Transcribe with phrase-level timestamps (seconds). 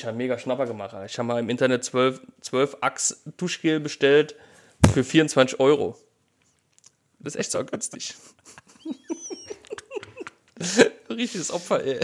[0.00, 0.96] Ich habe mega Schnapper gemacht.
[1.04, 4.34] Ich habe mal im Internet 12, 12 Axe Duschgel bestellt
[4.94, 5.94] für 24 Euro.
[7.18, 8.14] Das ist echt so günstig.
[11.10, 12.00] Richtiges Opfer, ey.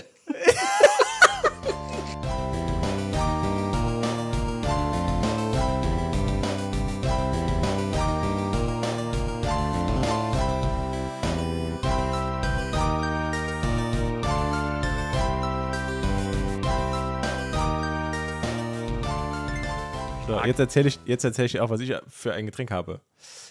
[20.46, 23.00] Jetzt erzähle ich, jetzt erzähl ich dir auch, was ich für ein Getränk habe.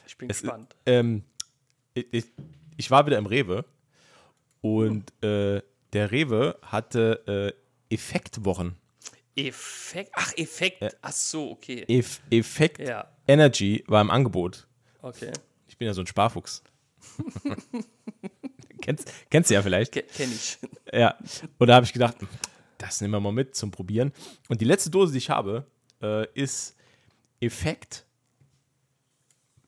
[0.08, 0.76] Ich bin Es- gespannt.
[0.86, 1.24] Ähm,
[1.94, 2.26] ich, ich,
[2.78, 3.66] ich war wieder im Rewe
[4.62, 5.62] und äh,
[5.94, 7.54] der Rewe hatte
[7.90, 8.76] äh, Effektwochen.
[9.36, 10.12] Effekt.
[10.14, 10.98] Ach, Effekt.
[11.02, 11.84] Ach so, okay.
[11.88, 14.68] Eff Effekt Ja, Energy war im Angebot.
[15.02, 15.32] okay.
[15.68, 16.64] Ich bin ja so ein Sparfuchs.
[18.82, 19.92] kennst, kennst du ja vielleicht.
[19.92, 20.58] Ke Kenn ich.
[20.94, 21.16] Ja.
[21.58, 22.16] Und da habe ich gedacht,
[22.78, 24.12] das nehmen wir mal mit zum Probieren.
[24.50, 25.66] Und die letzte Dose, die ich habe,
[26.02, 26.76] äh, ist
[27.40, 28.06] Effekt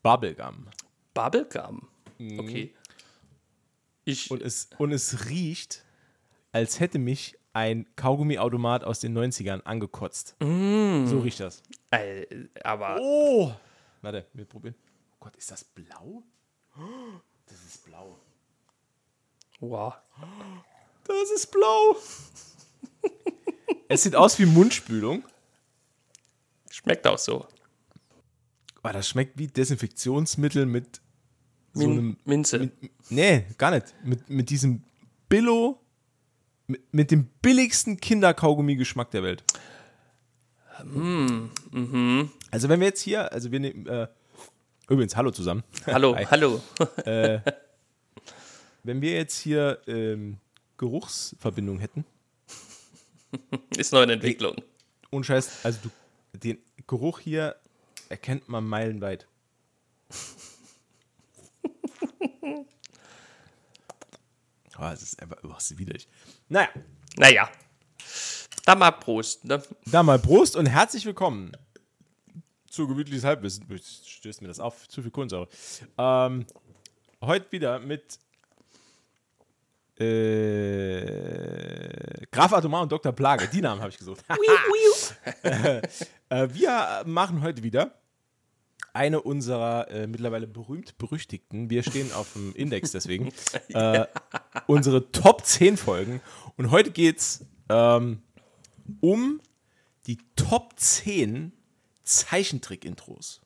[0.03, 0.67] Bubblegum.
[1.13, 1.87] Bubblegum.
[2.19, 2.73] Okay.
[4.05, 5.83] Ich, Und es, und es riecht,
[6.53, 10.35] als hätte mich ein Kaugummiautomat aus den 90ern angekotzt.
[10.39, 11.61] So riecht das.
[11.91, 12.25] äh,
[12.63, 13.51] aber Oh!
[14.01, 14.75] Warte, wir probieren.
[15.13, 16.23] Oh Gott, ist das blau?
[17.47, 18.17] Das ist blau.
[19.59, 19.93] wow.
[21.03, 21.95] Das ist blau.
[23.89, 25.23] es sieht aus wie Mundspülung.
[26.69, 27.47] Schmeckt auch so.
[28.83, 31.01] Oh, das schmeckt wie Desinfektionsmittel mit
[31.73, 32.17] so Min einem.
[32.25, 32.59] Minze.
[32.59, 32.71] Mit,
[33.09, 33.93] nee, gar nicht.
[34.03, 34.83] Mit, mit diesem
[35.29, 35.79] Billo.
[36.67, 39.43] Mit, mit dem billigsten Kinderkaugummi-Geschmack der Welt.
[42.51, 43.31] Also, wenn wir jetzt hier.
[43.31, 43.85] Also, wir nehmen.
[43.87, 44.07] Äh,
[44.89, 45.63] übrigens, hallo zusammen.
[45.85, 46.61] hallo, hallo.
[48.83, 50.37] Wenn wir jetzt hier ähm,
[50.77, 52.05] Geruchsverbindung hätten.
[53.77, 54.55] Ist noch in Entwicklung.
[55.11, 55.89] Ohne Scheiß, also du,
[56.37, 57.55] den Geruch hier
[58.09, 59.27] erkennt man meilenweit.
[64.77, 66.07] Oh, es ist einfach oh, ist widerlich.
[66.49, 66.69] Naja,
[67.17, 67.49] Naja.
[68.65, 69.63] Dann mal Prost, ne?
[69.85, 71.53] da mal Prost und herzlich willkommen
[72.69, 73.65] zu Gemütliches Halbwissen.
[74.05, 75.47] Stößt mir das auf, zu viel Kohlensäure.
[75.97, 76.45] Ähm,
[77.21, 78.19] heute wieder mit
[79.99, 81.17] äh,
[82.29, 83.13] Graf Atomar und Dr.
[83.13, 83.47] Plage.
[83.47, 84.23] Die Namen habe ich gesucht.
[86.29, 88.01] Äh, wir machen heute wieder
[88.91, 93.31] eine unserer äh, mittlerweile berühmt-berüchtigten, wir stehen auf dem Index deswegen,
[93.69, 94.05] äh,
[94.65, 96.19] unsere Top 10 Folgen.
[96.57, 98.23] Und heute geht es ähm,
[98.99, 99.39] um
[100.05, 101.53] die Top 10
[102.03, 103.39] Zeichentrick-Intros.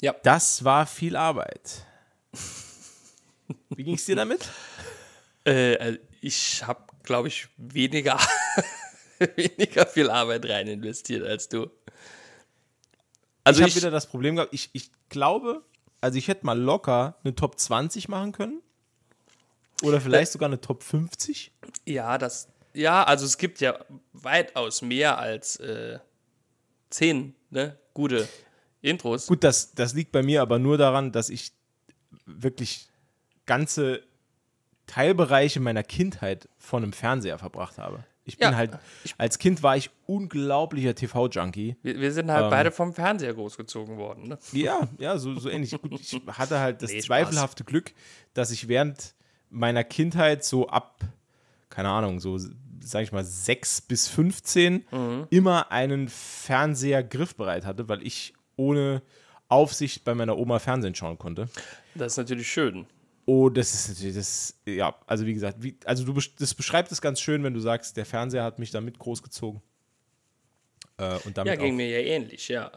[0.00, 0.14] Ja.
[0.22, 1.86] Das war viel Arbeit.
[3.70, 4.48] Wie ging es dir damit?
[5.44, 8.18] Äh, äh, ich habe, glaube ich, weniger,
[9.36, 11.70] weniger viel Arbeit rein investiert als du.
[13.44, 15.62] Also ich habe wieder das Problem gehabt, ich, ich glaube,
[16.00, 18.60] also ich hätte mal locker eine Top 20 machen können.
[19.82, 21.52] Oder vielleicht sogar eine Top 50.
[21.84, 23.78] ja, das, ja, also es gibt ja
[24.12, 25.98] weitaus mehr als äh,
[26.90, 28.28] zehn, ne, gute
[28.80, 29.26] Intros.
[29.26, 31.52] Gut, das, das liegt bei mir aber nur daran, dass ich
[32.24, 32.88] wirklich
[33.44, 34.02] ganze
[34.86, 38.04] Teilbereiche meiner Kindheit vor einem Fernseher verbracht habe.
[38.28, 38.72] Ich bin Ja, halt,
[39.18, 41.76] als Kind war ich unglaublicher TV-Junkie.
[41.82, 42.50] Wir, wir sind halt Ähm.
[42.50, 44.38] beide vom Fernseher großgezogen worden, ne?
[44.52, 45.70] Ja, ja, so, so ähnlich.
[45.80, 47.92] Gut, ich hatte halt das Nee, zweifelhafte Glück,
[48.34, 49.14] dass ich während
[49.48, 51.00] meiner Kindheit so ab,
[51.70, 52.36] keine Ahnung, so,
[52.80, 55.26] sag ich mal, 6 bis 15 Mhm.
[55.30, 59.02] immer einen Fernseher griffbereit hatte, weil ich ohne
[59.48, 61.48] Aufsicht bei meiner Oma Fernsehen schauen konnte.
[61.94, 62.86] Das ist natürlich schön.
[63.28, 67.00] Oh, das ist natürlich, das, ja, also wie gesagt, wie, also du, das beschreibt es
[67.02, 69.60] ganz schön, wenn du sagst, der Fernseher hat mich damit großgezogen.
[70.98, 72.70] Äh, und damit Ja, ging auch, mir ja ähnlich, ja.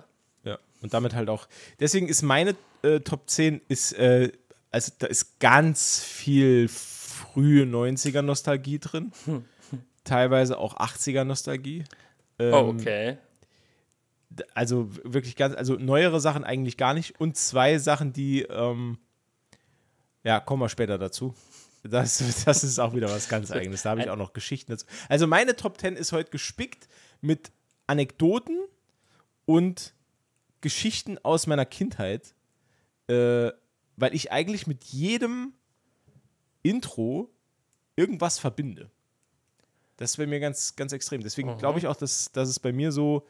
[0.44, 1.48] ja, und damit halt auch.
[1.80, 4.32] Deswegen ist meine äh, Top 10 ist, äh,
[4.72, 9.12] also da ist ganz viel frühe 90er Nostalgie drin.
[10.04, 11.84] Teilweise auch 80er Nostalgie.
[12.40, 13.18] Ähm, Oh, okay.
[14.54, 17.20] Also wirklich ganz, also neuere Sachen eigentlich gar nicht.
[17.20, 18.98] Und zwei Sachen, die, ähm,
[20.24, 21.34] ja, kommen wir später dazu.
[21.84, 23.84] Das, das ist auch wieder was ganz Eigenes.
[23.84, 24.86] Da habe ich auch noch Geschichten dazu.
[25.08, 26.88] Also meine Top 10 ist heute gespickt
[27.22, 27.52] mit
[27.88, 28.58] Anekdoten
[29.46, 29.94] und
[30.62, 32.36] Geschichten aus meiner Kindheit,
[33.08, 33.52] äh,
[33.96, 35.54] weil ich eigentlich mit jedem
[36.64, 37.30] Intro
[37.96, 38.92] irgendwas verbinde.
[39.98, 41.22] Das ist bei mir ganz, ganz extrem.
[41.22, 43.26] Deswegen glaube ich auch, dass, dass es bei mir so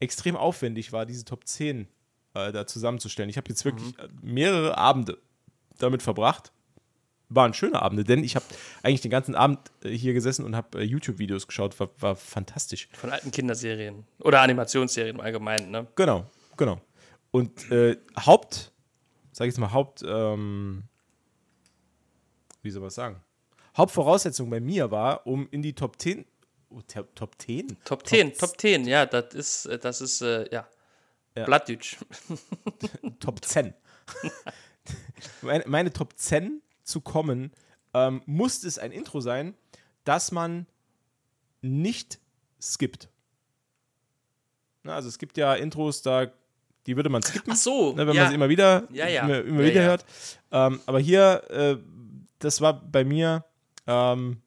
[0.00, 1.88] extrem aufwendig war, diese Top 10
[2.34, 3.30] äh, da zusammenzustellen.
[3.30, 5.18] Ich habe jetzt wirklich äh, mehrere Abende
[5.82, 6.52] damit verbracht,
[7.28, 8.44] waren schöne Abende, denn ich habe
[8.82, 11.78] eigentlich den ganzen Abend äh, hier gesessen und habe äh, YouTube-Videos geschaut.
[11.80, 12.88] War, war fantastisch.
[12.92, 14.04] Von alten Kinderserien.
[14.20, 15.86] Oder Animationsserien im Allgemeinen, ne?
[15.96, 16.26] Genau,
[16.56, 16.80] genau.
[17.30, 18.72] Und äh, Haupt,
[19.32, 20.84] sag ich jetzt mal, Haupt, ähm,
[22.62, 23.22] wie soll man das sagen?
[23.76, 26.26] Hauptvoraussetzung bei mir war, um in die Top 10,
[26.70, 26.80] oh,
[27.14, 27.78] Top 10?
[27.84, 30.68] Top 10, Top 10, ja, das ist, äh, das ist, äh, ja.
[31.34, 31.44] Ja.
[31.46, 31.96] Blattdeutsch.
[33.20, 33.72] Top 10.
[35.42, 37.52] meine, meine Top 10 zu kommen,
[37.94, 39.54] ähm, musste es ein Intro sein,
[40.04, 40.66] das man
[41.60, 42.18] nicht
[42.60, 43.08] skippt.
[44.82, 46.32] Na, also es gibt ja Intros, da
[46.86, 47.52] die würde man skippen.
[47.52, 48.22] Ach so, ne, wenn ja.
[48.22, 49.22] man sie immer wieder, Ja, ja.
[49.22, 50.04] immer, immer wieder hört.
[50.50, 51.76] Ähm, aber hier, äh,
[52.40, 53.44] das war bei mir
[53.86, 54.42] ähm,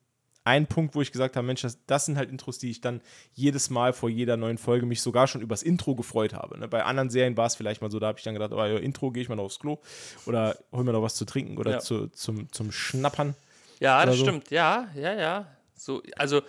[0.46, 3.02] ein Punkt, wo ich gesagt habe, Mensch, das, das sind halt Intros, die ich dann
[3.34, 6.58] jedes Mal vor jeder neuen Folge mich sogar schon übers Intro gefreut habe.
[6.60, 6.68] Ne?
[6.68, 8.78] Bei anderen Serien war es vielleicht mal so, da habe ich dann gedacht, oh, ja,
[8.78, 9.80] Intro, gehe ich mal noch aufs Klo
[10.28, 11.80] oder hol mir noch was zu trinken oder Ja.
[11.80, 13.36] zu, zum, zum Schnappern.
[13.80, 14.24] Ja, das so.
[14.24, 14.52] stimmt.
[14.52, 15.48] Ja, ja, ja.
[15.76, 16.42] So, also,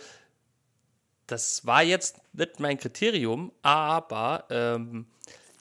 [1.26, 5.06] das war jetzt nicht mein Kriterium, aber ähm,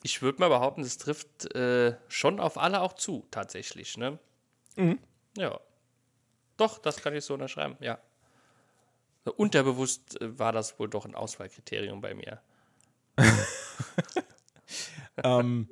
[0.02, 3.96] ich würde mal behaupten, das trifft äh, schon auf alle auch zu, tatsächlich.
[3.96, 4.18] Ne?
[4.76, 4.98] Mhm.
[5.36, 5.58] Ja.
[6.58, 7.98] Doch, das kann ich so unterschreiben, ja.
[9.32, 12.40] Unterbewusst äh, war das wohl doch ein Auswahlkriterium bei mir.
[15.24, 15.68] ähm,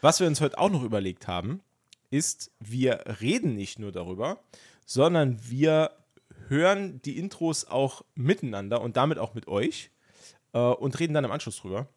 [0.00, 1.62] was wir uns heute auch noch überlegt haben,
[2.10, 4.40] ist, wir reden nicht nur darüber,
[4.86, 5.92] sondern wir
[6.48, 9.90] hören die Intros auch miteinander und damit auch mit euch
[10.52, 11.88] äh, und reden dann im Anschluss drüber.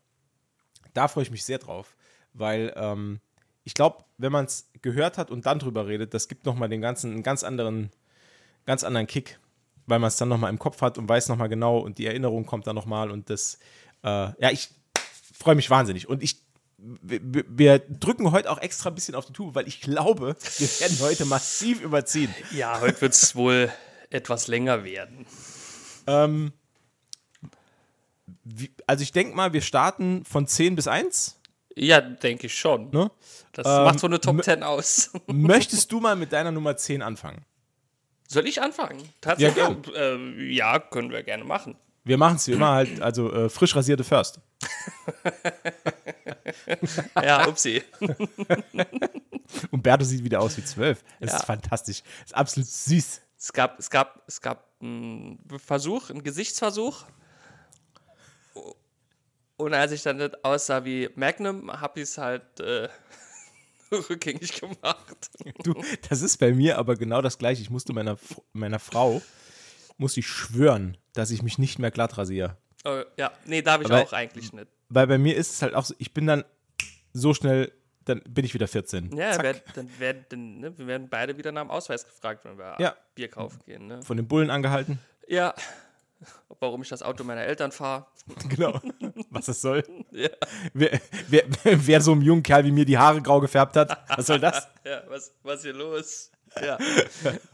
[0.93, 1.95] Da freue ich mich sehr drauf,
[2.33, 3.21] weil ähm,
[3.63, 6.81] ich glaube, wenn man es gehört hat und dann drüber redet, das gibt nochmal den
[6.81, 7.91] ganzen, einen ganz anderen,
[8.65, 9.39] ganz anderen Kick,
[9.91, 12.47] weil man es dann nochmal im Kopf hat und weiß nochmal genau und die Erinnerung
[12.47, 13.59] kommt dann nochmal und das,
[14.03, 14.69] äh, ja, ich
[15.37, 16.41] freue mich wahnsinnig und ich
[16.79, 20.79] wir, wir- drücken heute auch extra ein bisschen auf die Tube, weil ich glaube, wir
[20.79, 22.33] werden heute massiv überziehen.
[22.55, 23.71] Ja, heute wird es wohl
[24.09, 25.27] etwas länger werden.
[26.07, 26.53] Ähm,
[28.43, 31.37] wie, also ich denke mal, wir starten von 10 bis 1.
[31.75, 32.89] Ja, denke ich schon.
[32.89, 33.11] Ne?
[33.53, 35.11] Das Ähm, macht so eine Top mö- 10 aus.
[35.27, 37.45] Möchtest du mal mit deiner Nummer 10 anfangen?
[38.31, 39.01] Soll ich anfangen?
[39.19, 39.57] Tatsächlich?
[39.57, 39.75] Ja,
[40.15, 41.75] äh, ja können wir gerne machen.
[42.05, 44.39] Wir machen es wie immer halt, also äh, frisch rasierte First.
[47.21, 47.83] Ja, upsie.
[49.71, 51.03] Und Berto sieht wieder aus wie 12.
[51.19, 51.37] Das Ja.
[51.37, 52.01] ist fantastisch.
[52.21, 53.21] Das ist absolut süß.
[53.37, 57.03] Es gab, es gab, es gab einen Versuch, einen Gesichtsversuch.
[59.57, 62.87] Und als ich dann nicht aussah wie Magnum, habe ich es halt äh,
[63.91, 65.29] rückgängig gemacht.
[65.63, 65.73] Du,
[66.09, 67.61] das ist bei mir aber genau das gleiche.
[67.61, 68.17] Ich musste meiner,
[68.53, 69.21] meiner Frau,
[69.97, 72.57] musste ich schwören, dass ich mich nicht mehr glatt rasiere.
[72.83, 74.67] Äh, ja, nee, darf ich Aber- auch eigentlich nicht.
[74.89, 76.43] Weil bei mir ist es halt auch so, ich bin dann
[77.13, 77.71] so schnell,
[78.05, 79.15] dann bin ich wieder 14.
[79.15, 79.43] Ja, Zack.
[79.43, 82.75] werd, dann werden, dann, ne, wir werden beide wieder nach dem Ausweis gefragt, wenn wir
[82.79, 82.95] Ja.
[83.15, 83.87] Bier kaufen gehen.
[83.87, 84.01] Ne?
[84.01, 84.99] Von den Bullen angehalten.
[85.27, 85.53] Ja,
[86.59, 88.07] warum ich das Auto meiner Eltern fahre.
[88.49, 88.79] Genau.
[89.29, 89.83] Was das soll.
[90.11, 90.29] Ja.
[90.73, 94.25] Wer, wer, wer so einem jungen Kerl wie mir die Haare grau gefärbt hat, was
[94.27, 94.67] soll das?
[94.85, 96.31] Ja, was, was hier los?
[96.61, 96.77] Ja.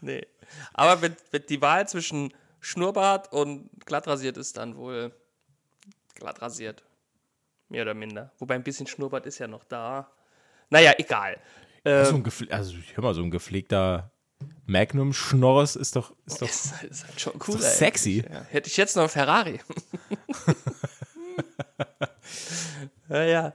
[0.01, 0.25] nee.
[0.73, 5.13] Aber wenn, wenn die Wahl zwischen Schnurrbart und glatt rasiert ist, dann wohl
[6.15, 6.83] glatt rasiert.
[7.69, 8.31] Mehr oder minder.
[8.39, 10.09] Wobei ein bisschen Schnurrbart ist ja noch da.
[10.69, 11.37] Naja, egal.
[11.83, 14.11] So Ähm, ein gepfle- also, hör mal, so ein gepflegter
[14.65, 17.59] Magnum-Schnorres ist doch, ist doch ist, ist halt schon cool.
[17.61, 18.23] sexy.
[18.29, 19.59] Ja, hätte ich jetzt noch einen Ferrari.
[23.09, 23.53] ja.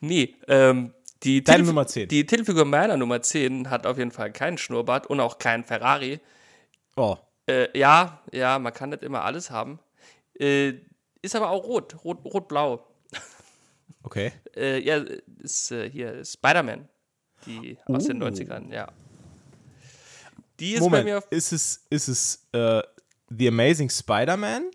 [0.00, 2.08] Nee, ähm, die, Deine Titelfi- Nummer 10.
[2.08, 6.20] die Titelfigur meiner Nummer 10 hat auf jeden Fall keinen Schnurrbart und auch keinen Ferrari.
[6.96, 7.16] Oh,
[7.46, 9.78] Äh, ja, ja, man kann nicht immer alles haben.
[10.38, 10.74] Äh,
[11.22, 12.86] ist aber auch rot, rot, rot-blau.
[14.02, 14.32] okay.
[14.56, 15.02] Äh, ja,
[15.40, 16.88] ist äh, hier Spider-Man.
[17.46, 18.26] Die aus den Oh.
[18.26, 18.90] 90ern, ja.
[20.60, 22.82] Die ist Moment, bei mir auf ist es, ist es äh,
[23.28, 24.70] The Amazing Spider-Man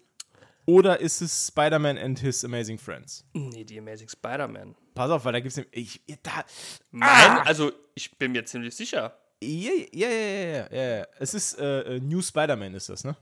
[0.70, 3.26] oder ist es Spider-Man and His Amazing Friends?
[3.34, 4.76] Nee, die Amazing Spider-Man.
[4.94, 6.46] Pass auf, weil da gibt es ich da
[6.92, 7.42] Mein, Ah!
[7.44, 9.18] also ich bin mir ziemlich sicher.
[9.42, 13.16] ja ja ja ja ja, es ist äh, äh, New Spider-Man ist das, ne?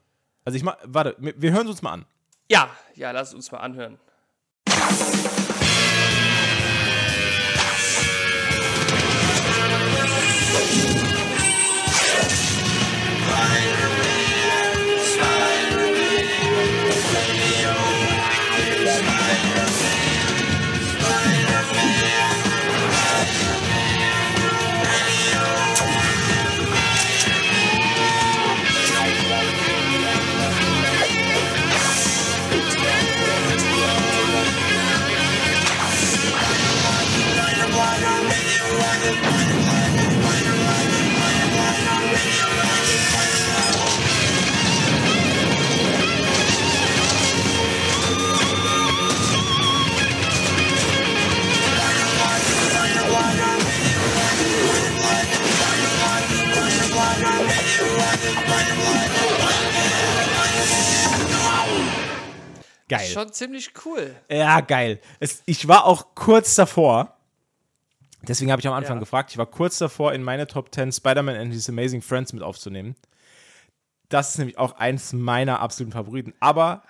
[0.44, 2.06] Also ich mach warte, wir wir hören es uns mal an.
[2.50, 3.98] Ja, ja, lass uns mal anhören.
[62.90, 63.08] Geil.
[63.08, 64.16] Schon ziemlich cool.
[64.30, 65.00] Ja, geil.
[65.20, 67.14] Es, ich war auch kurz davor.
[68.24, 69.00] Deswegen habe ich am Anfang Ja.
[69.00, 69.32] gefragt.
[69.32, 72.96] Ich war kurz davor, in meine Top 10 Spider-Man and His Amazing Friends mit aufzunehmen.
[74.10, 76.34] Das ist nämlich auch eins meiner absoluten Favoriten.
[76.40, 76.84] Aber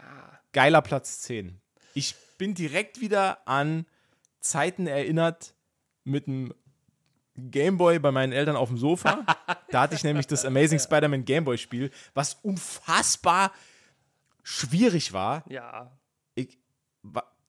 [0.53, 1.59] geiler Platz 10.
[1.93, 3.85] Ich bin direkt wieder an
[4.39, 5.53] Zeiten erinnert
[6.03, 6.53] mit dem
[7.35, 9.25] Gameboy bei meinen Eltern auf dem Sofa.
[9.71, 13.51] da hatte ich nämlich das Amazing Spider-Man Gameboy-Spiel, was unfassbar
[14.47, 15.43] schwierig war.
[15.49, 15.91] Ja.
[16.35, 16.57] Ich,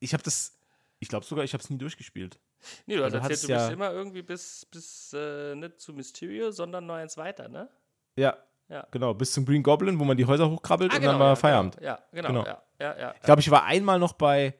[0.01, 0.59] ich habe das,
[0.99, 2.39] ich glaube sogar, ich habe es nie durchgespielt.
[2.87, 5.93] Nee, du hast Also erzählt, du bist ja- immer irgendwie bis, bis äh, nicht zu
[5.93, 7.69] Mysterio, sondern noch eins weiter, ne?
[8.17, 8.37] Ja,
[8.69, 8.85] Ja.
[8.91, 11.37] genau, bis zum Green Goblin, wo man die Häuser hochkrabbelt und dann war Ah, ja,
[11.37, 11.77] Feierabend.
[11.77, 12.45] Genau, ja, genau, Genau.
[12.47, 13.15] ja, ja, ja.
[13.15, 14.55] Ich glaube, ich war einmal noch bei,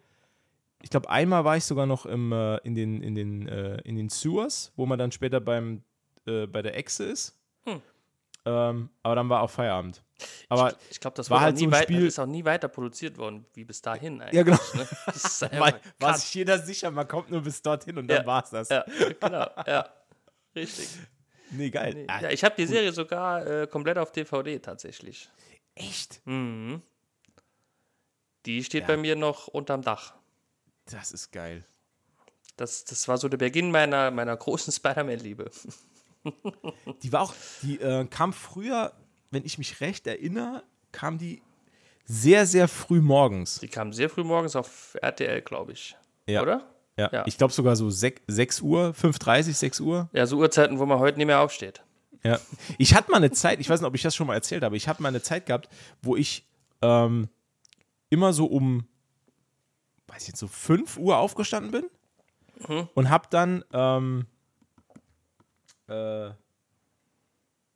[0.81, 3.97] ich glaube, einmal war ich sogar noch im, äh, in, den, in, den, äh, in
[3.97, 5.83] den Sewers, wo man dann später beim,
[6.27, 7.37] äh, bei der Echse ist.
[8.49, 8.77] Hm.
[8.81, 10.03] Ähm, aber dann war auch Feierabend.
[10.49, 13.19] Aber ich glaube, das war halt so ein weit, Spiel- ist auch nie weiter produziert
[13.19, 14.35] worden, wie bis dahin eigentlich.
[14.35, 14.59] Ja, genau.
[14.75, 15.81] Ne?
[16.01, 18.27] War, sich jeder sicher, man kommt nur bis dorthin und dann Ja.
[18.27, 18.69] war's das.
[18.69, 18.85] Ja,
[19.21, 19.89] genau, ja.
[20.57, 20.89] Richtig.
[21.51, 21.95] Nee, geil.
[21.95, 22.05] Nee.
[22.09, 25.29] Ah, Ja, ich habe die Serie sogar äh, komplett auf DVD tatsächlich.
[25.77, 26.21] echt?
[26.27, 26.83] Mhm.
[28.47, 28.87] Die steht Ja.
[28.89, 30.15] bei mir noch unterm Dach.
[30.87, 31.65] Das ist geil.
[32.57, 35.51] Das, das war so der Beginn meiner, meiner großen Spider-Man-Liebe.
[37.03, 38.93] Die war auch, die äh, kam früher,
[39.31, 41.43] wenn ich mich recht erinnere, kam die
[42.05, 43.61] sehr, sehr früh morgens.
[43.61, 45.97] Die kam sehr früh morgens auf RTL, glaube ich.
[46.27, 46.43] Ja.
[46.43, 46.67] Oder?
[46.97, 47.11] Ja.
[47.13, 47.25] Ja.
[47.27, 50.09] Ich glaube sogar so 6, 6 Uhr, 5.30 6 Uhr.
[50.13, 51.83] Ja, so Uhrzeiten, wo man heute nicht mehr aufsteht.
[52.25, 52.41] Ja.
[52.79, 54.77] Ich hatte mal eine Zeit, ich weiß nicht, ob ich das schon mal erzählt habe,
[54.77, 55.69] ich hatte mal eine Zeit gehabt,
[56.03, 56.49] wo ich
[56.83, 57.29] ähm,
[58.11, 58.87] immer so um,
[60.09, 64.27] weiß ich jetzt, so 5 Uhr aufgestanden bin und habe dann, ähm,
[65.89, 66.31] äh,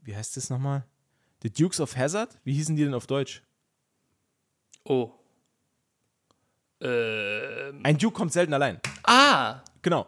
[0.02, 0.84] wie heißt das nochmal?
[1.42, 2.38] The Dukes of Hazard?
[2.44, 3.42] Wie hießen die denn auf Deutsch?
[4.84, 5.10] Oh.
[6.80, 7.80] Ähm.
[7.84, 8.80] Ein Duke kommt selten allein.
[9.04, 9.60] Ah!
[9.82, 10.06] Genau.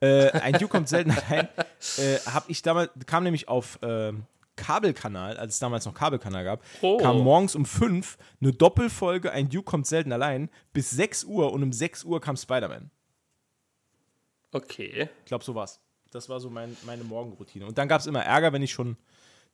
[0.00, 1.48] Äh, ein Duke kommt selten allein.
[1.98, 4.24] Äh, hab ich damals, kam nämlich auf ähm,
[4.56, 6.96] Kabelkanal, als es damals noch Kabelkanal gab, Oh.
[6.98, 11.62] kam morgens um 5 eine Doppelfolge Ein Duke kommt selten allein bis 6 Uhr und
[11.62, 12.90] um 6 Uhr kam Spider-Man.
[14.52, 15.08] Okay.
[15.20, 15.80] Ich glaube, so war's.
[16.14, 17.66] Das war so mein, meine Morgenroutine.
[17.66, 18.96] Und dann gab es immer Ärger, wenn ich schon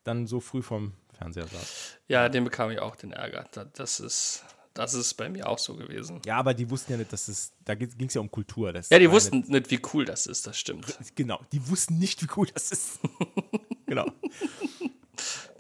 [0.05, 1.97] dann so früh vorm Fernseher saß.
[2.07, 3.47] Ja, den bekam ich auch den Ärger.
[3.53, 6.21] Da- Das ist, das ist bei mir auch so gewesen.
[6.27, 8.75] Ja, aber die wussten ja nicht, dass es, da ging es ja um Kultur.
[8.91, 10.87] Ja, die wussten nicht, wie cool das ist, das stimmt.
[11.01, 13.01] Nicht, genau, die wussten nicht, wie cool das ist.
[13.87, 14.05] genau.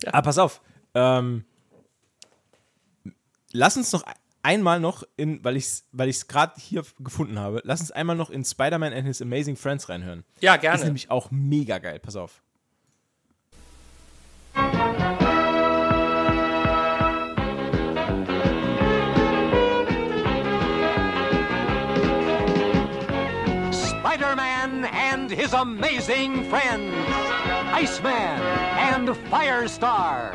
[0.04, 0.60] Aber pass auf,
[0.92, 1.46] ähm,
[3.52, 4.04] lass uns noch
[4.42, 8.16] einmal noch in, weil ich es weil ich's gerade hier gefunden habe, lass uns einmal
[8.16, 10.24] noch in Spider-Man and His Amazing Friends reinhören.
[10.40, 10.84] Ja, Ist gerne.
[10.84, 12.42] nämlich auch mega geil, pass auf.
[23.72, 26.92] Spider Man and his amazing friends,
[27.72, 28.40] Iceman
[28.78, 30.32] and Firestar.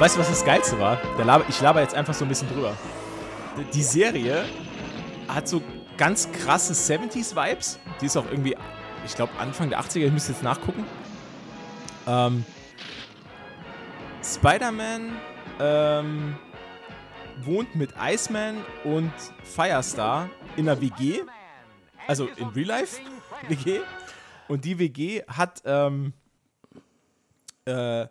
[0.00, 0.98] Weißt du, was das Geilste war?
[1.22, 2.74] Laber, ich laber jetzt einfach so ein bisschen drüber.
[3.74, 4.46] Die Serie
[5.28, 5.62] hat so
[5.98, 7.78] ganz krasse 70s-Vibes.
[8.00, 8.56] Die ist auch irgendwie,
[9.04, 10.86] ich glaube, Anfang der 80er, ich müsste jetzt nachgucken.
[12.06, 12.46] Ähm,
[14.24, 15.18] Spider-Man
[15.60, 16.38] ähm,
[17.42, 19.12] wohnt mit Iceman und
[19.44, 21.24] Firestar in einer WG,
[22.06, 23.02] also in Real Life
[23.48, 23.80] WG.
[24.48, 26.14] Und die WG hat ähm,
[27.66, 28.06] äh,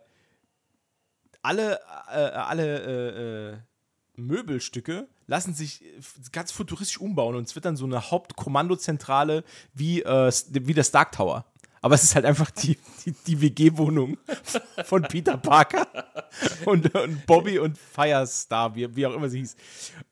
[1.42, 3.56] alle, äh, alle äh, äh,
[4.16, 6.00] Möbelstücke lassen sich äh,
[6.32, 9.44] ganz futuristisch umbauen und es wird dann so eine Hauptkommandozentrale
[9.74, 11.44] wie, äh, wie der Stark Tower.
[11.82, 14.18] Aber es ist halt einfach die, die, die WG-Wohnung
[14.84, 15.86] von Peter Parker
[16.66, 19.56] und, und Bobby und Firestar, wie, wie auch immer sie hieß.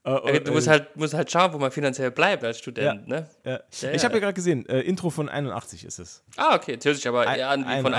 [0.05, 3.07] Äh, Ja, du musst äh, halt, musst halt schauen, wo man finanziell bleibt als Student,
[3.07, 3.29] ne?
[3.45, 4.03] äh, Ja, ich ja.
[4.05, 6.23] habe ja gerade gesehen, äh, Intro von 81 ist es.
[6.37, 6.79] Ah, okay.
[6.81, 7.95] Sich aber Ein- eher an von 81.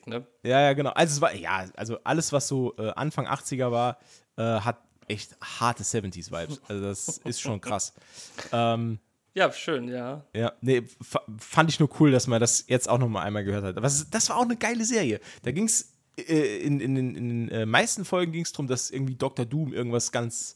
[0.00, 0.26] 71, ne?
[0.42, 0.90] Ja, ja, genau.
[0.90, 3.98] Also es war, ja, also alles, was so äh, Anfang 80er war,
[4.36, 6.60] äh, hat echt harte 70s-Vibes.
[6.66, 7.92] Also das ist schon krass.
[8.52, 8.98] Ähm,
[9.34, 10.24] Ja, schön, ja.
[10.34, 13.44] ja, nee, fa- fand ich nur cool, dass man das jetzt auch noch mal einmal
[13.44, 13.82] gehört hat.
[13.82, 15.20] Was, das war auch eine geile Serie.
[15.42, 18.66] Da ging es, äh, in, in, den- in den äh, meisten Folgen ging es darum,
[18.66, 19.46] dass irgendwie Dr.
[19.46, 20.54] Doom irgendwas ganz,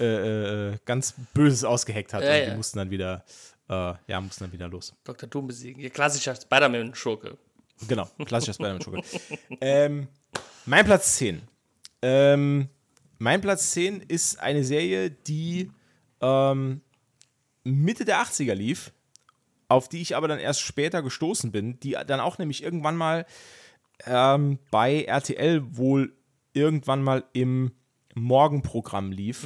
[0.00, 2.22] äh, äh, ganz Böses ausgeheckt hat.
[2.22, 2.50] Ja, und ja.
[2.50, 3.22] die mussten dann wieder,
[3.68, 4.94] äh, ja, mussten dann wieder los.
[5.04, 5.28] Dr.
[5.28, 5.82] Doom besiegen.
[5.82, 7.36] Ihr klassischer Spider-Man-Schurke.
[7.86, 9.02] Genau, klassischer Spider-Man-Schurke.
[9.60, 10.08] ähm,
[10.64, 11.42] mein Platz 10.
[12.00, 12.68] Ähm,
[13.18, 15.70] mein Platz 10 ist eine Serie, die
[16.22, 16.80] ähm,
[17.66, 18.92] Mitte der 80er lief,
[19.68, 23.26] auf die ich aber dann erst später gestoßen bin, die dann auch nämlich irgendwann mal
[24.04, 26.12] ähm, bei RTL wohl
[26.52, 27.72] irgendwann mal im
[28.14, 29.44] Morgenprogramm lief.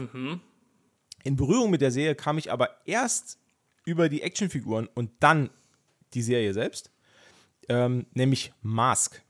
[1.25, 3.39] In Berührung mit der Serie kam ich aber erst
[3.85, 5.51] über die Actionfiguren und dann
[6.15, 6.91] die Serie selbst,
[7.69, 9.23] ähm, nämlich Mask.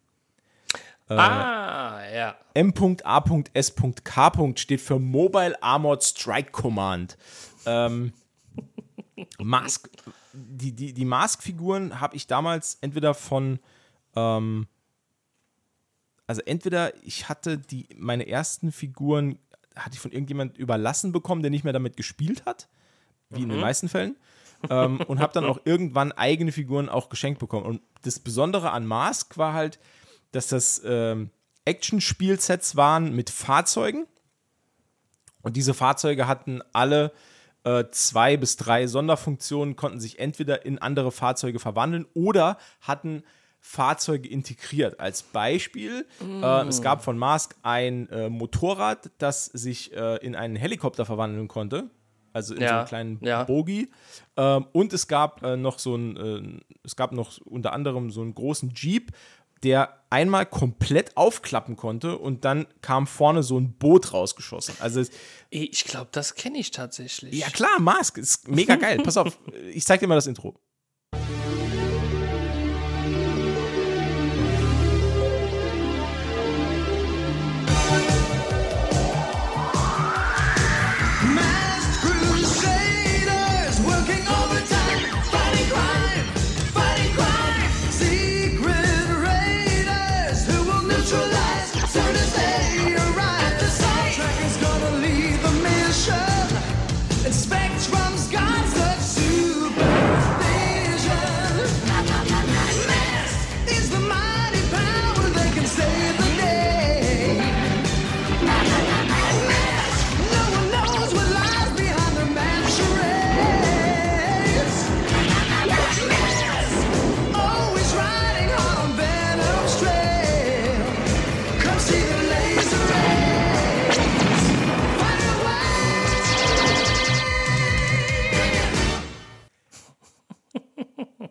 [1.09, 2.37] ah, ja.
[2.55, 4.53] M.A.S.K.
[4.57, 7.17] steht für Mobile Armored Strike Command.
[7.67, 8.13] Ähm,
[9.39, 9.89] Mask,
[10.33, 13.59] die, die, die Mask-Figuren habe ich damals entweder von,
[14.15, 14.67] ähm,
[16.27, 19.39] also entweder ich hatte die, meine ersten Figuren
[19.77, 22.69] hatte ich von irgendjemand überlassen bekommen, der nicht mehr damit gespielt hat,
[23.31, 24.17] wie in den meisten Fällen.
[24.69, 27.67] ähm, und habe dann auch irgendwann eigene Figuren auch geschenkt bekommen.
[27.67, 29.79] Und das Besondere an Mask war halt,
[30.33, 31.31] dass das ähm,
[31.65, 34.07] Action-Spielsets waren mit Fahrzeugen.
[35.43, 37.13] Und diese Fahrzeuge hatten alle
[37.91, 43.23] zwei bis drei Sonderfunktionen, konnten sich entweder in andere Fahrzeuge verwandeln oder hatten
[43.61, 44.99] Fahrzeuge integriert.
[44.99, 50.57] Als Beispiel, äh, es gab von Mask ein äh, Motorrad, das sich äh, in einen
[50.57, 51.91] Helikopter verwandeln konnte.
[52.33, 53.45] Also in so Ja, einen kleinen ja.
[53.45, 53.91] Bogie.
[54.37, 58.23] Ähm, und es gab äh, noch so ein, äh, es gab noch unter anderem so
[58.23, 59.13] einen großen Jeep,
[59.63, 64.75] der einmal komplett aufklappen konnte und dann kam vorne so ein Boot rausgeschossen.
[64.81, 65.03] Also
[65.51, 67.35] Ich glaube, das kenne ich tatsächlich.
[67.35, 68.99] ja klar, Mask ist mega geil.
[69.03, 69.39] Pass auf,
[69.73, 70.59] ich zeig dir mal das Intro.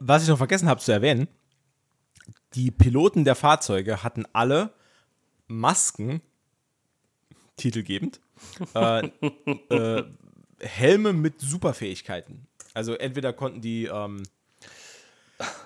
[0.10, 1.28] Was ich noch vergessen habe zu erwähnen,
[2.56, 4.74] die Piloten der Fahrzeuge hatten alle
[5.46, 6.22] Masken,
[7.58, 8.20] titelgebend,
[8.74, 9.06] äh,
[9.70, 10.04] äh,
[10.62, 12.48] Helme mit Superfähigkeiten.
[12.74, 14.24] Also entweder konnten die ähm,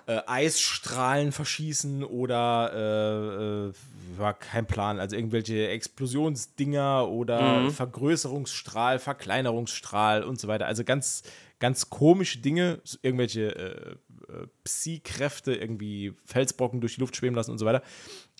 [0.07, 3.73] äh, Eisstrahlen verschießen oder äh, äh,
[4.17, 10.65] war kein Plan, also irgendwelche Explosionsdinger oder Vergrößerungsstrahl, Verkleinerungsstrahl und so weiter.
[10.65, 11.23] Also ganz,
[11.63, 13.91] ganz komische Dinge, irgendwelche äh,
[14.33, 17.81] äh, Psi-Kräfte, irgendwie Felsbrocken durch die Luft schweben lassen und so weiter.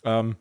[0.04, 0.36] Ähm,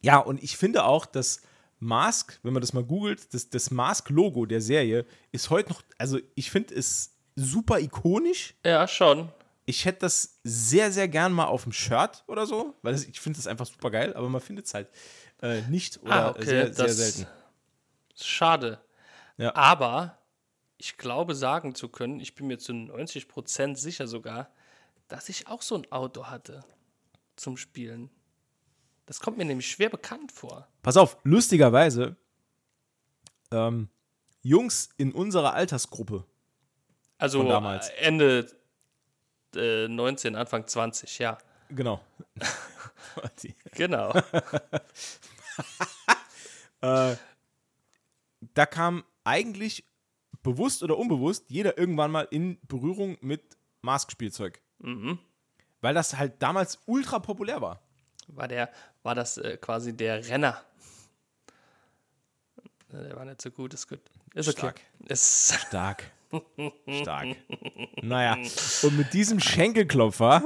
[0.00, 1.42] ja, und ich finde auch, dass
[1.78, 6.18] Mask, wenn man das mal googelt, das, das Mask-Logo der Serie ist heute noch, also
[6.34, 8.54] ich finde es super ikonisch.
[8.64, 9.28] Ja, schon.
[9.66, 13.20] Ich hätte das sehr, sehr gern mal auf dem Shirt oder so, weil das, ich
[13.20, 14.88] finde das einfach super geil, aber man findet es halt
[15.42, 17.26] äh, nicht oder Ah, okay, sehr, sehr das- selten.
[18.16, 18.80] Schade.
[19.36, 19.54] Ja.
[19.54, 20.16] Aber
[20.80, 24.50] ich glaube sagen zu können, ich bin mir zu 90% sicher sogar,
[25.08, 26.64] dass ich auch so ein Auto hatte
[27.36, 28.08] zum Spielen.
[29.04, 30.66] Das kommt mir nämlich schwer bekannt vor.
[30.82, 32.16] Pass auf, lustigerweise,
[33.50, 33.90] ähm,
[34.40, 36.24] Jungs in unserer Altersgruppe,
[37.18, 38.50] Also äh, Ende
[39.54, 41.36] äh, 19, Anfang 20, ja.
[41.68, 42.00] genau.
[43.72, 44.14] Genau.
[46.80, 47.16] da
[48.66, 49.84] kam eigentlich
[50.42, 54.60] bewusst oder unbewusst jeder irgendwann mal in Berührung mit Mask-Spielzeug.
[54.78, 55.18] Mhm.
[55.80, 57.80] Weil das halt damals ultra populär war.
[58.28, 58.70] War, der,
[59.02, 60.62] war das äh, quasi der Renner.
[62.92, 64.00] Äh, Der war nicht so gut, ist gut.
[64.34, 64.58] Ist okay.
[64.58, 64.80] Stark.
[65.08, 66.10] Ist, Stark.
[67.02, 67.28] Stark.
[68.02, 68.36] naja,
[68.82, 70.42] und mit diesem Schenkelklopfer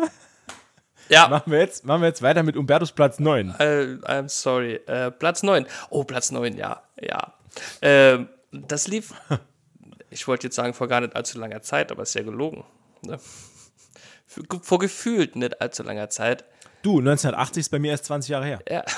[1.10, 3.50] ja, machen wir jetzt, machen wir jetzt weiter mit Umbertus Platz 9.
[3.58, 3.62] äh,
[4.04, 4.76] I'm sorry.
[4.86, 5.66] Äh, Platz 9.
[5.90, 6.82] Oh, Platz 9, ja.
[7.00, 7.34] Ja.
[7.82, 9.12] Ähm, das lief,
[10.14, 12.64] ich wollte jetzt sagen, vor gar nicht allzu langer Zeit, aber ist ja gelogen.
[13.02, 13.18] Ne?
[14.62, 16.44] Vor gefühlt nicht allzu langer Zeit.
[16.82, 18.60] Du, 1980 ist bei mir erst 20 Jahre her.
[18.68, 18.84] Ja.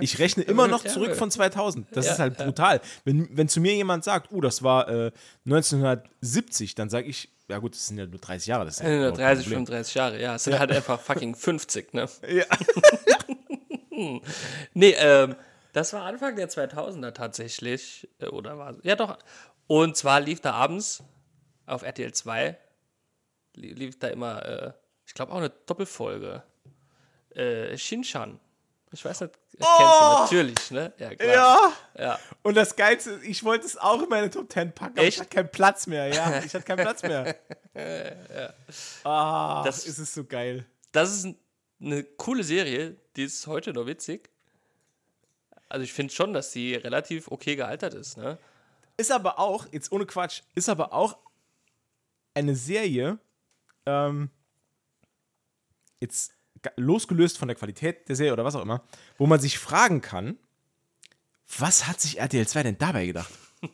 [0.00, 1.94] Ich rechne immer noch zurück von 2000.
[1.94, 2.80] Das Ja, ist halt brutal.
[3.04, 5.12] Wenn, wenn zu mir jemand sagt, uh, das war äh,
[5.44, 8.64] 1970, dann sage ich, ja gut, das sind ja nur 30 Jahre.
[8.64, 9.66] Das ist ja überhaupt kein 30, Problem.
[9.66, 10.34] 35 Jahre, ja.
[10.36, 12.08] Es sind halt einfach fucking 50, ne?
[12.26, 12.44] Ja.
[14.72, 15.36] Nee, ähm,
[15.72, 18.08] das war Anfang der 2000er tatsächlich.
[18.18, 19.18] äh, Oder war Ja, doch.
[19.66, 21.02] Und zwar lief da abends
[21.66, 22.58] auf RTL 2
[23.54, 24.72] li- lief da immer, äh,
[25.06, 26.42] ich glaube auch eine Doppelfolge.
[27.34, 28.38] Äh, Shinchan.
[28.92, 30.92] Ich weiß nicht, kennst du natürlich, ne?
[30.98, 31.34] Ja, klar.
[31.34, 31.72] Ja.
[31.98, 32.18] Ja.
[32.42, 35.20] Und das Geilste, ich wollte es auch in meine Top 10 packen, aber ich Echt?
[35.20, 36.06] hatte keinen Platz mehr.
[36.14, 37.34] Ja, ich hatte keinen Platz mehr.
[39.04, 40.64] Ah, Das- das ist es so geil.
[40.92, 41.38] Das ist ein-
[41.80, 44.30] eine coole Serie, die ist heute noch witzig.
[45.68, 48.38] Also ich finde schon, dass sie relativ okay gealtert ist, ne?
[48.96, 51.18] Ist aber auch, jetzt ohne Quatsch, ist aber auch
[52.34, 53.18] eine Serie,
[53.86, 54.30] ähm,
[56.00, 56.32] jetzt
[56.76, 58.82] losgelöst von der Qualität der Serie oder was auch immer,
[59.18, 60.38] wo man sich fragen kann,
[61.58, 63.32] was hat sich RTL 2 denn dabei gedacht?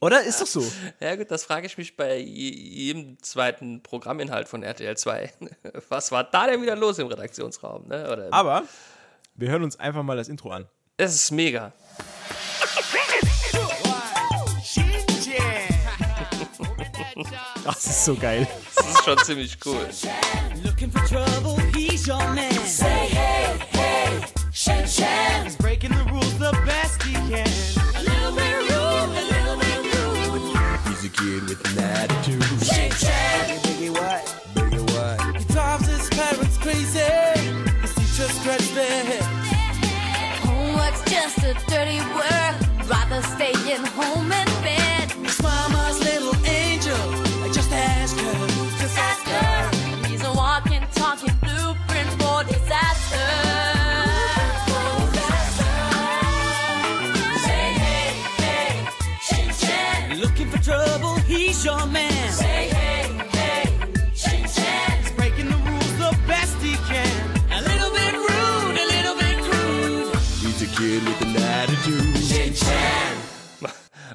[0.00, 0.64] Oder ist doch so?
[1.00, 5.32] Ja gut, das frage ich mich bei je- jedem zweiten Programminhalt von RTL 2.
[5.88, 7.88] Was war da denn wieder los im Redaktionsraum?
[7.88, 8.08] Ne?
[8.08, 8.62] Oder Aber
[9.34, 10.68] wir hören uns einfach mal das Intro an.
[10.98, 11.72] es ist mega.
[17.68, 18.48] Das ist so geil.
[18.74, 19.86] Das ist schon ziemlich cool.
[20.64, 22.50] Looking for trouble, he's your man.
[22.64, 24.20] Say hey, hey,
[24.52, 25.44] Shin Chan.
[25.44, 27.46] He's breaking the rules the best he can.
[27.94, 30.40] A little bit rude, a little bit rude.
[30.88, 32.42] He's a kid with an attitude.
[32.64, 33.60] Shin Chan.
[33.60, 33.90] Biggie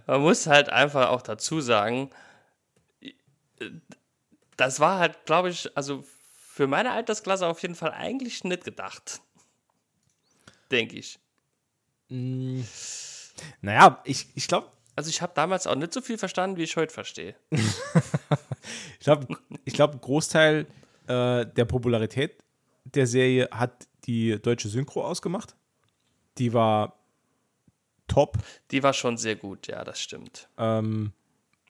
[0.06, 2.10] Man muss halt einfach auch dazu sagen,
[4.58, 6.04] das war halt, glaube ich, also
[6.54, 9.22] für meine Altersklasse auf jeden Fall eigentlich nicht gedacht.
[10.72, 11.20] Denke ich.
[13.62, 16.76] Naja, ich, ich glaube, Also ich habe damals auch nicht so viel verstanden, wie ich
[16.76, 17.36] heute verstehe.
[17.50, 19.28] ich glaube,
[19.66, 20.68] ich glaub, ein Großteil
[21.08, 22.44] äh, der Popularität
[22.86, 25.56] der Serie hat die deutsche Synchro ausgemacht.
[26.38, 27.03] Die war
[28.14, 28.38] top.
[28.72, 30.48] Die war schon sehr gut, ja, das stimmt.
[30.58, 31.12] Ähm,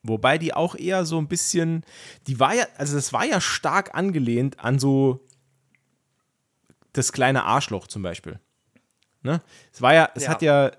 [0.04, 1.84] wobei die auch eher so ein bisschen,
[2.28, 5.20] die war ja, also das war ja stark angelehnt an so
[6.94, 8.40] das kleine Arschloch zum Beispiel.
[9.22, 9.42] Ne?
[9.72, 10.30] Es war ja, es Ja.
[10.30, 10.72] hat ja,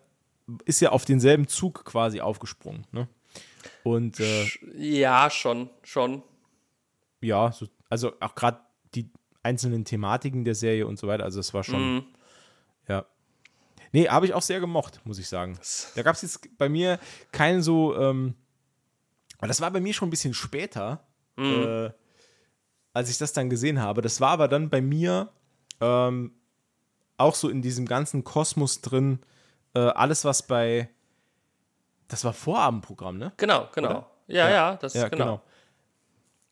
[0.67, 2.87] ist ja auf denselben Zug quasi aufgesprungen.
[2.93, 3.09] Ne?
[3.83, 4.45] Und äh,
[4.77, 6.23] Ja, schon, schon.
[7.21, 8.61] ja, so, also auch gerade
[8.95, 9.11] die
[9.43, 12.05] einzelnen Thematiken der Serie und so weiter, also es war schon,
[12.89, 13.07] ja.
[13.95, 15.57] Nee, habe ich auch sehr gemocht, muss ich sagen.
[15.95, 16.99] Da gab es jetzt bei mir
[17.31, 18.35] keinen so, ähm,
[19.39, 21.07] aber das war bei mir schon ein bisschen später,
[21.39, 21.91] äh,
[22.93, 24.03] als ich das dann gesehen habe.
[24.03, 25.31] Das war aber dann bei mir
[25.81, 26.33] ähm,
[27.19, 29.21] auch so in diesem ganzen Kosmos drin,
[29.75, 30.91] äh, alles, was bei,
[32.09, 33.33] das war Vorabendprogramm, ne?
[33.37, 33.91] Genau, genau.
[33.91, 34.11] Oder?
[34.27, 35.25] Ja, ja, das Ja, ist genau.
[35.25, 35.43] genau.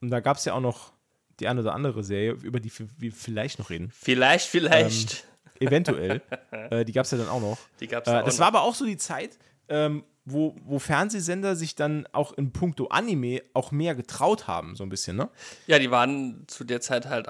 [0.00, 0.92] Und da gab es ja auch noch
[1.40, 3.90] die eine oder andere Serie, über die wir vielleicht noch reden.
[3.92, 5.26] Vielleicht, vielleicht.
[5.66, 6.22] Eventuell.
[6.70, 7.58] äh, die gab es ja dann auch noch.
[7.80, 8.40] Die gab's äh, auch Das noch.
[8.40, 12.86] war aber auch so die Zeit, ähm, wo, wo Fernsehsender sich dann auch in puncto
[12.86, 15.28] Anime auch mehr getraut haben, so ein bisschen, ne?
[15.66, 17.26] Ja, die waren zu der Zeit halt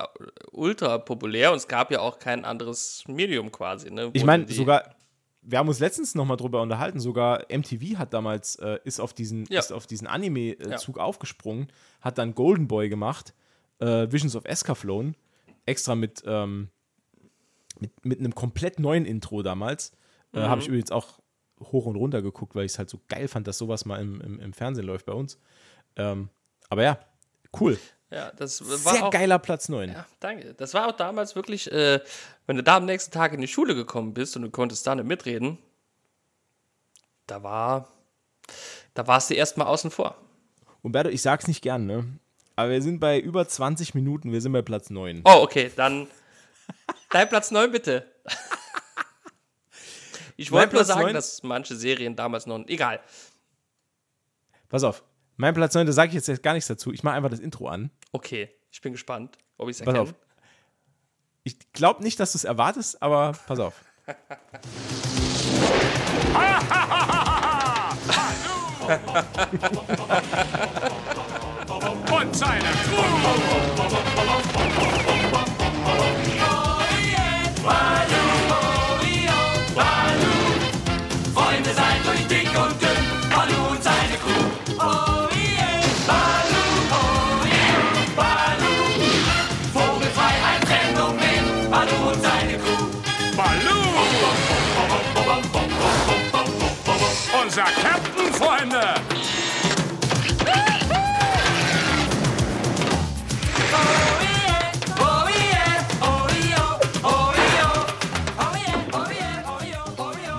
[0.51, 3.91] ultra populär und es gab ja auch kein anderes Medium quasi.
[3.91, 4.95] Ne, Ich meine, sogar,
[5.41, 9.15] wir haben uns letztens noch mal drüber unterhalten, sogar MTV hat damals, äh, ist auf
[9.15, 9.61] diesen, Ja.
[9.61, 11.69] ist auf diesen Anime-Zug aufgesprungen,
[12.03, 13.33] hat dann Golden Boy gemacht,
[13.79, 15.15] äh, Visions of Escaflowne,
[15.65, 16.69] extra mit, ähm,
[17.83, 19.93] mit, mit einem komplett neuen Intro damals.
[20.33, 21.19] Äh, Habe ich übrigens auch
[21.61, 24.21] hoch und runter geguckt, weil ich es halt so geil fand, dass sowas mal im,
[24.21, 25.39] im, im Fernsehen läuft bei uns.
[25.97, 26.29] Ähm,
[26.69, 26.99] aber ja,
[27.61, 27.79] cool.
[28.11, 29.91] Ja, das war Sehr auch, geiler Platz 9.
[29.91, 30.55] Ja, danke.
[30.55, 32.01] Das war auch damals wirklich, äh,
[32.47, 34.95] wenn du da am nächsten Tag in die Schule gekommen bist und du konntest da
[34.95, 35.59] nicht mitreden,
[37.27, 37.89] da war,
[38.95, 40.17] da warst du erstmal außen vor.
[40.83, 42.05] Umberto, ich sag's nicht gern, ne?
[42.55, 45.23] Aber wir sind bei über 20 Minuten, wir sind bei Platz 9.
[45.25, 46.07] Oh, okay, dann
[47.13, 48.11] dein Platz 9 bitte.
[50.37, 51.15] Ich wollte nur Platz sagen, neun?
[51.15, 52.65] dass manche Serien damals noch.
[52.67, 53.01] Egal.
[54.69, 55.05] Pass auf.
[55.37, 56.93] Mein Platz 9, da sage ich jetzt, jetzt gar nichts dazu.
[56.93, 57.91] Ich mache einfach das Intro an.
[58.13, 60.11] Okay, ich bin gespannt, ob ich es Pass erkenne.
[60.11, 60.15] auf.
[61.45, 63.75] Ich glaube nicht, dass du es erwartest, aber pass auf.
[72.13, 72.37] und
[98.43, 98.95] Freunde!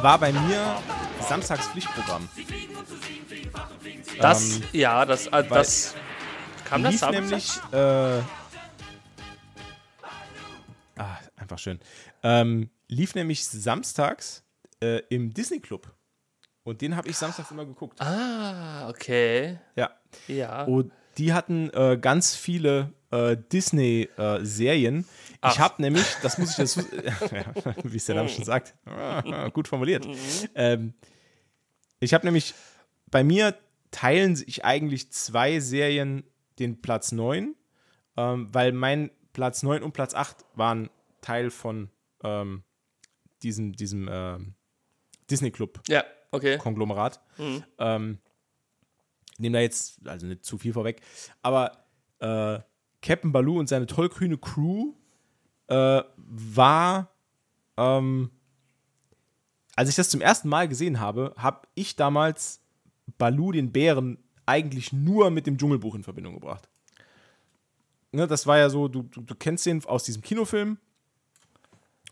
[0.02, 0.82] War bei mir
[1.30, 2.28] Samstags Pflichtprogramm.
[4.20, 5.96] Das, Ähm, ja, das, äh, das
[6.66, 7.22] kam das lief Samstag?
[7.24, 7.58] nämlich.
[7.72, 8.22] Äh,
[10.98, 11.80] ah, einfach schön.
[12.22, 14.44] Ähm, lief nämlich samstags
[14.82, 15.93] äh, im Disney Club.
[16.63, 17.99] Und den habe ich samstags immer geguckt.
[18.02, 19.60] Ah, okay.
[19.76, 19.91] Ja.
[20.28, 20.63] Ja.
[20.63, 25.06] Und die hatten äh, ganz viele äh, Disney-Serien.
[25.41, 25.54] Ach.
[25.54, 26.80] ich habe nämlich, das muss ich dazu,
[27.84, 28.76] wie es der Name schon sagt,
[29.54, 30.08] gut formuliert.
[30.56, 30.93] Ähm,
[31.99, 32.54] ich habe nämlich,
[33.12, 33.56] bei mir
[33.91, 36.23] teilen sich eigentlich zwei Serien
[36.60, 37.56] den Platz 9,
[38.17, 40.89] ähm, weil mein Platz 9 und Platz 8 waren
[41.21, 41.89] Teil von
[42.23, 42.63] ähm,
[43.43, 44.56] diesem, diesem ähm,
[45.30, 46.58] Disney Club ja, okay.
[46.58, 47.22] Konglomerat.
[47.78, 48.19] Ähm,
[49.38, 51.02] nehme da jetzt, also nicht zu viel vorweg,
[51.41, 51.86] aber
[52.19, 52.60] äh,
[53.02, 54.93] Captain Baloo und seine tollkühne Crew
[55.67, 57.10] äh, war,
[57.78, 58.30] ähm,
[59.76, 62.62] als ich das zum ersten Mal gesehen habe, habe ich damals
[63.17, 66.69] Baloo den Bären eigentlich nur mit dem Dschungelbuch in Verbindung gebracht.
[68.12, 70.78] Ne, das war ja so, du, du, du kennst den aus diesem Kinofilm.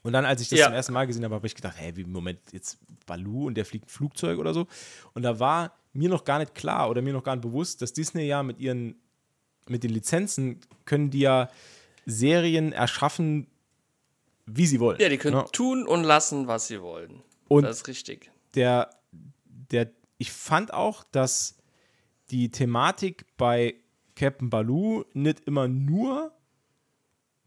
[0.03, 0.65] Und dann, als ich das Ja.
[0.65, 3.65] zum ersten Mal gesehen habe, habe ich gedacht, hey, wie Moment, jetzt Baloo und der
[3.65, 4.67] fliegt ein Flugzeug oder so.
[5.13, 7.93] Und da war mir noch gar nicht klar oder mir noch gar nicht bewusst, dass
[7.93, 8.95] Disney ja mit ihren,
[9.67, 11.49] mit den Lizenzen können die ja
[12.05, 13.47] Serien erschaffen,
[14.47, 14.99] wie sie wollen.
[14.99, 15.45] Ja, die können Ne?
[15.51, 17.21] tun und lassen, was sie wollen.
[17.47, 18.31] Und das ist richtig.
[18.55, 18.89] der,
[19.71, 21.57] der, ich fand auch, dass
[22.31, 23.75] die Thematik bei
[24.15, 26.31] Captain Baloo nicht immer nur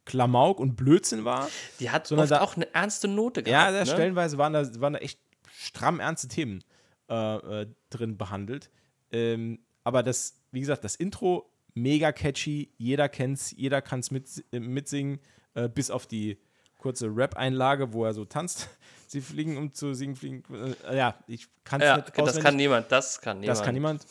[0.04, 1.48] Klamauk und Blödsinn war.
[1.80, 3.66] Die hat Sondern da- auch eine ernste Note gehabt.
[3.66, 3.86] Ja, da ne?
[3.86, 5.18] stellenweise waren da, waren da echt
[5.56, 6.62] stramm ernste Themen
[7.08, 8.70] äh, äh, drin behandelt.
[9.12, 14.60] Ähm, aber das, wie gesagt, das Intro mega catchy, jeder kennt's, jeder kann's mit, äh,
[14.60, 15.20] mitsingen,
[15.54, 16.38] äh, bis auf die
[16.78, 18.68] kurze Rap-Einlage, wo er so tanzt.
[19.06, 20.42] Sie fliegen, um zu singen, fliegen.
[20.88, 22.42] Äh, ja, ich kann's Ja, nicht das auswendig.
[22.44, 22.92] kann niemand.
[22.92, 23.58] Das kann niemand.
[23.58, 24.06] Das kann niemand.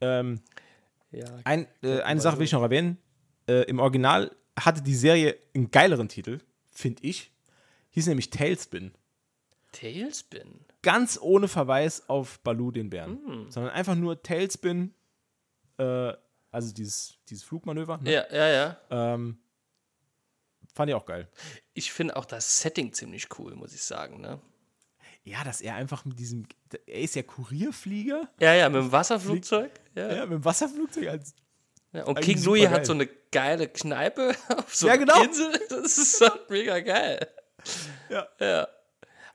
[0.00, 0.40] Ähm,
[1.10, 2.98] Ja, ein, äh, eine Sache will ich noch erwähnen.
[3.48, 6.40] Äh, Im Original hatte die Serie einen geileren Titel,
[6.70, 7.30] finde ich.
[7.90, 8.92] Hieß nämlich Tailspin.
[9.72, 10.60] Tailspin.
[10.82, 13.18] Ganz ohne Verweis auf Baloo den Bären.
[13.26, 13.50] Hm.
[13.50, 14.94] Sondern einfach nur Tailspin,
[15.78, 16.12] äh,
[16.50, 17.98] also dieses, dieses Flugmanöver.
[17.98, 18.12] Ne?
[18.12, 18.80] Ja, ja, ja.
[18.90, 19.38] Ähm,
[20.72, 21.28] fand ich auch geil.
[21.72, 24.20] Ich finde auch das Setting ziemlich cool, muss ich sagen.
[24.20, 24.40] Ne?
[25.24, 26.46] Ja, dass er einfach mit diesem,
[26.86, 29.72] er ist ja Kurierflieger, Ja, ja, mit dem Wasserflugzeug.
[29.94, 30.14] Ja.
[30.14, 31.34] ja, mit dem Wasserflugzeug als
[31.94, 35.22] Ja, und King Louis hat so eine geile Kneipe auf so Ja, einer genau.
[35.22, 35.52] Insel.
[35.70, 37.26] Das ist halt mega geil.
[38.10, 38.26] Ja.
[38.40, 38.68] ja.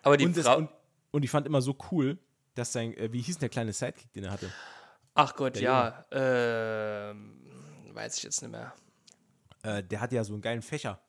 [0.03, 0.57] Aber die und, das, Frau.
[0.57, 0.69] und,
[1.11, 2.17] und ich fand immer so cool,
[2.55, 4.51] dass sein, äh, wie hieß denn der kleine Sidekick, den er hatte?
[5.15, 6.05] Ach Gott, ja.
[6.11, 7.39] Ähm,
[7.93, 8.73] weiß ich jetzt nicht mehr.
[9.63, 10.99] Äh, der hatte ja so einen geilen Fächer,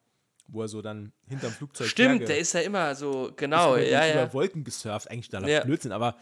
[0.53, 4.11] wo er so dann hinterm Flugzeug Stimmt, der ist ja immer so, genau, über, ja,
[4.11, 4.33] über ja.
[4.33, 5.65] Wolken gesurft, eigentlich totaler Ja.
[5.65, 6.17] Blödsinn, aber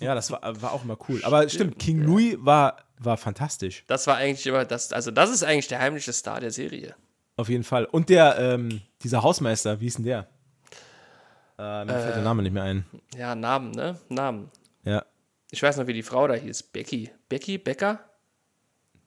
[0.00, 1.20] ja, das war, war auch immer cool.
[1.24, 5.42] Aber stimmt, King Louis war, war fantastisch, Das war eigentlich immer das, also das ist
[5.42, 6.94] eigentlich der heimliche Star der Serie.
[7.36, 7.84] auf jeden Fall.
[7.86, 10.28] Und der, ähm, dieser Hausmeister, wie hieß denn der?
[11.58, 12.84] Äh, mir fällt der Name nicht mehr ein.
[13.16, 13.98] Ja, Namen, ne?
[14.08, 14.50] Namen.
[14.84, 15.04] Ja,
[15.50, 16.64] Ich weiß noch, wie die Frau da hieß.
[16.64, 17.10] Becky.
[17.28, 17.58] Becky?
[17.58, 18.00] Becker?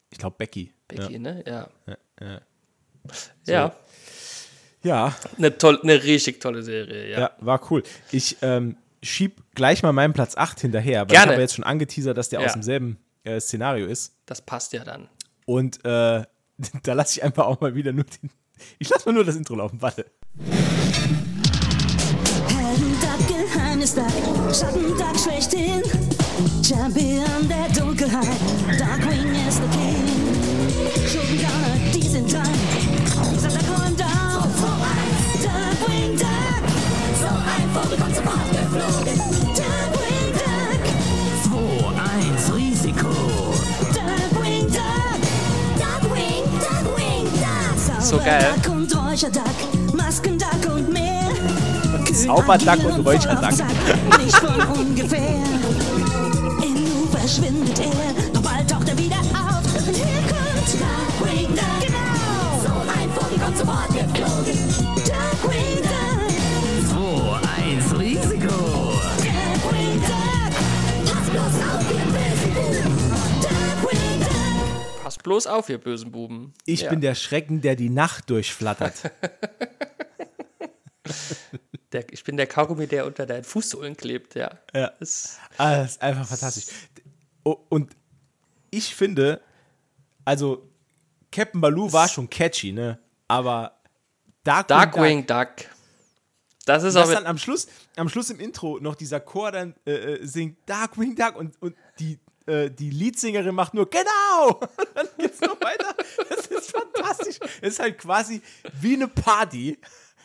[0.09, 0.71] ich glaube Becky.
[0.87, 1.43] Becky, ne?
[1.45, 1.67] Ja.
[2.21, 2.41] ja.
[3.45, 3.75] Ja.
[4.87, 7.19] Ja, Eine, toll, eine richtig tolle Serie, ja.
[7.19, 7.83] ja, war cool.
[8.11, 11.25] Ich ähm, schieb gleich mal meinen Platz 8 hinterher, weil Gerne.
[11.25, 12.45] ich habe jetzt schon angeteasert, dass der Ja.
[12.47, 14.13] aus demselben äh, Szenario ist.
[14.25, 15.09] Das passt ja dann.
[15.45, 16.23] Und äh,
[16.83, 18.29] da lasse ich einfach auch mal wieder nur den.
[18.79, 20.05] Ich lasse mal nur das Intro laufen, warte.
[22.47, 24.11] Heldentag, Geheimnistag,
[24.53, 25.83] Schattentag schlechthin.
[26.63, 28.27] Champion der Dunkelheit,
[48.07, 48.55] So geil.
[52.13, 53.51] Zauberduck und Räucherduck.
[54.23, 55.43] Nicht von ungefähr.
[57.11, 59.65] Verschwindet er, doch bald taucht er wieder auf.
[59.85, 61.81] Und hier kommt Darkwing Duck.
[61.81, 62.63] Genau.
[62.63, 64.57] So ein Vogel kommt sofort geflogen.
[65.05, 65.86] Darkwing Duck.
[75.27, 76.53] Bloß auf, ihr bösen Buben.
[76.65, 76.89] Ich ja.
[76.89, 79.11] bin der Schrecken, der die Nacht durchflattert.
[81.93, 84.59] Der, ich bin der Kaugummi, der unter deinen Fußsohlen klebt, ja.
[84.73, 84.91] Ja.
[84.99, 86.65] Das, Ah, das ist einfach fantastisch.
[87.45, 87.95] O- Und
[88.71, 89.39] ich finde,
[90.25, 90.69] also
[91.31, 92.99] Captain Baloo war schon catchy, ne?
[93.29, 93.79] Aber
[94.43, 95.65] Darkwing, Darkwing Duck, Duck.
[96.65, 97.09] Das ist auch.
[97.09, 101.15] dann am Schluss, am Schluss im Intro noch dieser Chor dann äh, äh, singt Darkwing
[101.15, 101.73] Duck und, und
[102.47, 104.59] äh, die Leadsängerin macht nur genau.
[104.59, 105.95] Und dann geht's noch weiter.
[106.29, 107.37] Das ist fantastisch.
[107.61, 108.41] Es ist halt quasi
[108.81, 109.77] wie eine Party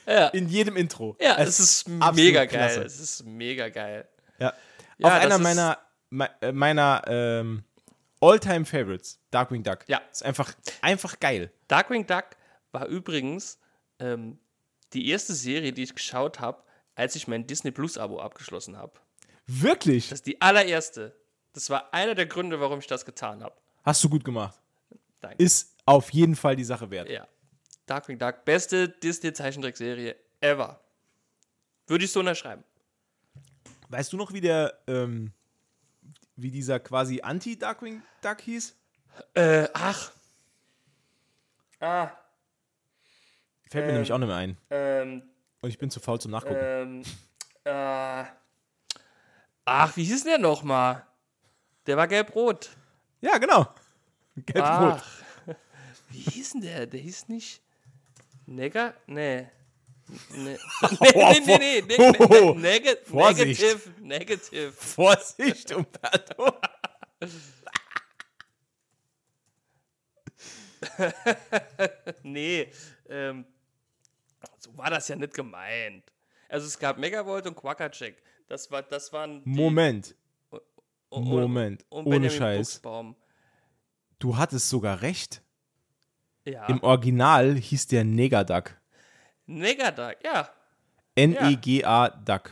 [0.07, 0.29] Ja.
[0.29, 1.17] in jedem Intro.
[1.21, 2.77] Ja, es ist absolut mega klasse.
[2.79, 2.87] geil.
[2.87, 4.09] Es ist mega geil.
[4.39, 4.55] Ja.
[4.99, 5.79] Ja, Auch das einer ist- meiner,
[6.11, 7.65] me- äh, meiner ähm,
[8.21, 9.81] All-Time Favorites, Darkwing Duck.
[9.89, 10.01] Ja.
[10.11, 11.53] Ist einfach, einfach geil.
[11.69, 12.25] Darkwing Duck
[12.71, 13.59] war übrigens
[13.99, 14.39] ähm,
[14.93, 16.63] die erste Serie, die ich geschaut habe,
[16.95, 18.93] als ich mein Disney Plus Abo abgeschlossen habe.
[19.47, 20.09] Wirklich?
[20.11, 21.17] Das ist die allererste.
[21.53, 23.55] Das war einer der Gründe, warum ich das getan habe.
[23.85, 24.59] Hast du gut gemacht.
[25.21, 25.43] Danke.
[25.43, 27.09] Ist auf jeden Fall die Sache wert.
[27.09, 27.27] Ja.
[27.87, 30.81] Darkwing Duck, beste Disney-Zeichentrickserie ever.
[31.87, 32.65] Würde ich so unterschreiben.
[33.89, 35.33] Weißt du noch, wie der, ähm,
[36.37, 38.75] wie dieser quasi Anti-Darkwing Duck hieß?
[39.35, 40.13] Äh, ach.
[41.81, 42.11] Ah,
[43.71, 44.57] Fällt mir nämlich auch nicht mehr ein.
[44.71, 45.23] ähm,
[45.61, 46.57] Und ich bin zu faul zum Nachgucken.
[46.61, 47.03] ähm,
[47.65, 48.25] äh,
[49.65, 51.05] ach, wie hieß denn der nochmal?
[51.87, 52.71] Der war gelb-rot.
[53.21, 53.67] ja, genau.
[54.37, 55.03] Gelb-rot.
[56.11, 56.87] Wie hieß denn der?
[56.87, 57.61] Der hieß nicht
[58.47, 58.95] Negger?
[59.07, 59.49] Nee.
[60.31, 60.59] Nee, nee,
[61.01, 63.61] nee, nee, nee, nee, Oh, nee, neg Vorsicht.
[63.61, 64.73] negative, negative.
[64.73, 66.53] Vorsicht, Umberto.
[72.23, 72.71] Nee,
[73.09, 73.45] ähm,
[74.59, 76.05] so war das ja nicht gemeint.
[76.49, 78.23] Also es gab Megavolt und Quackercheck.
[78.49, 80.15] Das, war, das waren die, Moment.
[81.13, 81.85] Und- Moment.
[81.91, 82.75] und Ohne Scheiß.
[82.75, 83.17] Buchsbaum.
[84.19, 85.43] Du hattest sogar recht.
[86.45, 86.67] Ja.
[86.67, 88.81] Im Original hieß der Negaduck.
[89.47, 90.49] Negaduck, ja.
[91.15, 92.51] N-E-G-A Duck.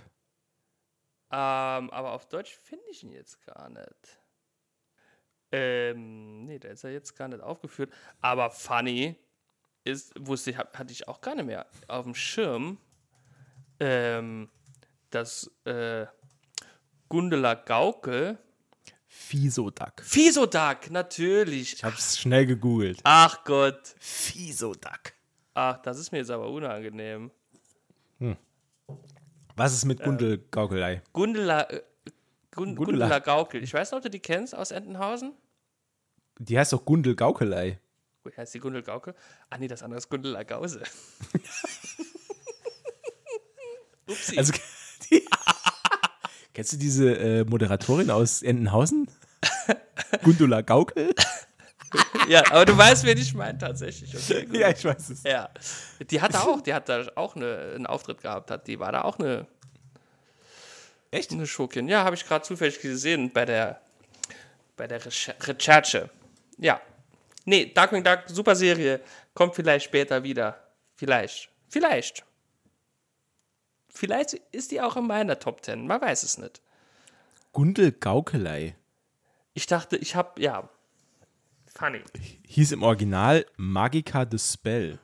[1.32, 4.20] Ähm, aber auf Deutsch finde ich ihn jetzt gar nicht.
[5.52, 7.92] Ähm, nee, der ist ja jetzt gar nicht aufgeführt.
[8.20, 9.16] Aber funny
[9.84, 12.78] ist, wusste ich, hatte ich auch gar nicht mehr auf dem Schirm,
[13.80, 14.50] ähm,
[15.10, 16.06] dass äh,
[17.08, 18.38] Gundela Gaukel,
[19.12, 20.02] Fisoduck.
[20.02, 21.74] Fisoduck, natürlich.
[21.74, 23.00] Ich hab's schnell gegoogelt.
[23.02, 23.94] Ach Gott.
[23.98, 25.12] Fisoduck.
[25.52, 27.30] Ach, das ist mir jetzt aber unangenehm.
[29.56, 31.02] Was ist mit Gundelgaukelei?
[31.12, 31.82] Gundela, äh,
[32.52, 33.08] Gun Gundela.
[33.08, 33.62] Gundela Gaukel.
[33.62, 35.34] Ich weiß nicht, ob du die kennst aus Entenhausen.
[36.38, 37.78] Die heißt doch Gundelgaukelei.
[38.24, 39.14] Wie heißt die Gundel Gauke?
[39.50, 40.82] Ah, nee, das andere ist Gundela Gause.
[44.06, 44.38] Upsi.
[44.38, 44.54] Also,
[46.54, 49.08] kennst du diese äh, Moderatorin aus Entenhausen?
[50.22, 51.14] Gundula Gaukel?
[52.28, 54.14] ja, aber du weißt, wen ich meine tatsächlich.
[54.16, 54.46] Okay.
[54.52, 55.22] Ja, ich weiß es.
[55.24, 55.48] ja.
[56.10, 58.50] Die hat da auch, die hat da auch eine, einen Auftritt gehabt.
[58.50, 59.46] Hat, die war da auch eine,
[61.10, 61.32] Echt?
[61.32, 61.88] eine Schurkin.
[61.88, 63.80] Ja, habe ich gerade zufällig gesehen bei der,
[64.76, 66.10] bei der Recher- Recherche.
[66.58, 66.80] Ja.
[67.44, 69.00] Nee, Darkwing Duck, super Serie.
[69.34, 70.62] Kommt vielleicht später wieder.
[70.96, 71.48] Vielleicht.
[71.68, 72.24] Vielleicht.
[73.92, 75.86] Vielleicht ist die auch in meiner Top 10.
[75.86, 76.60] Man weiß es nicht.
[77.52, 78.76] Gundelgaukelei.
[79.54, 80.68] Ich dachte, ich habe, ja.
[81.74, 82.02] Funny.
[82.46, 84.98] Hieß im Original Magica the Spell.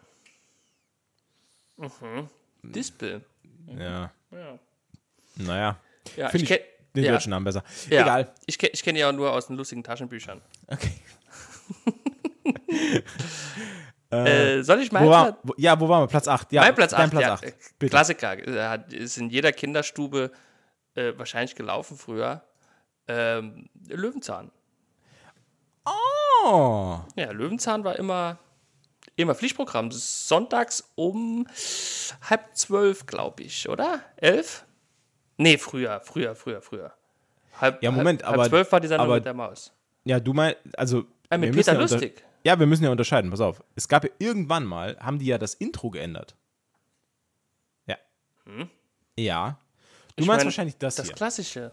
[2.62, 3.25] Dispel.
[3.66, 4.12] Ja.
[4.31, 4.59] Ja.
[5.37, 5.81] Naja.
[6.16, 6.61] Ja, Finde ich ich
[6.94, 7.12] den ja.
[7.12, 7.62] deutschen Namen besser.
[7.90, 8.03] Ja.
[8.03, 8.35] Egal.
[8.46, 10.40] Ich, ich kenne ja auch nur aus den lustigen Taschenbüchern.
[10.68, 10.92] Okay.
[14.11, 16.07] Äh, soll ich Wo meinen war, wo, ja, wo waren wir?
[16.07, 16.53] Platz 8.
[16.53, 17.45] Ja, mein Platz dein 8, Platz ja, 8.
[17.45, 17.90] äh, Bitte.
[17.90, 18.38] Klassiker.
[18.49, 20.31] äh, hat- Ist in jeder Kinderstube
[20.94, 22.42] äh, wahrscheinlich gelaufen früher.
[23.09, 24.50] Ähm, Löwenzahn.
[25.85, 26.98] Oh.
[27.17, 28.38] Ja, Löwenzahn war immer,
[29.17, 29.90] immer Pflichtprogramm.
[29.92, 31.46] Sonntags um
[32.29, 34.00] halb zwölf, glaube ich, oder?
[34.17, 34.65] Elf?
[35.37, 36.92] Nee, früher, früher, früher, früher.
[37.61, 39.73] Halb, Ja, Moment, halb, aber- Halb zwölf war die Sendung aber- mit der Maus.
[40.04, 41.04] Ja, du meinst, also.
[41.29, 42.21] Ah, mit wir müssen Peter ja Lustig.
[42.21, 42.27] Ja,
[42.59, 43.31] wir müssen ja unterscheiden.
[43.31, 43.63] Pass auf.
[43.75, 46.37] Es gab ja irgendwann mal, haben die ja das Intro geändert.
[47.87, 47.97] Ja.
[49.19, 49.59] Ja.
[50.15, 51.15] Du Ich meinst mein, wahrscheinlich das, Das hier.
[51.15, 51.73] Klassische.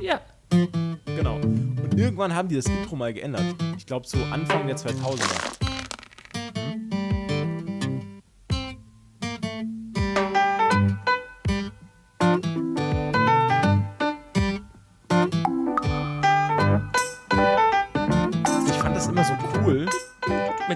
[0.00, 0.20] Ja.
[1.04, 1.36] Genau.
[1.36, 3.54] Und irgendwann haben die das Intro mal geändert.
[3.76, 5.61] Ich glaube so Anfang der 2000er.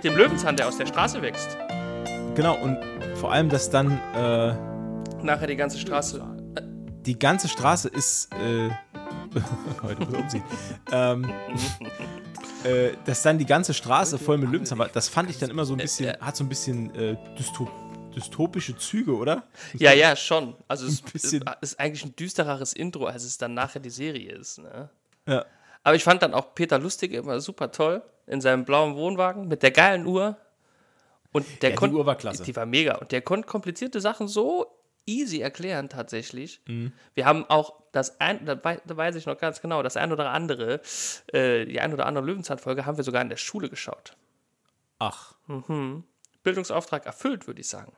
[0.06, 1.56] Dem Löwenzahn, der aus der Straße wächst.
[2.36, 2.78] Genau, und
[3.16, 4.54] vor allem, dass dann äh,
[5.24, 6.24] Nachher die ganze Straße.
[7.00, 8.32] die ganze Straße ist.
[8.34, 8.70] Äh,
[9.82, 10.44] heute muss umziehen.
[10.92, 11.24] ähm,
[12.64, 15.64] äh, dass dann die ganze Straße voll mit Löwenzahn war, das fand ich dann immer
[15.64, 17.70] so ein bisschen, hat so ein bisschen äh, Dystop
[18.14, 19.42] dystopische Züge, oder?
[19.74, 20.54] Ja, ja, schon.
[20.68, 24.58] Also es ist, ist eigentlich ein düstereres Intro, als es dann nachher die Serie ist.
[24.58, 24.88] Ne?
[25.26, 25.44] Ja.
[25.82, 29.62] Aber ich fand dann auch Peter Lustig immer super toll in seinem blauen Wohnwagen mit
[29.62, 30.36] der geilen Uhr.
[31.32, 32.42] Und der Ja, die Uhr war klasse.
[32.44, 32.96] Die war mega.
[32.96, 34.66] Und der konnte komplizierte Sachen so
[35.06, 36.60] easy erklären, tatsächlich.
[36.66, 36.92] Mhm.
[37.14, 40.12] Wir haben auch das ein, da, wei- da weiß ich noch ganz genau, das ein
[40.12, 40.80] oder andere,
[41.32, 44.16] äh, die ein oder andere Löwenzahn-Folge haben wir sogar in der Schule geschaut.
[44.98, 45.34] Ach,
[46.42, 47.92] Bildungsauftrag erfüllt, würde ich sagen.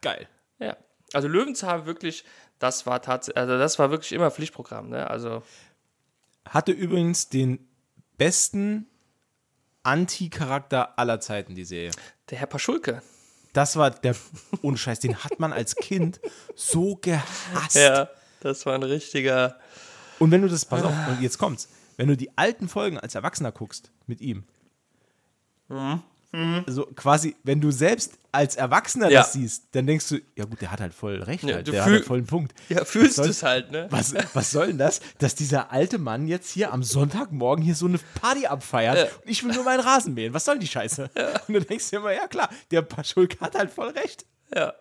[0.00, 0.28] geil.
[0.58, 0.76] Ja.
[1.12, 2.24] Also Löwenzahn wirklich,
[2.58, 5.08] das war tatsächlich, also das war wirklich immer Pflichtprogramm, ne?
[5.10, 5.42] Also
[6.48, 7.68] Hatte übrigens den
[8.16, 8.86] besten
[9.84, 11.92] Anti-Charakter aller Zeiten, die Serie.
[12.30, 13.02] der Herr Paschulke.
[13.52, 14.16] Das war der,
[14.62, 16.20] ohne Scheiß, den hat man als Kind
[16.56, 17.76] so gehasst.
[17.76, 18.08] Ja,
[18.40, 19.58] das war ein richtiger.
[20.18, 23.14] Und wenn du das, pass auf, und jetzt kommt's, wenn du die alten Folgen als
[23.14, 24.44] Erwachsener guckst mit ihm,
[26.66, 29.20] so quasi, wenn du selbst als Erwachsener Ja.
[29.20, 31.84] das siehst, dann denkst du, ja gut, der hat halt voll recht, Ja, halt, der
[31.84, 32.52] hat halt voll einen Punkt.
[32.68, 33.86] Ja, fühlst du es halt, ne?
[33.90, 37.86] Was, was soll denn das, dass dieser alte Mann jetzt hier am Sonntagmorgen hier so
[37.86, 39.04] eine Party abfeiert Ja.
[39.04, 40.34] und ich will nur meinen Rasen mähen?
[40.34, 41.10] Was soll die Scheiße?
[41.48, 44.26] Und dann denkst du immer, ja klar, der Paschulke hat halt voll recht.
[44.54, 44.74] Ja.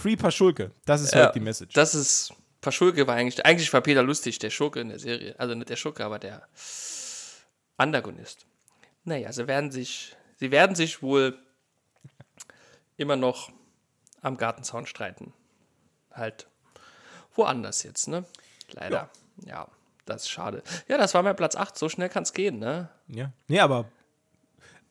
[0.00, 1.24] Free Paschulke, das ist ja.
[1.24, 1.74] heute die Message.
[1.74, 2.32] Das ist.
[2.60, 3.44] Paschulke war eigentlich.
[3.46, 5.34] Eigentlich war Peter Lustig der Schurke in der Serie.
[5.38, 6.48] Also nicht der Schurke, aber der
[7.76, 8.46] Antagonist.
[9.04, 10.16] Naja, sie werden sich.
[10.36, 11.38] Sie werden sich wohl
[12.96, 13.50] immer noch
[14.22, 15.32] am Gartenzaun streiten.
[16.12, 16.46] Halt
[17.34, 18.24] woanders jetzt, ne?
[18.72, 19.10] Leider.
[19.44, 19.68] Ja.
[20.06, 20.62] das ist schade.
[20.88, 21.76] Ja, das war mein Platz 8.
[21.76, 22.88] So schnell kann es gehen, ne?
[23.08, 23.32] Ja.
[23.48, 23.86] Nee, aber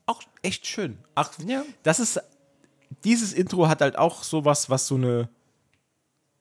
[0.05, 0.97] auch echt schön.
[1.15, 1.63] Ach, Ja.
[1.83, 2.21] das ist.
[3.03, 5.29] Dieses Intro hat halt auch sowas, was so eine.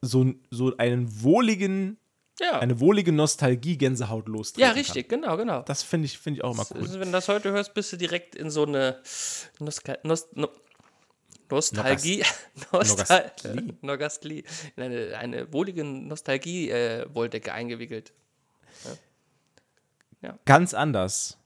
[0.01, 1.97] So, so einen wohligen.
[2.39, 2.59] Ja.
[2.59, 4.77] Eine wohlige Nostalgie Gänsehaut lostreten ja, kann.
[4.77, 5.61] richtig, genau, genau.
[5.61, 6.81] Das finde ich, find ich auch immer cool.
[6.81, 9.01] Also, wenn du das heute hörst, bist du direkt in so eine
[9.59, 10.49] Nostal Nost no
[11.49, 12.23] Nostalgie.
[12.71, 13.77] Nostal Nogastlie.
[13.81, 14.43] Nogastlie.
[14.75, 18.13] In eine, eine wohlige Nostalgie-Wolldecke eingewickelt.
[20.45, 21.37] Ganz anders.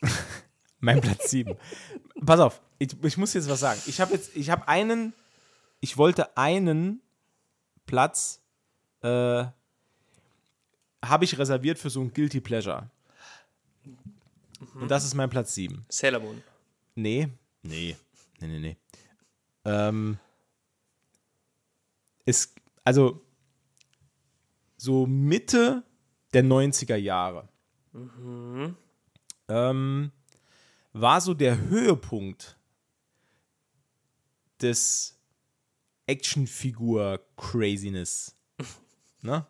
[0.80, 1.56] mein Platz 7.
[2.24, 3.80] Pass auf, ich, ich muss jetzt was sagen.
[3.86, 5.12] Ich habe jetzt, ich habe einen,
[5.80, 7.02] ich wollte einen
[7.86, 8.40] Platz,
[9.02, 9.44] äh,
[11.04, 12.90] habe ich reserviert für so ein Guilty Pleasure.
[14.74, 15.84] Und das ist mein Platz 7.
[15.88, 16.42] Sailor Moon.
[16.94, 17.28] Nee.
[17.62, 17.96] Nee.
[18.40, 18.76] Nee, nee, nee.
[19.64, 20.18] Ähm,
[22.24, 23.22] es, also,
[24.76, 25.82] so Mitte
[26.32, 27.48] der 90er Jahre
[29.48, 30.12] ähm,
[30.92, 32.56] war so der Höhepunkt
[34.60, 35.18] des
[36.06, 38.36] Actionfigur-Craziness.
[39.22, 39.46] ne?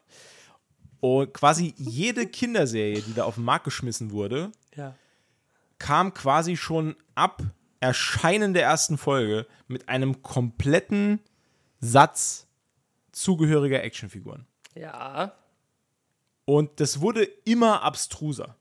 [1.01, 4.95] Und quasi jede Kinderserie, die da auf den Markt geschmissen wurde, Ja.
[5.79, 7.43] kam quasi schon ab
[7.81, 11.21] Erscheinen der ersten Folge mit einem kompletten
[11.81, 12.47] Satz
[13.13, 14.47] zugehöriger Actionfiguren.
[14.75, 15.33] Ja.
[16.45, 18.57] Und das wurde immer abstruser.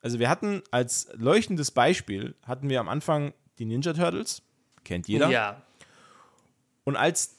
[0.00, 4.42] Also wir hatten als leuchtendes Beispiel, hatten wir am Anfang die Ninja Turtles,
[4.82, 5.28] kennt jeder.
[5.30, 5.62] Ja.
[6.82, 7.36] Und als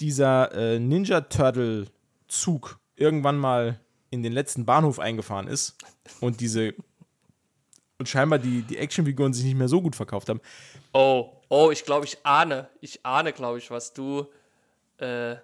[0.00, 1.86] dieser äh, Ninja Turtle
[2.26, 3.80] Zug irgendwann mal
[4.10, 5.76] in den letzten Bahnhof eingefahren ist
[6.20, 6.74] und diese
[7.98, 10.40] und scheinbar die, die Actionfiguren sich nicht mehr so gut verkauft haben,
[10.92, 12.68] Oh, oh, ich glaube, ich ahne.
[12.80, 14.26] Ich ahne, glaube ich, was du
[14.98, 15.36] äh,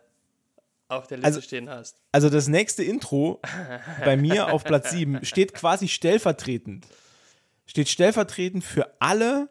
[0.88, 2.00] auf der Liste Also- stehen hast.
[2.12, 3.40] also das nächste Intro
[4.04, 6.86] bei mir auf Platz 7 steht quasi stellvertretend.
[7.66, 9.48] Steht stellvertretend für alle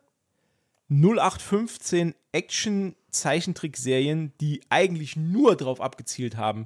[0.90, 6.66] 0815 Action-Zeichentrickserien, die eigentlich nur darauf abgezielt haben,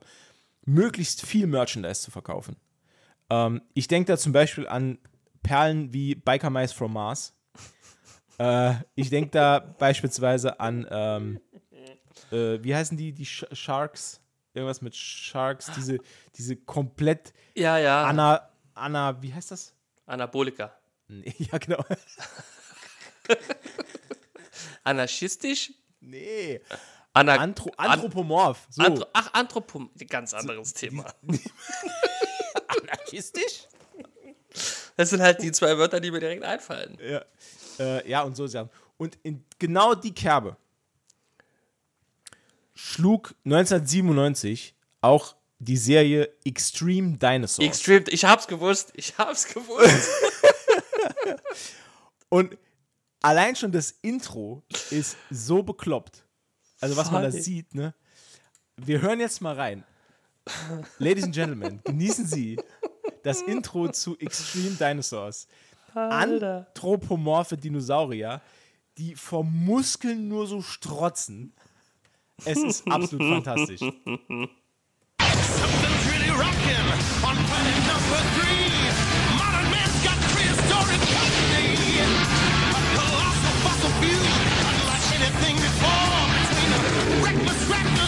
[0.69, 2.55] möglichst viel Merchandise zu verkaufen.
[3.29, 4.99] Ähm, ich denke da zum Beispiel an
[5.41, 7.35] Perlen wie Biker Mice from Mars.
[8.37, 11.39] Äh, ich denke da beispielsweise an, ähm,
[12.31, 14.21] äh, wie heißen die, die Sh Sharks?
[14.53, 15.99] Irgendwas mit Sharks, diese,
[16.35, 18.03] diese komplett Ja, ja.
[18.05, 19.73] Anna, Anna, wie heißt das?
[20.05, 20.75] Anabolika.
[21.07, 21.83] Nee, ja, genau.
[24.83, 25.73] Anarchistisch?
[25.99, 26.61] Nee.
[27.19, 28.67] Ana Anthro Anthropomorph.
[28.69, 28.83] So.
[28.83, 29.89] Anthro Ach, Anthropom.
[30.07, 31.05] Ganz anderes Thema.
[32.67, 33.67] Anarchistisch?
[34.97, 36.97] Das sind halt die zwei Wörter, die mir direkt einfallen.
[37.01, 37.23] Ja.
[37.79, 38.69] Äh, ja, und so Sachen.
[38.97, 40.57] Und in genau die Kerbe
[42.73, 47.67] schlug 1997 auch die Serie Extreme Dinosaurs.
[47.67, 48.91] Extreme, ich hab's gewusst.
[48.95, 50.09] Ich hab's gewusst.
[52.29, 52.57] und
[53.21, 56.23] allein schon das Intro ist so bekloppt.
[56.81, 57.93] Also was man da sieht, ne?
[58.77, 59.83] Wir hören jetzt mal rein.
[60.97, 62.57] Ladies and Gentlemen, genießen Sie
[63.23, 65.47] das Intro zu Extreme Dinosaurs.
[65.93, 68.41] Anthropomorphe Dinosaurier,
[68.97, 71.53] die vor Muskeln nur so strotzen.
[72.45, 73.79] Es ist absolut fantastisch.
[73.79, 74.49] Something's
[76.07, 76.87] really rocking
[77.23, 78.68] on planet number three.
[87.29, 87.98] reckless rap.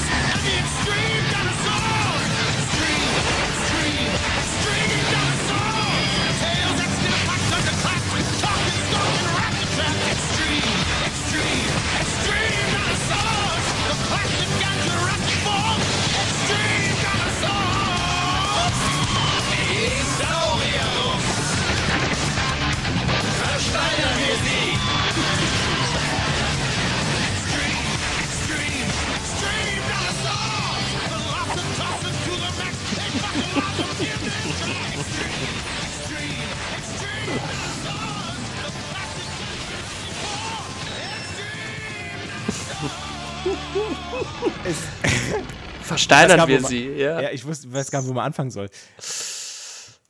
[45.84, 47.22] Versteinern wir man- sie, ja.
[47.22, 48.70] Ja, ich wusste, weiß gar nicht, wo man anfangen soll.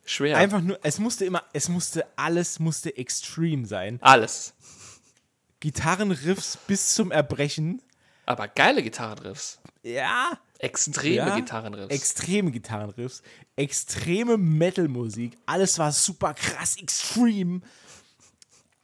[0.05, 0.37] Schwer.
[0.37, 3.97] Einfach nur, es musste immer, es musste, alles musste extrem sein.
[4.01, 4.53] Alles.
[5.59, 7.81] Gitarrenriffs bis zum Erbrechen.
[8.25, 9.59] Aber geile Gitarrenriffs.
[9.83, 10.37] Ja.
[10.59, 11.93] Extreme ja, Gitarrenriffs.
[11.93, 13.23] Extreme Gitarrenriffs.
[13.55, 15.37] Extreme Metalmusik.
[15.45, 17.63] Alles war super krass extrem.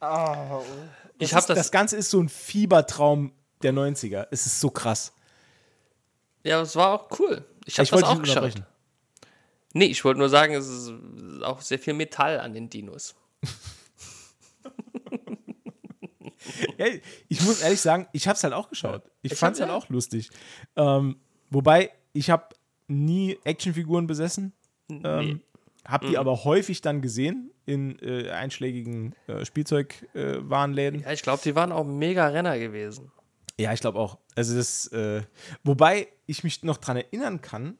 [0.00, 4.26] Das, habe ist, das, das Ganze ist so ein Fiebertraum der 90er.
[4.30, 5.12] Es ist so krass.
[6.44, 7.44] Ja, es war auch cool.
[7.66, 8.54] Ich habe das auch geschaut.
[9.74, 10.92] Nee, ich wollte nur sagen, es ist
[11.42, 13.14] auch sehr viel Metall an den Dinos.
[16.78, 16.86] Ja,
[17.28, 19.02] ich muss ehrlich sagen, ich habe es halt auch geschaut.
[19.22, 19.86] Ich, Ich fand es hab- halt ja.
[19.86, 20.30] auch lustig.
[20.76, 21.16] Ähm,
[21.50, 22.48] wobei, ich habe
[22.86, 24.52] nie Actionfiguren besessen.
[24.90, 25.42] Ähm,
[25.86, 26.10] habe Mhm.
[26.10, 31.00] die aber häufig dann gesehen in äh, einschlägigen äh, Spielzeugwarenläden.
[31.00, 31.04] Äh.
[31.04, 33.12] Ja, ich glaube, die waren auch mega Renner gewesen.
[33.58, 34.18] Ja, ich glaube auch.
[34.36, 35.22] Also das, äh,
[35.64, 37.76] wobei ich mich noch dran erinnern kann,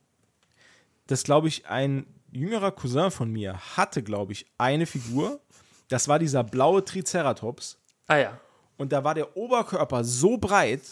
[1.06, 5.40] dass, glaube ich, ein jüngerer Cousin von mir hatte, glaube ich, eine Figur.
[5.88, 7.78] Das war dieser blaue Triceratops.
[8.06, 8.40] Ah ja.
[8.76, 10.82] Und da war der Oberkörper so breit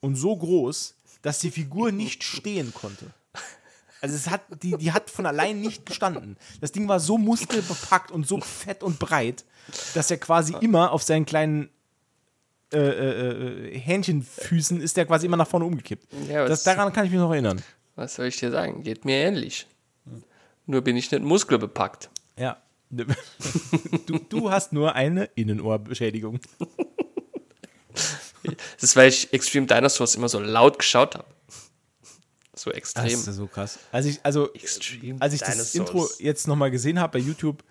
[0.00, 3.06] und so groß, dass die Figur nicht stehen konnte.
[4.00, 6.36] Also es hat, die, die hat von allein nicht gestanden.
[6.60, 9.46] Das Ding war so muskelbepackt und so fett und breit,
[9.94, 11.70] dass er quasi immer auf seinen kleinen
[12.74, 16.06] äh, äh, äh, Hähnchenfüßen ist der quasi immer nach vorne umgekippt.
[16.28, 17.62] Ja, das, daran kann ich mich noch erinnern.
[17.96, 18.82] Was soll ich dir sagen?
[18.82, 19.66] Geht mir ähnlich.
[20.66, 22.10] Nur bin ich nicht muskelbepackt.
[22.38, 22.58] Ja.
[24.06, 26.40] Du, du hast nur eine Innenohrbeschädigung.
[28.74, 31.24] Das ist, weil ich Extreme Dinosaurs immer so laut geschaut habe.
[32.54, 33.04] So extrem.
[33.04, 33.78] Das ist so krass.
[33.90, 35.74] Als ich, also, Extreme als ich das Dinosaurs.
[35.74, 37.64] Intro jetzt nochmal gesehen habe bei YouTube,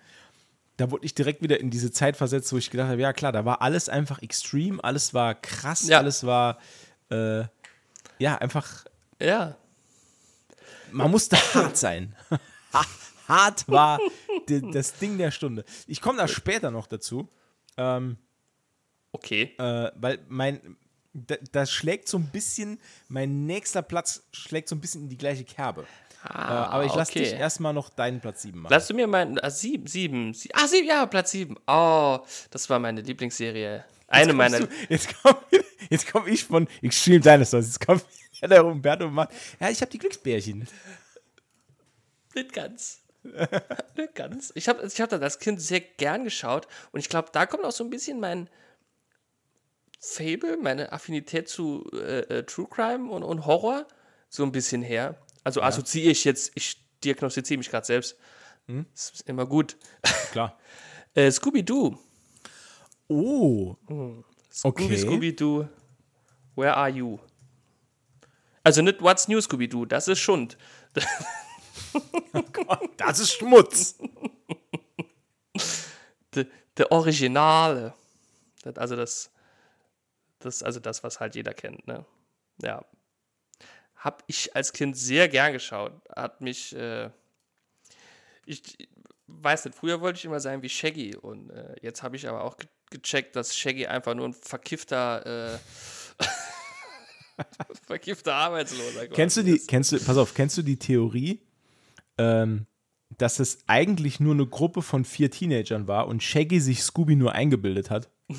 [0.76, 3.32] da wurde ich direkt wieder in diese Zeit versetzt, wo ich gedacht habe, ja klar,
[3.32, 5.98] da war alles einfach extrem, alles war krass, Ja.
[5.98, 6.58] alles war,
[7.10, 7.44] äh,
[8.18, 8.84] ja, einfach,
[9.20, 9.56] Ja.
[10.90, 12.14] man musste hart sein.
[13.28, 13.98] hart war
[14.48, 15.64] das Ding der Stunde.
[15.86, 17.28] Ich komme da später noch dazu,
[17.76, 18.16] ähm,
[19.12, 19.54] Okay.
[19.58, 20.76] äh, weil mein,
[21.12, 25.16] da, das schlägt so ein bisschen, mein nächster Platz schlägt so ein bisschen in die
[25.16, 25.86] gleiche Kerbe.
[26.24, 27.30] Äh, aber ich lasse Ah, okay.
[27.30, 28.72] dich erstmal noch deinen Platz 7 machen.
[28.72, 29.38] Lass du mir meinen.
[29.40, 30.32] Ah, sieben, sieben.
[30.34, 31.56] sie- Ah, sieben, ja, Platz sieben.
[31.66, 32.18] Oh,
[32.50, 33.84] das war meine Lieblingsserie.
[34.08, 34.60] Eine Jetzt meiner.
[34.60, 35.38] Du, jetzt komme
[35.90, 37.66] jetzt komm ich von Extreme Dinosaurs.
[37.66, 38.04] Jetzt kommt
[38.42, 40.66] der Umberto und macht, ja, ich habe die Glücksbärchen.
[42.34, 43.00] Nicht ganz.
[43.96, 44.52] Nicht ganz.
[44.54, 47.64] Ich habe ich hab das als Kind sehr gern geschaut und ich glaube, da kommt
[47.64, 48.48] auch so ein bisschen mein
[50.00, 53.86] Fable, meine Affinität zu äh, äh, True Crime und, und Horror
[54.28, 55.16] so ein bisschen her.
[55.44, 58.16] Also assoziiere ich jetzt, ich diagnostiziere mich gerade selbst.
[58.66, 58.86] Hm?
[58.92, 59.76] Das ist immer gut.
[60.32, 60.58] Klar.
[61.14, 61.96] Äh, Scooby-Doo.
[63.08, 63.76] Oh.
[64.50, 64.98] Scooby, Okay.
[64.98, 65.68] Scooby-Doo,
[66.56, 67.18] where are you?
[68.62, 70.56] Also nicht What's New Scooby-Doo, das ist Schund.
[72.96, 73.98] Das ist Schmutz.
[76.34, 76.46] Der
[76.78, 77.94] de Originale.
[78.62, 79.30] Das, also das,
[80.38, 82.04] das, also das, was halt jeder kennt, ne?
[82.62, 82.84] Ja.
[84.04, 85.92] Hab ich als Kind sehr gern geschaut.
[86.14, 87.08] Hat mich, äh,
[88.44, 88.76] ich
[89.26, 92.44] weiß nicht, früher wollte ich immer sein wie Shaggy und äh, jetzt habe ich aber
[92.44, 95.58] auch ge gecheckt, dass Shaggy einfach nur ein verkiffter, äh,
[97.86, 99.68] verkiffter Arbeitsloser Kennst du die, ist.
[99.68, 101.40] kennst du, pass auf, kennst du die Theorie,
[102.18, 102.66] ähm,
[103.16, 107.32] dass es eigentlich nur eine Gruppe von vier Teenagern war und Shaggy sich Scooby nur
[107.32, 108.10] eingebildet hat?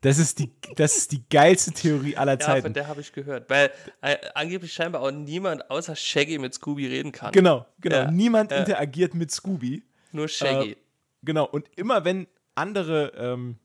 [0.00, 2.62] Das ist die, das ist die geilste Theorie aller Ja, Zeiten.
[2.62, 3.50] von der habe ich gehört.
[3.50, 7.32] Weil äh, angeblich scheinbar auch niemand außer Shaggy mit Scooby reden kann.
[7.32, 7.96] Genau, genau.
[7.96, 8.58] Ja, Niemand ja.
[8.58, 9.82] interagiert mit Scooby.
[10.12, 10.72] Nur Shaggy.
[10.72, 10.76] Äh,
[11.22, 13.58] genau, und immer wenn andere ähm,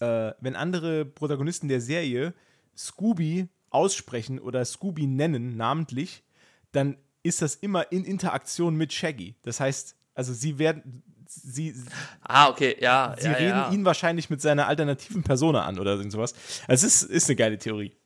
[0.00, 2.34] äh, wenn andere Protagonisten der Serie
[2.76, 6.22] Scooby aussprechen oder Scooby nennen, namentlich,
[6.72, 9.34] dann ist das immer in Interaktion mit Shaggy.
[9.42, 11.74] Das heißt, also sie werden, sie,
[12.22, 13.14] Ah, okay, ja.
[13.18, 13.70] sie ja, reden ja.
[13.70, 16.34] ihn wahrscheinlich mit seiner alternativen Persona an oder sowas.
[16.66, 17.96] Also es ist, ist eine geile Theorie.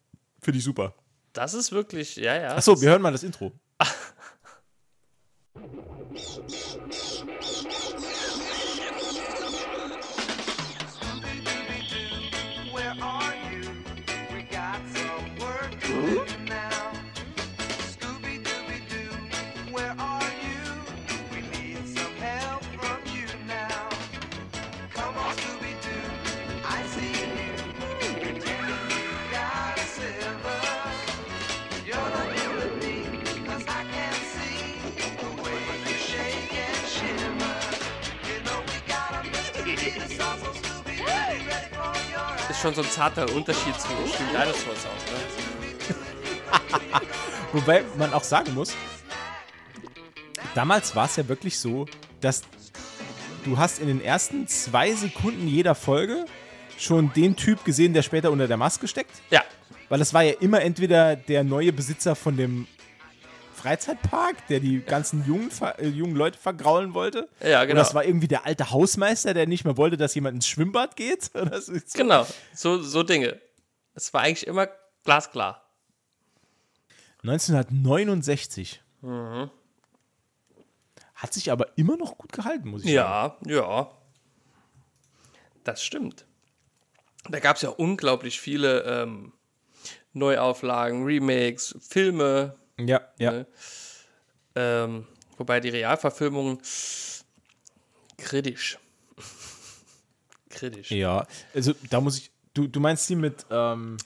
[0.41, 0.95] Finde ich super.
[1.33, 2.55] Das ist wirklich, ja, ja.
[2.55, 3.53] Achso, wir hören mal das Intro.
[42.65, 47.01] schon so ein zarter Unterschied zu Stream Dinosaurs auch, ne?
[47.53, 48.75] Wobei man auch sagen muss,
[50.55, 51.85] damals war es ja wirklich so,
[52.23, 52.41] dass
[53.45, 56.25] du hast in den ersten zwei Sekunden jeder Folge
[56.79, 59.13] schon den Typ gesehen, der später unter der Maske steckt.
[59.29, 59.43] Ja,
[59.91, 62.67] Weil es war ja immer entweder der neue Besitzer von dem
[63.65, 67.31] Freizeitpark, der die ganzen jungen, äh, jungen Leute vergraulen wollte.
[67.43, 67.81] Ja, genau.
[67.81, 71.31] es war irgendwie der alte Hausmeister, der nicht mehr wollte, dass jemand ins Schwimmbad geht.
[71.55, 71.73] So.
[71.95, 72.27] genau.
[72.53, 73.41] So, so Dinge.
[73.95, 74.69] Es war eigentlich immer
[75.05, 75.63] glasklar.
[77.23, 78.83] 1969.
[79.01, 79.51] Mhm.
[81.15, 83.49] Hat sich aber immer noch gut gehalten, muss ich sagen.
[83.49, 83.91] Ja, ja.
[85.63, 86.27] Das stimmt.
[87.31, 89.33] Da gab es ja unglaublich viele ähm,
[90.13, 92.57] Neuauflagen, Remakes, Filme.
[92.79, 93.33] Ja, ja.
[93.33, 93.47] Ne?
[94.57, 95.07] Ähm,
[95.37, 96.59] wobei die Realverfilmungen
[98.19, 98.79] kritisch.
[100.51, 100.91] kritisch.
[100.91, 102.31] Ja, also da muss ich.
[102.53, 103.97] Du, du meinst die mit ähm,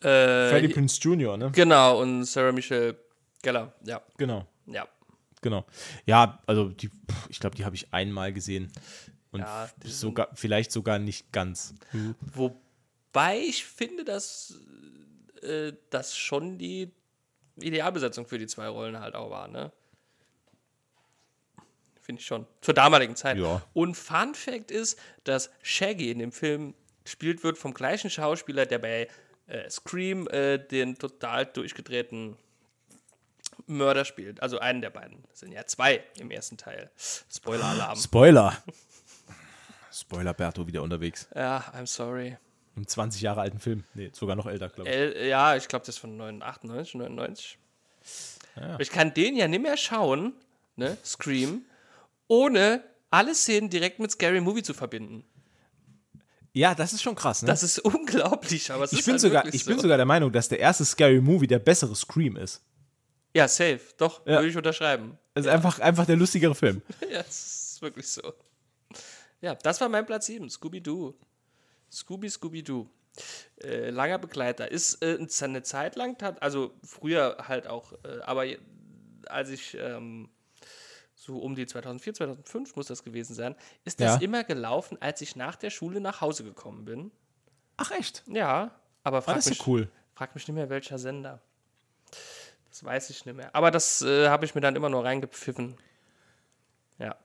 [0.00, 1.50] Äh, Freddie Prince Jr., ne?
[1.52, 2.98] Genau, und Sarah Michelle
[3.42, 3.72] Gellar.
[3.84, 4.86] Ja, Genau, ja.
[5.40, 5.64] genau.
[6.04, 6.90] Ja, also die,
[7.30, 8.70] ich glaube, die habe ich einmal gesehen.
[9.30, 11.74] Und Ja, sogar, vielleicht sogar nicht ganz.
[12.34, 14.54] Wobei ich finde, dass
[15.42, 16.92] äh, das schon die
[17.56, 19.72] Idealbesetzung für die zwei Rollen halt auch war, ne?
[22.00, 22.46] Finde ich schon.
[22.60, 23.38] Zur damaligen Zeit.
[23.38, 23.62] Ja.
[23.72, 28.78] Und Fun Fact ist, dass Shaggy in dem Film gespielt wird vom gleichen Schauspieler, der
[28.78, 29.08] bei
[29.46, 32.36] äh, Scream äh, den total durchgedrehten
[33.66, 34.42] Mörder spielt.
[34.42, 35.24] Also einen der beiden.
[35.30, 36.90] Das sind ja zwei im ersten Teil.
[37.30, 37.96] Spoiler-Alarm.
[37.96, 38.62] Spoiler!
[39.90, 41.28] Spoiler Berto wieder unterwegs.
[41.34, 42.36] Ja, I'm sorry.
[42.76, 43.84] Im 20 Jahre alten Film.
[43.94, 44.96] Nee, sogar noch älter, glaube ich.
[44.96, 47.58] El, ja, ich glaube, das ist von 98, 99.
[48.56, 50.32] Aber Ich kann den ja nicht mehr schauen,
[50.76, 51.62] ne, Scream,
[52.26, 55.24] ohne alle Szenen direkt mit Scary Movie zu verbinden.
[56.52, 57.48] Ja, das ist schon krass, ne?
[57.48, 59.82] Das ist unglaublich, aber es ich ist bin, halt sogar, ich bin so.
[59.82, 62.62] sogar der Meinung, dass der erste Scary Movie der bessere Scream ist.
[63.34, 64.34] Ja, safe, doch, Ja.
[64.36, 65.18] würde ich unterschreiben.
[65.34, 66.82] Das ist einfach, einfach der lustigere Film.
[67.10, 68.32] Ja, es ist wirklich so.
[69.40, 71.14] Ja, das war mein Platz 7, Scooby-Doo.
[71.94, 72.86] Scooby, Scooby-Doo.
[73.62, 74.70] Äh, langer Begleiter.
[74.70, 78.44] Ist äh, eine Zeit lang, also früher halt auch, äh, aber
[79.26, 80.28] als ich ähm,
[81.14, 84.20] so um die 2004, 2005 muss das gewesen sein, ist das Ja.
[84.20, 87.12] immer gelaufen, als ich nach der Schule nach Hause gekommen bin.
[87.76, 88.24] Ach, echt?
[88.26, 88.72] Ja,
[89.04, 89.88] aber frag, das mich, cool.
[90.14, 91.40] frag mich nicht mehr, welcher Sender.
[92.68, 93.54] Das weiß ich nicht mehr.
[93.54, 95.76] Aber das äh, habe ich mir dann immer nur reingepfiffen.
[96.98, 97.16] Ja.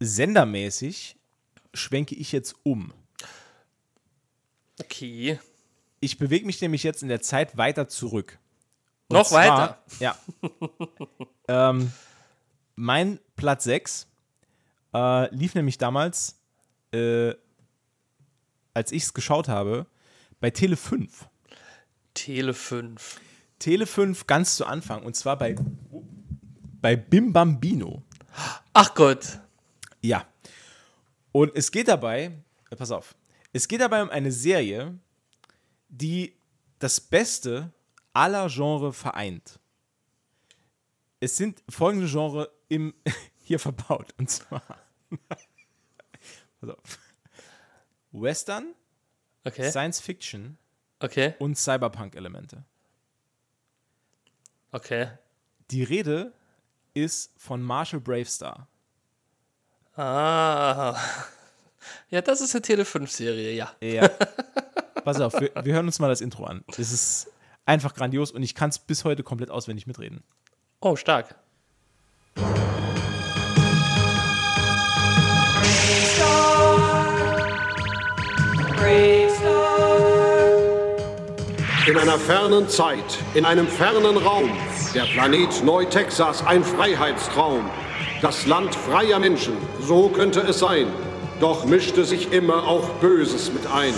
[0.00, 1.16] Sendermäßig
[1.72, 2.92] schwenke ich jetzt um.
[4.80, 5.38] Okay.
[6.00, 8.38] Ich bewege mich nämlich jetzt in der Zeit weiter zurück.
[9.08, 9.78] Und Noch zwar- weiter?
[10.00, 10.18] Ja.
[11.48, 11.92] ähm,
[12.74, 14.06] mein Platz 6
[14.94, 16.36] äh, lief nämlich damals,
[16.92, 17.34] äh,
[18.74, 19.86] als ich es geschaut habe,
[20.40, 21.26] bei Tele 5.
[22.14, 23.20] Tele 5.
[23.58, 25.56] Tele 5 ganz zu Anfang und zwar bei,
[26.82, 28.02] bei Bim Bambino.
[28.74, 29.40] Ach Gott.
[30.02, 30.26] Ja.
[31.32, 32.32] Und es geht dabei,
[32.70, 33.14] äh, pass auf,
[33.56, 34.98] es geht dabei um eine Serie,
[35.88, 36.36] die
[36.78, 37.72] das Beste
[38.12, 39.58] aller Genre vereint.
[41.20, 42.92] Es sind folgende Genre im,
[43.44, 44.14] hier verbaut.
[44.18, 44.62] Und zwar
[46.60, 46.98] auf,
[48.12, 48.74] Western,
[49.44, 49.70] Okay.
[49.70, 50.58] Science Fiction
[50.98, 51.34] Okay.
[51.38, 52.64] und Cyberpunk-Elemente.
[54.72, 55.08] Okay.
[55.70, 56.34] Die Rede
[56.94, 58.68] ist von Marshall Bravestar.
[59.94, 61.00] Ah.
[62.10, 63.72] Ja, das ist eine Tele 5 Serie, ja.
[63.80, 64.08] Ja.
[65.04, 66.64] Pass auf, wir, wir hören uns mal das Intro an.
[66.76, 67.28] Es ist
[67.64, 70.22] einfach grandios und ich kann es bis heute komplett auswendig mitreden.
[70.80, 71.34] Oh, stark.
[81.86, 84.50] In einer fernen Zeit, in einem fernen Raum,
[84.92, 87.70] der Planet Neu-Texas ein Freiheitstraum.
[88.22, 90.88] Das Land freier Menschen, so könnte es sein.
[91.40, 93.92] Doch mischte sich immer auch Böses mit ein.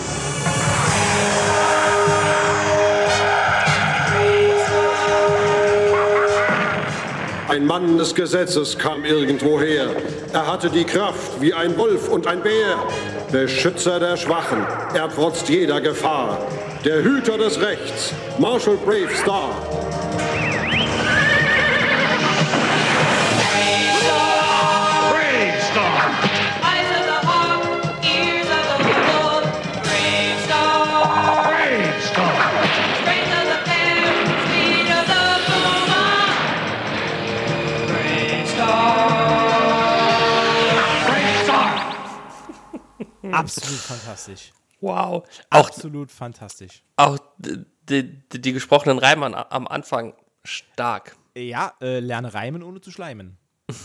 [7.49, 9.91] Ein Mann des Gesetzes kam irgendwoher.
[10.33, 12.77] Er hatte die Kraft wie ein Wolf und ein Bär.
[13.31, 16.39] Beschützer der Schwachen, er trotzt jeder Gefahr.
[16.85, 19.51] Der Hüter des Rechts, Marshall Brave Star.
[43.39, 44.53] Absolut fantastisch.
[44.81, 45.25] Wow.
[45.51, 46.83] Auch, Absolut fantastisch.
[46.97, 50.15] auch die, die, die gesprochenen Reime an- am Anfang
[50.45, 51.17] stark.
[51.37, 53.39] Ja, äh, lerne reimen, ohne zu schleimen.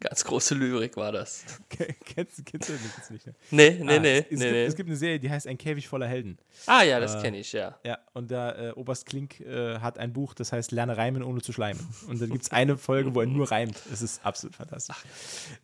[0.00, 1.44] Ganz große Lyrik war das.
[1.70, 3.26] kennst, kennst du das nicht?
[3.26, 3.34] Ne?
[3.50, 4.18] Nee, nee, Ah, nee.
[4.18, 4.64] es, es, nee, gibt, nee.
[4.66, 6.36] es gibt eine Serie, die heißt Ein Käfig voller Helden.
[6.66, 7.78] ah ja, das äh, kenne ich, ja.
[7.82, 11.40] Ja, und da äh, Oberst Klink äh, hat ein Buch, das heißt Lerne reimen, ohne
[11.40, 11.80] zu schleimen.
[12.08, 13.80] Und dann gibt es eine Folge, wo er nur reimt.
[13.90, 14.96] Es ist absolut fantastisch.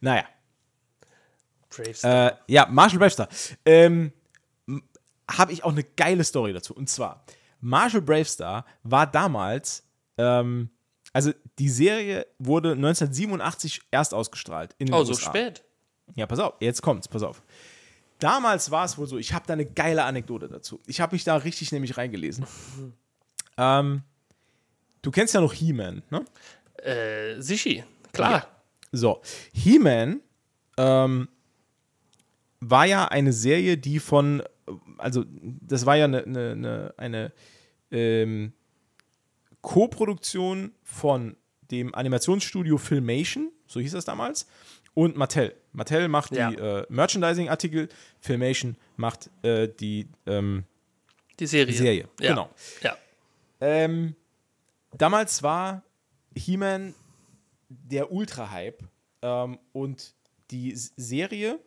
[0.00, 0.24] Naja.
[2.04, 3.28] Äh, ja, Marshall Bravestar.
[3.64, 4.12] Ähm,
[5.30, 6.74] Habe ich auch eine geile Story dazu.
[6.74, 7.24] Und zwar,
[7.60, 9.84] Marshall Bravestar war damals,
[10.18, 10.68] ähm,
[11.12, 14.74] also die Serie wurde 1987 erst ausgestrahlt.
[14.78, 15.30] In den Oh, so USA.
[15.30, 15.62] spät.
[16.14, 17.42] Ja, pass auf, jetzt kommt's, pass auf.
[18.18, 20.80] Damals war es wohl so, ich habe da eine geile Anekdote dazu.
[20.86, 22.46] Ich habe mich da richtig nämlich reingelesen.
[23.56, 24.02] ähm,
[25.02, 26.24] du kennst ja noch He-Man, ne?
[26.84, 28.46] Äh, Sichi, klar.
[28.92, 30.20] So, He-Man
[30.76, 31.28] ähm,
[32.62, 34.42] war ja eine Serie, die von,
[34.98, 35.24] also
[35.60, 37.32] das war ja eine, eine, eine,
[37.90, 38.52] ähm,
[39.60, 41.36] Co-Produktion von
[41.70, 44.46] dem Animationsstudio Filmation, so hieß das damals,
[44.94, 45.54] und Mattel.
[45.72, 46.50] Mattel macht Ja.
[46.50, 47.88] die äh, Merchandising-Artikel,
[48.20, 50.64] Filmation macht äh, die ähm,
[51.38, 51.74] Die Serie.
[51.74, 52.08] Serie.
[52.20, 52.30] Ja.
[52.30, 52.50] Genau.
[52.82, 52.96] Ja.
[53.60, 54.14] Ähm,
[54.96, 55.82] damals war
[56.34, 56.94] He-Man
[57.68, 58.82] der Ultra-Hype
[59.22, 60.14] ähm, und
[60.50, 61.58] die Serie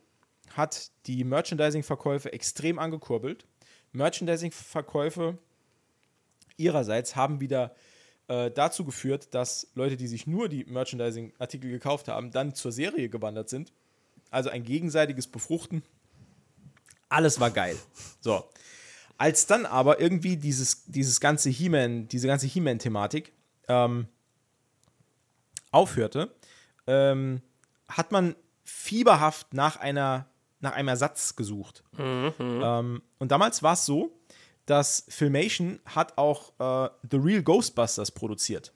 [0.55, 3.45] hat die Merchandising-Verkäufe extrem angekurbelt.
[3.91, 5.37] Merchandising-Verkäufe
[6.57, 7.75] ihrerseits haben wieder
[8.27, 13.09] äh, dazu geführt, dass Leute, die sich nur die Merchandising-Artikel gekauft haben, dann zur Serie
[13.09, 13.73] gewandert sind.
[14.31, 15.83] Also ein gegenseitiges Befruchten.
[17.09, 17.77] Alles war geil.
[18.21, 18.49] So.
[19.17, 23.31] Als dann aber irgendwie dieses, dieses ganze He-Man, diese ganze He-Man-Thematik
[23.67, 24.07] ähm,
[25.71, 26.33] aufhörte,
[26.87, 27.41] ähm,
[27.87, 28.35] hat man
[28.65, 30.27] fieberhaft nach einer
[30.65, 31.83] nach einem Ersatz gesucht.
[31.97, 34.11] Ähm, und damals war es so,
[34.65, 38.73] dass Filmation hat auch äh, The Real Ghostbusters produziert.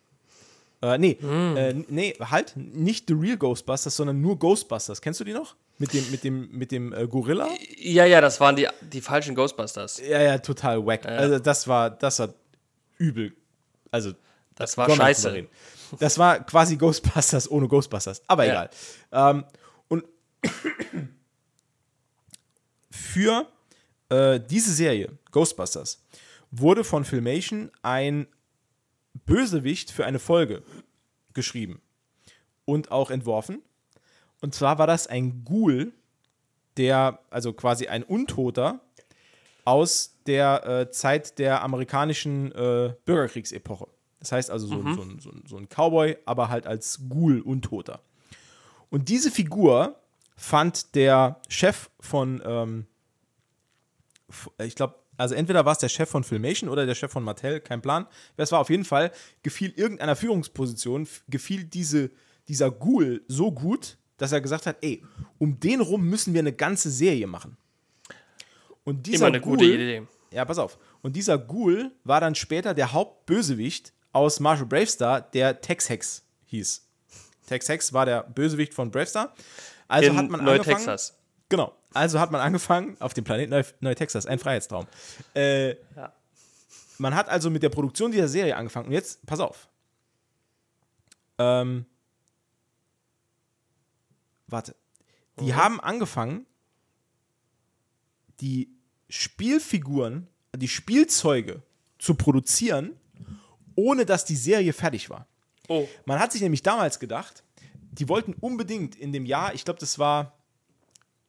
[0.81, 5.01] Äh, nee, äh, nee, halt, nicht The Real Ghostbusters, sondern nur Ghostbusters.
[5.01, 5.55] Kennst du die noch?
[5.77, 7.47] Mit dem, mit dem, mit dem äh, Gorilla?
[7.77, 9.99] Ja, ja, das waren die, die falschen Ghostbusters.
[9.99, 11.05] Ja, ja, total wack.
[11.05, 12.33] Also das war, das war
[12.97, 13.33] übel.
[13.91, 14.11] Also
[14.55, 15.47] Das war scheiße.
[15.99, 18.21] Das war quasi Ghostbusters ohne Ghostbusters.
[18.27, 18.51] Aber Ja.
[18.51, 18.69] egal.
[19.11, 19.45] Ähm,
[19.87, 20.03] und
[22.99, 23.47] für
[24.09, 26.03] äh, diese Serie, Ghostbusters,
[26.51, 28.27] wurde von Filmation ein
[29.25, 30.63] Bösewicht für eine Folge
[31.33, 31.81] geschrieben
[32.65, 33.61] und auch entworfen.
[34.41, 35.91] Und zwar war das ein Ghoul,
[36.77, 38.79] der, also quasi ein Untoter
[39.65, 43.87] aus der äh, Zeit der amerikanischen äh, Bürgerkriegsepoche.
[44.19, 44.93] Das heißt also so, Mhm.
[44.95, 48.01] so, ein- so, ein- so ein Cowboy, aber halt als Ghoul, Untoter.
[48.89, 49.95] Und diese Figur
[50.35, 52.85] fand der Chef von, ähm,
[54.63, 57.59] ich glaube, also entweder war es der Chef von Filmation oder der Chef von Mattel,
[57.59, 58.07] kein Plan.
[58.36, 59.11] Wer es war, auf jeden Fall
[59.43, 62.11] gefiel irgendeiner Führungsposition, gefiel diese,
[62.47, 65.03] dieser Ghoul so gut, dass er gesagt hat, ey,
[65.38, 67.57] um den rum müssen wir eine ganze Serie machen.
[68.84, 70.07] Und dieser Immer eine gute Ghoul- Idee.
[70.32, 70.77] Ja, pass auf.
[71.01, 76.86] Und dieser Ghoul war dann später der Hauptbösewicht aus Marshall Bravestar, der Tex Hex hieß.
[77.47, 79.34] Tex Hex war der Bösewicht von Bravestar.
[79.88, 80.67] Also In hat man angefangen.
[80.67, 81.18] Neu-Texas.
[81.49, 81.73] Genau.
[81.93, 84.87] Also hat man angefangen auf dem Planeten Neu- Neu-Texas, ein Freiheitstraum.
[85.35, 86.13] Äh, Ja.
[86.99, 88.87] Man hat also mit der Produktion dieser Serie angefangen.
[88.87, 89.69] Und jetzt, pass auf.
[91.37, 91.85] Ähm,
[94.47, 94.75] warte.
[95.39, 96.45] Die haben angefangen,
[98.41, 98.69] die
[99.07, 101.61] Spielfiguren, die Spielzeuge
[101.97, 102.99] zu produzieren,
[103.75, 105.25] ohne dass die Serie fertig war.
[105.69, 105.87] Oh.
[106.05, 107.43] Man hat sich nämlich damals gedacht,
[107.91, 110.37] die wollten unbedingt in dem Jahr, ich glaube, das war,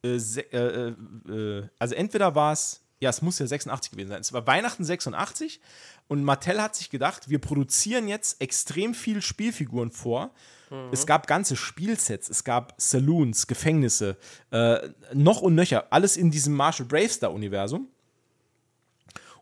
[0.03, 0.93] äh, äh, äh,
[1.31, 4.21] äh, also entweder war es ja, es muss ja 86 gewesen sein.
[4.21, 5.59] Es war Weihnachten 86
[6.07, 10.31] und Mattel hat sich gedacht, wir produzieren jetzt extrem viel Spielfiguren vor.
[10.93, 14.15] Es gab ganze Spielsets, es gab Saloons, Gefängnisse,
[14.51, 17.89] äh, noch und nöcher, alles in diesem Marshall Bravestar-Universum.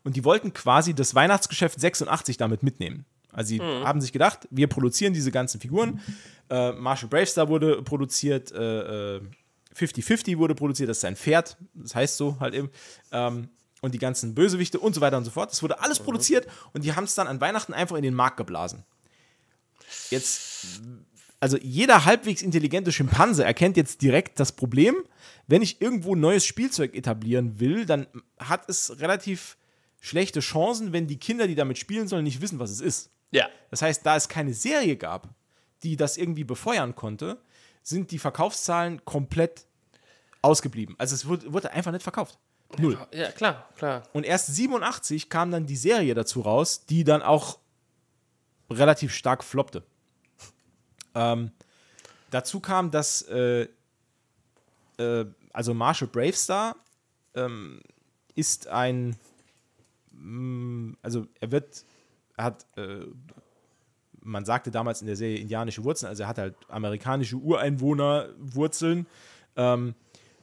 [0.02, 3.04] Und die wollten quasi das Weihnachtsgeschäft 86 damit mitnehmen.
[3.32, 6.00] Also sie haben sich gedacht, wir produzieren diese ganzen Figuren.
[6.48, 9.20] Äh, Marshall Bravestar wurde produziert, äh, äh,
[9.76, 12.70] 50-50 wurde produziert, das ist sein Pferd, das heißt so halt eben.
[13.12, 13.48] Ähm,
[13.80, 15.50] und die ganzen Bösewichte und so weiter und so fort.
[15.50, 18.36] Das wurde alles produziert und die haben es dann an Weihnachten einfach in den Markt
[18.36, 18.84] geblasen.
[20.10, 20.82] Jetzt,
[21.40, 24.96] also jeder halbwegs intelligente Schimpanse erkennt jetzt direkt das Problem.
[25.46, 28.06] Wenn ich irgendwo neues Spielzeug etablieren will, dann
[28.38, 29.56] hat es relativ
[30.00, 33.10] schlechte Chancen, wenn die Kinder, die damit spielen sollen, nicht wissen, was es ist.
[33.30, 33.48] Ja.
[33.70, 35.28] Das heißt, da es keine Serie gab,
[35.82, 37.40] die das irgendwie befeuern konnte,
[37.82, 39.66] sind die Verkaufszahlen komplett
[40.42, 40.94] ausgeblieben.
[40.98, 42.38] Also es wurde, wurde einfach nicht verkauft.
[42.78, 42.98] Null.
[43.12, 44.02] Ja, klar, klar.
[44.12, 47.58] Und erst 87 kam dann die Serie dazu raus, die dann auch
[48.70, 49.82] relativ stark floppte.
[51.14, 51.50] Ähm,
[52.30, 53.66] dazu kam, dass äh,
[54.98, 56.76] äh, also Marshall Bravestar
[57.34, 57.82] ähm,
[58.36, 59.16] ist ein
[60.12, 61.84] mh, also er wird
[62.36, 63.06] er hat äh,
[64.22, 69.06] man sagte damals in der Serie indianische Wurzeln, also er hat halt amerikanische Ureinwohnerwurzeln.
[69.56, 69.94] Ähm,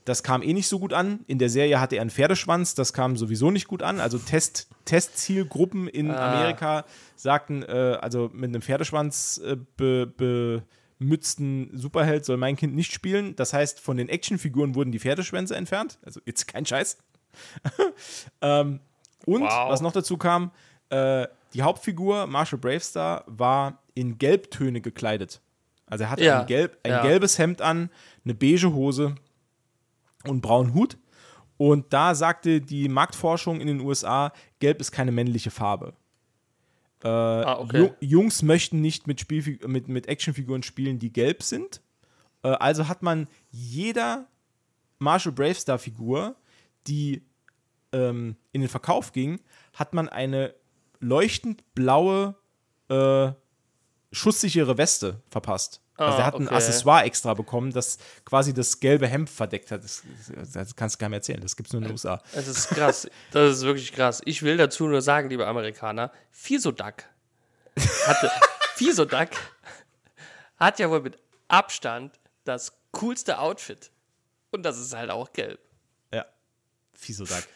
[0.05, 1.19] das kam eh nicht so gut an.
[1.27, 3.99] In der Serie hatte er einen Pferdeschwanz, das kam sowieso nicht gut an.
[3.99, 6.85] Also Test, Testzielgruppen in Amerika
[7.17, 10.07] sagten, äh, also mit einem Pferdeschwanz äh, be,
[10.99, 13.35] bemützten Superheld soll mein Kind nicht spielen.
[13.35, 15.99] Das heißt, von den Actionfiguren wurden die Pferdeschwänze entfernt.
[16.03, 16.97] Also jetzt kein Scheiß.
[18.41, 18.79] ähm,
[19.25, 19.69] und Wow.
[19.69, 20.51] was noch dazu kam,
[20.89, 25.41] äh, die Hauptfigur, Marshall Bravestar, war in Gelbtöne gekleidet.
[25.85, 27.01] Also er hatte Ja, ein, gelb, ein ja.
[27.01, 27.89] gelbes Hemd an,
[28.25, 29.15] eine beige Hose
[30.23, 30.97] und einen braunen Hut.
[31.57, 35.93] Und da sagte die Marktforschung in den USA, Gelb ist keine männliche Farbe.
[37.03, 37.77] Äh, Ah, okay.
[37.83, 41.81] Ju- Jungs möchten nicht mit, Spielfig mit, mit Actionfiguren spielen, die gelb sind.
[42.43, 44.27] Äh, also hat man jeder
[44.99, 46.35] Marshall Bravestar-Figur,
[46.87, 47.23] die
[47.91, 49.39] ähm, in den Verkauf ging,
[49.73, 50.53] hat man eine
[50.99, 52.35] leuchtend blaue,
[52.89, 53.31] äh,
[54.11, 55.81] schusssichere Weste verpasst.
[55.95, 56.55] also Ah, er hat ein okay.
[56.55, 59.83] Accessoire extra bekommen, das quasi das gelbe Hemd verdeckt hat.
[59.83, 60.03] Das,
[60.53, 62.21] das kannst du gar nicht erzählen, das gibt es nur in den USA.
[62.33, 63.09] Das ist krass.
[63.31, 64.21] Das ist wirklich krass.
[64.25, 67.03] Ich will dazu nur sagen, liebe Amerikaner, Fisoduck
[68.05, 68.31] hatte
[68.75, 69.29] Fisoduck
[70.57, 71.17] hat ja wohl mit
[71.47, 73.91] Abstand das coolste Outfit.
[74.51, 75.59] Und das ist halt auch gelb.
[76.13, 76.25] Ja.
[76.93, 77.47] Fisodak.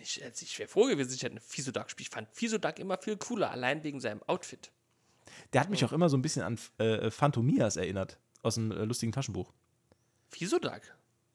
[0.00, 2.08] Ich, also ich wäre froh gewesen, ich hätte einen Fisoduck gespielt.
[2.08, 4.70] Ich fand Fisoduck immer viel cooler, allein wegen seinem Outfit.
[5.52, 8.84] Der hat mich auch immer so ein bisschen an äh, Phantomias erinnert, aus einem äh,
[8.84, 9.52] lustigen Taschenbuch.
[10.30, 10.80] Fisoduck?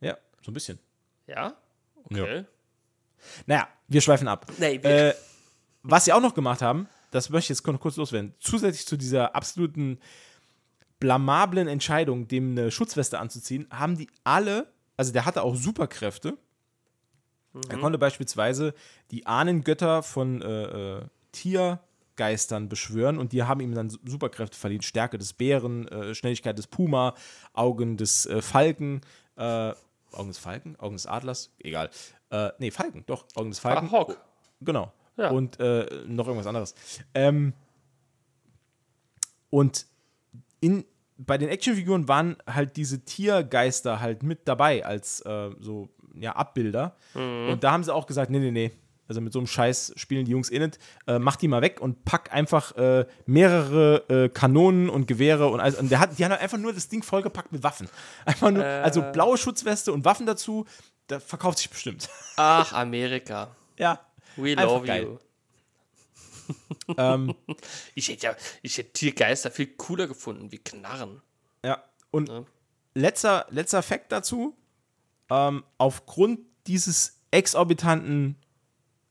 [0.01, 0.79] Ja, so ein bisschen.
[1.27, 1.55] Ja?
[2.05, 2.45] Okay.
[3.45, 4.47] Naja, wir schweifen ab.
[4.57, 5.15] Nee, wir- äh,
[5.83, 8.33] was sie auch noch gemacht haben, das möchte ich jetzt noch kurz loswerden.
[8.39, 9.99] Zusätzlich zu dieser absoluten
[10.99, 16.37] blamablen Entscheidung, dem eine Schutzweste anzuziehen, haben die alle, also der hatte auch Superkräfte.
[17.69, 18.73] Er konnte beispielsweise
[19.11, 21.01] die Ahnengötter von äh, äh,
[21.31, 24.81] Tiergeistern beschwören und die haben ihm dann Su- Superkräfte verliehen.
[24.81, 27.13] Stärke des Bären, äh, Schnelligkeit des Puma,
[27.53, 29.01] Augen des äh, Falken,
[29.35, 29.73] äh,
[30.11, 31.89] Augen des Falken, Augen des Adlers, egal.
[32.31, 33.87] Äh, nee, Falken, doch, Augen des Falken.
[33.89, 34.17] Ah, Hawk.
[34.61, 34.91] Genau.
[35.17, 35.29] Ja.
[35.29, 36.73] Und äh, noch irgendwas anderes.
[37.13, 37.53] Ähm,
[39.51, 39.85] und
[40.59, 40.85] in,
[41.17, 46.95] bei den Actionfiguren waren halt diese Tiergeister halt mit dabei als äh, so ja, Abbilder.
[47.13, 48.71] Und da haben sie auch gesagt, nee, nee, nee.
[49.07, 50.79] Also mit so einem Scheiß spielen die Jungs eh nicht.
[51.07, 55.59] Äh, mach die mal weg und pack einfach äh, mehrere äh, Kanonen und Gewehre und
[55.59, 55.75] alles.
[55.77, 57.89] Und der hat, die haben halt einfach nur das Ding vollgepackt mit Waffen.
[58.25, 60.65] Einfach nur, also blaue Schutzweste und Waffen dazu,
[61.07, 62.09] da verkauft sich bestimmt.
[62.37, 63.53] Ach, Amerika.
[63.77, 63.99] ja.
[64.37, 65.03] We love geil.
[65.03, 65.17] you.
[66.97, 67.33] Ähm,
[67.95, 71.21] Ich hätte ja, ich hätte Tiergeister viel cooler gefunden, wie Knarren.
[71.63, 72.43] Ja, und Ja.
[72.95, 74.55] letzter, letzter Fakt dazu:
[75.29, 78.35] ähm, Aufgrund dieses exorbitanten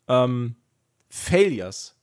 [0.08, 0.56] ähm,
[1.08, 1.94] Failures,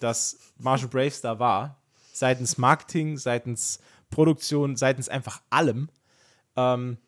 [0.00, 1.80] das Marshall Bravestar war,
[2.12, 3.78] seitens Marketing, seitens
[4.10, 5.88] Produktion, seitens einfach allem,
[6.56, 6.98] ähm,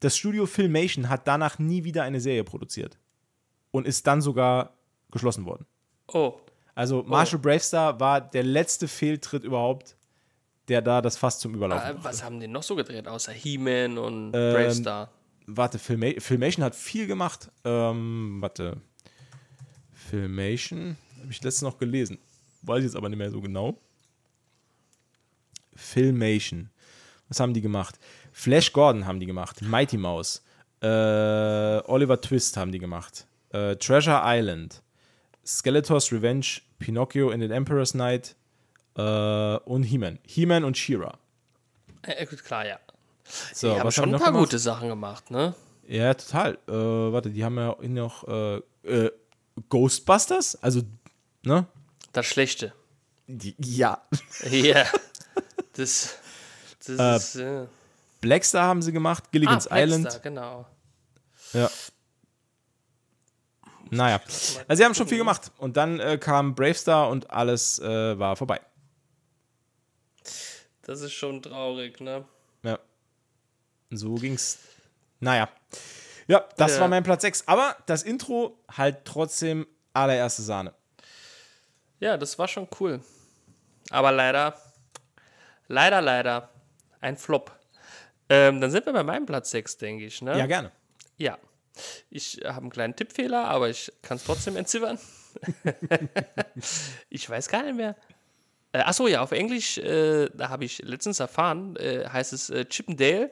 [0.00, 2.98] das Studio Filmation hat danach nie wieder eine Serie produziert
[3.70, 4.74] und ist dann sogar
[5.10, 5.64] geschlossen worden.
[6.08, 6.38] Oh,
[6.74, 9.96] Also Marshall Bravestar war der letzte Fehltritt überhaupt,
[10.68, 12.04] der da das Fass zum Überlaufen brachte.
[12.04, 15.10] was haben die noch so gedreht, außer He-Man und Ähm, Bravestar?
[15.46, 17.50] Warte, Filma Filmation hat viel gemacht.
[17.64, 18.78] Ähm, warte.
[19.92, 22.18] Filmation habe ich letztens noch gelesen.
[22.62, 23.78] Weiß ich jetzt aber nicht mehr so genau.
[25.76, 26.70] Filmation.
[27.28, 27.98] Was haben die gemacht?
[28.32, 29.62] Flash Gordon haben die gemacht.
[29.62, 30.42] Mighty Mouse.
[30.80, 30.86] Äh,
[31.86, 33.26] Oliver Twist haben die gemacht.
[33.50, 34.82] äh, Treasure Island,
[35.46, 38.34] Skeletor's Revenge, Pinocchio in the Emperor's Night
[38.96, 40.18] äh, und He-Man.
[40.26, 41.18] He-Man und She-Ra.
[42.02, 42.78] Äh, gut, klar, ja.
[43.52, 44.44] So, die haben schon haben ein paar gemacht?
[44.44, 45.54] gute Sachen gemacht, ne?
[45.86, 46.58] Ja, total.
[46.68, 49.10] Äh, warte, die haben ja noch äh, äh,
[49.68, 50.56] Ghostbusters?
[50.62, 50.82] Also,
[51.42, 51.66] ne?
[52.12, 52.72] Das Schlechte.
[53.26, 54.02] Die, ja.
[54.50, 54.84] Ja.
[55.72, 56.16] Das,
[56.86, 57.36] das Äh, ist.
[57.36, 57.66] Äh,
[58.20, 60.02] Blackstar haben sie gemacht, Gilligan's ah, Island.
[60.04, 60.66] Blackstar, genau.
[61.52, 61.70] Ja.
[63.90, 64.20] Naja.
[64.68, 65.52] Also sie haben schon viel gemacht.
[65.58, 68.60] Und dann äh, kam Bravestar und alles äh, war vorbei.
[70.84, 72.24] Das ist schon traurig, ne?
[72.62, 72.78] Ja.
[73.90, 74.58] So ging's.
[75.20, 75.48] Naja.
[76.26, 76.80] Ja, das Ja.
[76.82, 77.48] war mein Platz 6.
[77.48, 80.74] Aber das Intro halt trotzdem allererste Sahne.
[82.00, 83.00] Ja, das war schon cool.
[83.90, 84.58] Aber leider,
[85.68, 86.50] leider, leider,
[87.00, 87.52] ein Flop.
[88.28, 90.38] Ähm, dann sind wir bei meinem Platz 6, denke ich, ne?
[90.38, 90.72] Ja, gerne.
[91.18, 91.38] Ja.
[92.08, 94.98] Ich habe einen kleinen Tippfehler, aber ich kann es trotzdem entziffern.
[97.10, 97.96] ich weiß gar nicht mehr.
[98.74, 102.64] Äh, achso, ja, auf Englisch, äh, da habe ich letztens erfahren, äh, heißt es äh,
[102.64, 103.30] Chippendale.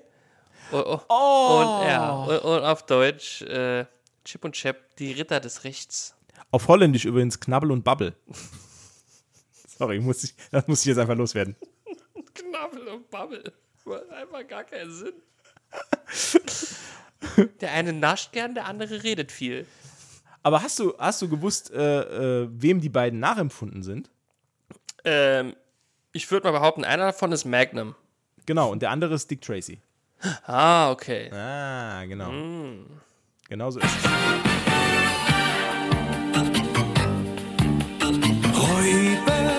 [0.70, 1.59] Oh, oh.
[1.59, 3.84] Und, ja, und, und auf Deutsch äh,
[4.24, 6.14] Chip und Chap, die Ritter des Rechts.
[6.53, 8.14] Auf Holländisch übrigens Knabbel und Bubble.
[9.66, 11.57] Sorry, muss ich, das muss ich jetzt einfach loswerden.
[12.34, 13.53] Knabbel und Babbel.
[13.84, 15.14] Macht einfach gar keinen Sinn.
[17.61, 19.66] Der eine nascht gern, der andere redet viel.
[20.45, 24.12] Aber hast du, hast du gewusst, äh, äh, wem die beiden nachempfunden sind?
[25.05, 25.55] Ähm,
[26.12, 27.94] ich würde mal behaupten, einer davon ist Magnum.
[28.46, 29.80] Genau, und der andere ist Dick Tracy.
[30.46, 31.30] Ah, okay.
[31.32, 32.30] Ah, genau.
[32.30, 32.86] Mm.
[33.48, 34.05] Genau so ist es.
[38.57, 39.50] Räuber,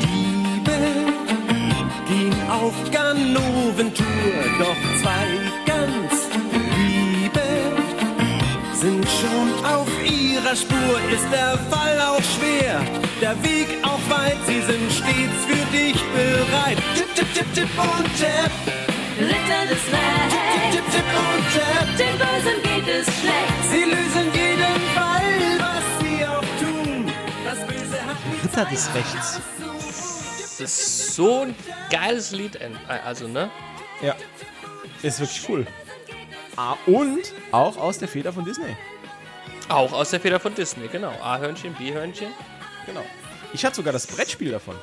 [0.00, 0.78] Diebe,
[2.08, 4.06] gehen auf Ganoventour,
[4.58, 5.26] doch zwei
[5.66, 6.28] ganz
[6.76, 7.42] Liebe
[8.74, 11.00] sind schon auf ihrer Spur.
[11.12, 12.80] Ist der Fall auch schwer,
[13.20, 13.81] der Weg
[14.32, 16.78] weit, sie sind stets für dich bereit.
[16.96, 18.50] Tipp, tipp, tipp, tipp und tap.
[19.18, 21.96] Ritter des Tipp, Rechts, tipp, tipp und tap.
[21.98, 23.62] den Bösen geht es schlecht.
[23.70, 27.12] Sie lösen jeden Fall, was sie auch tun.
[27.44, 29.40] Das Böse hat Ritter des Rechts.
[30.58, 31.54] Das ist so ein
[31.90, 32.56] geiles Lied.
[32.56, 32.70] äh,
[33.04, 33.50] Also, ne?
[34.00, 34.14] Ja.
[35.02, 35.66] Ist wirklich cool.
[36.56, 38.76] Ah, und auch aus der Feder von Disney.
[39.68, 41.12] Auch aus der Feder von Disney, genau.
[41.22, 42.32] A-Hörnchen, B-Hörnchen.
[42.86, 43.04] Genau.
[43.54, 44.76] Ich hatte sogar das Brettspiel davon.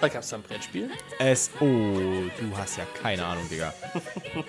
[0.00, 0.90] Da gab es ein Brettspiel.
[1.18, 1.50] Es.
[1.60, 3.72] Oh, du hast ja keine Ahnung, Digga.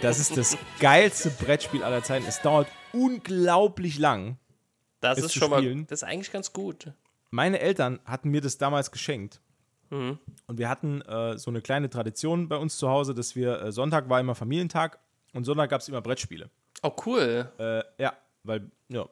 [0.01, 2.25] Das ist das geilste Brettspiel aller Zeiten.
[2.28, 4.38] Es dauert unglaublich lang.
[4.99, 5.59] Das ist schon mal.
[5.59, 5.86] spielen.
[5.88, 6.91] Das ist eigentlich ganz gut.
[7.30, 9.41] Meine Eltern hatten mir das damals geschenkt.
[9.89, 10.17] Mhm.
[10.47, 13.71] Und wir hatten äh, so eine kleine Tradition bei uns zu Hause, dass wir äh,
[13.71, 14.99] Sonntag war immer Familientag
[15.34, 16.49] und Sonntag gab es immer Brettspiele.
[16.82, 17.51] Oh, cool.
[17.59, 18.13] Äh, ja,
[18.43, 19.07] weil, ja,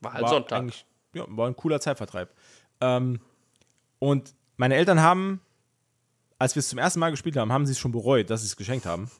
[0.00, 0.58] War halt war Sonntag.
[0.58, 2.30] eigentlich ja, war ein cooler Zeitvertreib.
[2.80, 3.20] Ähm,
[3.98, 5.40] und meine Eltern haben,
[6.38, 8.46] als wir es zum ersten Mal gespielt haben, haben sie es schon bereut, dass sie
[8.46, 9.10] es geschenkt haben.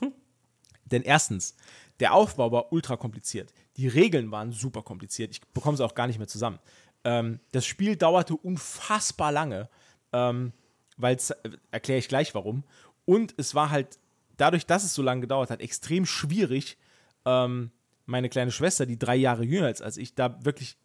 [0.84, 1.54] Denn erstens,
[2.00, 3.52] der Aufbau war ultra kompliziert.
[3.76, 5.30] Die Regeln waren super kompliziert.
[5.30, 6.58] Ich bekomme sie auch gar nicht mehr zusammen.
[7.04, 9.68] Ähm, das Spiel dauerte unfassbar lange,
[10.12, 10.52] ähm,
[10.96, 11.34] weil es,
[11.70, 12.64] erkläre ich gleich warum.
[13.04, 13.98] Und es war halt,
[14.36, 16.78] dadurch, dass es so lange gedauert hat, extrem schwierig,
[17.24, 17.70] ähm,
[18.06, 20.76] meine kleine Schwester, die drei Jahre jünger ist als ich, da wirklich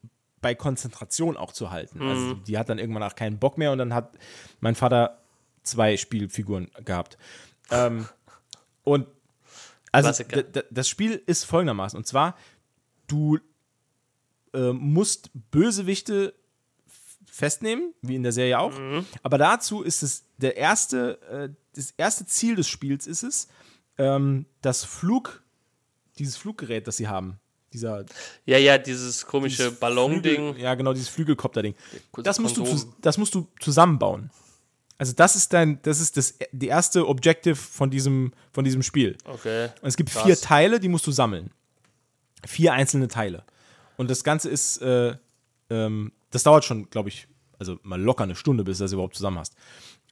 [0.43, 1.99] bei Konzentration auch zu halten.
[2.03, 4.19] Also die hat dann irgendwann auch keinen Bock mehr und dann hat
[4.59, 5.23] mein Vater
[5.63, 7.17] zwei Spielfiguren gehabt.
[7.71, 8.07] Ähm,
[8.83, 9.07] und
[9.91, 10.23] also
[10.69, 11.97] das Spiel ist folgendermaßen.
[11.97, 12.37] Und zwar,
[13.07, 13.39] du
[14.53, 16.35] äh, musst Bösewichte
[17.25, 18.73] festnehmen, wie in der Serie auch.
[19.23, 23.47] Aber dazu ist es der erste, äh, das erste Ziel des Spiels ist es,
[23.97, 25.43] ähm, das Flug,
[26.19, 27.39] dieses Fluggerät, das sie haben,
[27.73, 28.05] dieser
[28.45, 30.55] Ja, ja, dieses komische Ballon-Ding.
[30.57, 31.75] Ja, genau, dieses Flügelkopter-Ding.
[32.23, 32.65] Das musst, du,
[33.01, 34.29] das musst du zusammenbauen.
[34.97, 39.17] Also das ist dein, das ist das die erste Objective von diesem, von diesem Spiel.
[39.25, 39.69] Okay.
[39.81, 40.23] Und es gibt Krass.
[40.23, 41.49] vier Teile, die musst du sammeln.
[42.45, 43.43] Vier einzelne Teile.
[43.97, 45.15] Und das Ganze ist, äh,
[45.69, 47.27] ähm, das dauert schon, glaube ich,
[47.59, 49.55] also mal locker eine Stunde, bis du das überhaupt zusammen hast.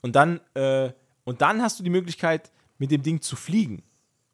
[0.01, 0.91] Und dann, äh,
[1.23, 3.83] und dann hast du die Möglichkeit, mit dem Ding zu fliegen.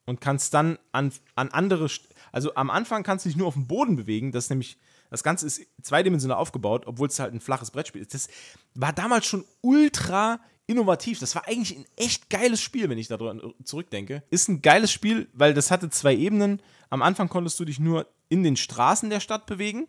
[0.06, 3.54] Und kannst dann an, an andere, St- also am Anfang kannst du dich nur auf
[3.54, 4.32] dem Boden bewegen.
[4.32, 4.78] Das ist nämlich,
[5.10, 8.14] das Ganze ist zweidimensional aufgebaut, obwohl es halt ein flaches Brettspiel ist.
[8.14, 8.28] Das
[8.76, 11.20] war damals schon ultra innovativ.
[11.20, 14.24] Das war eigentlich ein echt geiles Spiel, wenn ich daran zurückdenke.
[14.30, 16.62] Ist ein geiles Spiel, weil das hatte zwei Ebenen.
[16.90, 19.88] Am Anfang konntest du dich nur in den Straßen der Stadt bewegen.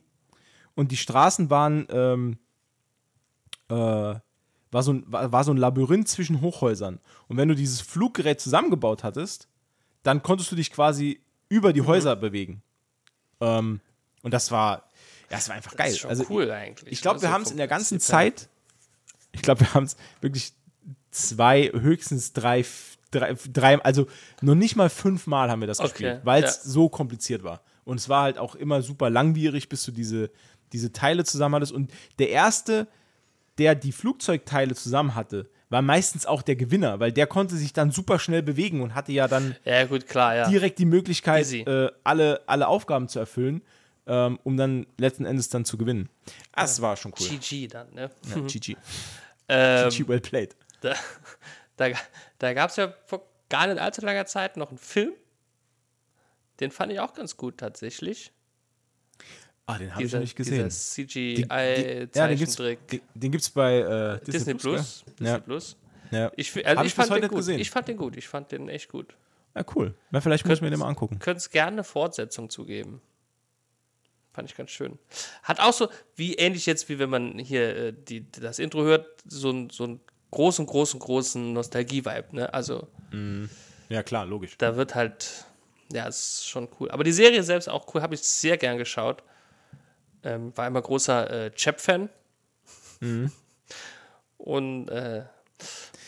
[0.74, 2.38] Und die Straßen waren, ähm,
[3.68, 7.00] äh, war, so ein, war, war so ein Labyrinth zwischen Hochhäusern.
[7.26, 9.48] Und wenn du dieses Fluggerät zusammengebaut hattest,
[10.04, 12.62] dann konntest du dich quasi über die Häuser bewegen.
[13.40, 13.80] Ähm,
[14.22, 14.88] und das war,
[15.30, 15.90] Ja, es war einfach Das geil.
[15.92, 16.92] ist schon also cool eigentlich.
[16.92, 18.00] Ich glaube, ne, wir so haben es in der ganzen.
[18.00, 18.48] Zeit,
[19.32, 20.52] ich glaube, wir haben es wirklich
[21.10, 22.64] zwei, höchstens drei,
[23.10, 24.06] drei, drei, also
[24.40, 26.70] noch nicht mal fünfmal haben wir das Okay, gespielt, weil es ja.
[26.70, 27.62] so kompliziert war.
[27.84, 30.30] Und es war halt auch immer super langwierig, bis du diese,
[30.72, 31.72] diese Teile zusammen hattest.
[31.72, 32.86] Und der erste,
[33.56, 37.90] der die Flugzeugteile zusammen hatte, war meistens auch der Gewinner, weil der konnte sich dann
[37.90, 40.48] super schnell bewegen und hatte ja dann Ja, gut, klar, ja.
[40.48, 43.62] direkt die Möglichkeit, äh, alle, alle Aufgaben zu erfüllen,
[44.06, 46.08] ähm, um dann letzten Endes dann zu gewinnen.
[46.54, 47.28] Das war schon cool.
[47.28, 48.10] GG dann, ne?
[48.34, 48.76] Ja, GG.
[49.50, 50.54] Ähm, GG well played.
[50.82, 50.94] Da,
[51.78, 51.88] da,
[52.38, 55.14] da gab es ja vor gar nicht allzu langer Zeit noch einen Film.
[56.60, 58.30] Den fand ich auch ganz gut tatsächlich.
[59.70, 60.66] Ah, den habe ich noch nicht gesehen.
[60.68, 61.48] dieser Den- den-
[62.14, 63.02] ja, den CGI-Zeichentrick.
[63.14, 65.04] den gibt's bei äh, Disney, Disney Plus.
[65.06, 65.38] Disney Ja.
[65.40, 65.76] Plus.
[66.10, 66.32] Ja.
[66.36, 67.36] Ich, also ich, ich fand den gut.
[67.36, 67.60] gesehen.
[67.60, 68.16] Ich fand den gut.
[68.16, 69.14] Ich fand den echt gut.
[69.54, 69.94] ja, cool.
[70.10, 71.18] Na, vielleicht muss ich mir den mal angucken.
[71.18, 73.02] Könnte es gerne eine Fortsetzung zugeben.
[74.32, 74.98] Fand ich ganz schön.
[75.42, 79.06] Hat auch so, wie ähnlich jetzt, wie wenn man hier äh, die, das Intro hört,
[79.26, 80.00] so, ein- so einen
[80.30, 82.36] großen, großen, großen Nostalgie-Vibe.
[82.36, 82.54] Ne?
[82.54, 82.88] Also
[83.90, 84.56] Ja, klar, logisch.
[84.58, 85.44] da wird halt,
[85.92, 86.90] ja, ist schon cool.
[86.90, 89.22] Aber die Serie selbst auch cool, habe ich sehr gern geschaut.
[90.22, 92.08] Ähm, war immer großer äh, Chap-Fan.
[93.00, 93.32] Mhm.
[94.38, 95.24] Und äh,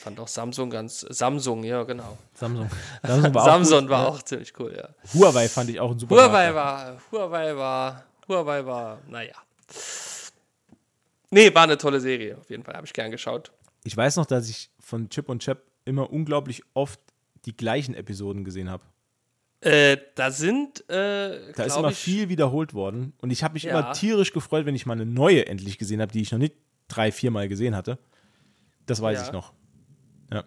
[0.01, 2.17] fand auch Samsung ganz, Samsung, ja, genau.
[2.35, 2.71] Samsung.
[3.03, 4.89] Samsung war Samsung auch war auch ziemlich cool, ja.
[5.15, 9.35] Huawei fand ich auch ein super Huawei war, Huawei war, Huawei war, naja.
[11.31, 12.75] Nee, war eine tolle Serie, auf jeden Fall.
[12.75, 13.53] Habe ich gern geschaut.
[13.85, 17.01] Ich weiß noch, dass ich von Chip und Chap immer unglaublich oft
[17.45, 18.83] die gleichen Episoden gesehen habe.
[19.63, 23.13] Äh, da sind, äh, Da ist immer ich, viel wiederholt worden.
[23.19, 23.79] Und ich habe mich Ja.
[23.79, 26.55] immer tierisch gefreut, wenn ich mal eine neue endlich gesehen habe, die ich noch nicht
[26.89, 27.99] drei, viermal gesehen hatte.
[28.87, 29.27] Das weiß Ja.
[29.27, 29.53] ich noch.
[30.33, 30.45] Ja.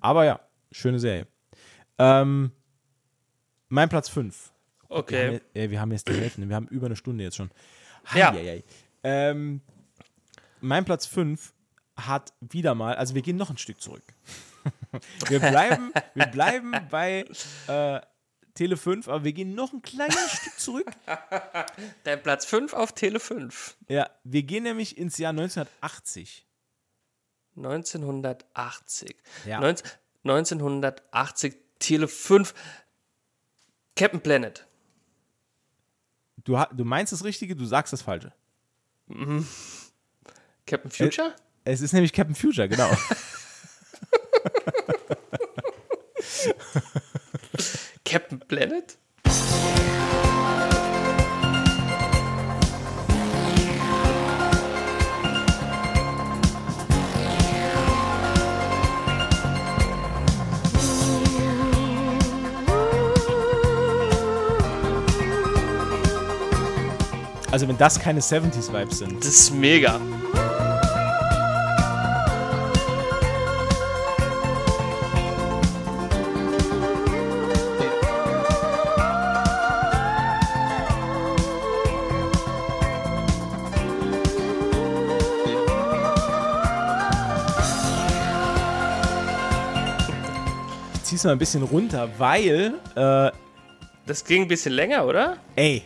[0.00, 0.40] Aber ja,
[0.72, 1.26] schöne Serie.
[1.98, 2.50] Ähm,
[3.68, 4.52] mein Platz 5.
[4.88, 5.40] Wir haben, Okay.
[5.54, 7.50] ey, wir haben jetzt die Hälfte, wir haben über eine Stunde jetzt schon.
[8.14, 8.32] Ja.
[8.32, 8.64] Heieiei.
[9.04, 9.60] Ähm,
[10.60, 11.52] mein Platz 5
[11.96, 14.02] hat wieder mal, also wir gehen noch ein Stück zurück.
[15.28, 17.24] wir, bleiben, wir bleiben bei
[17.68, 18.00] äh,
[18.58, 20.90] Tele 5, aber wir gehen noch ein kleines Stück zurück.
[22.02, 23.76] Dein Platz 5 auf Tele 5.
[23.86, 26.44] Ja, wir gehen nämlich ins Jahr 1980.
[27.56, 29.16] 1980.
[29.46, 29.60] Ja.
[29.60, 29.90] 19,
[30.24, 32.52] 1980, Tele 5.
[33.94, 34.66] Captain Planet.
[36.38, 38.32] Du, du meinst das Richtige, du sagst das Falsche.
[40.66, 41.36] Captain Future?
[41.62, 42.90] Es ist nämlich Captain Future, genau.
[48.08, 48.96] Captain Planet?
[67.50, 69.18] Also wenn das keine 70s-Vibes sind.
[69.18, 70.00] Das ist mega.
[91.24, 93.30] Mal ein bisschen runter, weil, äh,
[94.06, 95.36] Das ging ein bisschen länger, oder?
[95.56, 95.82] ey,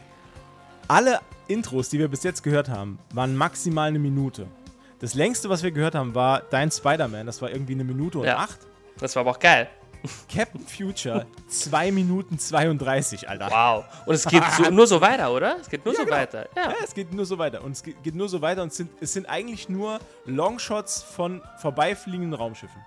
[0.89, 4.47] alle Intros, die wir bis jetzt gehört haben, waren maximal eine Minute.
[5.01, 7.27] Das längste, was wir gehört haben, war Dein Spider-Man.
[7.27, 8.37] Das war irgendwie eine Minute und Ja.
[8.39, 8.59] acht.
[9.01, 9.69] Das war aber auch geil.
[10.33, 13.49] Captain Future, 2 Minuten 32, Alter.
[13.51, 13.85] Wow.
[14.07, 15.57] Und es geht so, nur so weiter, oder?
[15.61, 16.17] Es geht nur so genau.
[16.17, 16.49] weiter.
[16.57, 16.71] Ja.
[16.71, 17.63] Ja, es geht nur so weiter.
[17.63, 21.03] Und es geht geht nur so weiter und es sind, es sind eigentlich nur Longshots
[21.03, 22.81] von vorbeifliegenden Raumschiffen.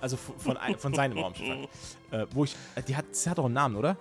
[0.00, 1.68] Also von, von, ein- von seinem Raumschiff.
[2.12, 2.56] Äh, wo ich.
[2.74, 3.96] äh, Die hat, sie hat doch einen Namen, oder?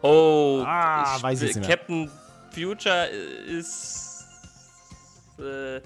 [0.00, 1.76] Oh, Ah, weiß ich nicht mehr.
[1.76, 2.10] Captain
[2.54, 4.24] Future ist
[5.38, 5.80] äh,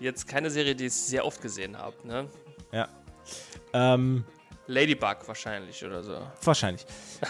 [0.00, 1.94] jetzt keine Serie, die ich sehr oft gesehen habe.
[2.06, 2.26] Ne?
[2.72, 2.88] Ja.
[3.74, 4.24] Ähm,
[4.66, 6.18] Ladybug wahrscheinlich oder so.
[6.42, 6.86] wahrscheinlich.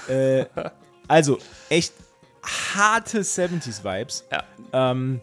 [0.09, 0.47] äh,
[1.09, 1.39] also,
[1.69, 1.93] echt
[2.75, 4.25] harte 70s-Vibes.
[4.31, 4.45] Ja.
[4.73, 5.21] Ähm,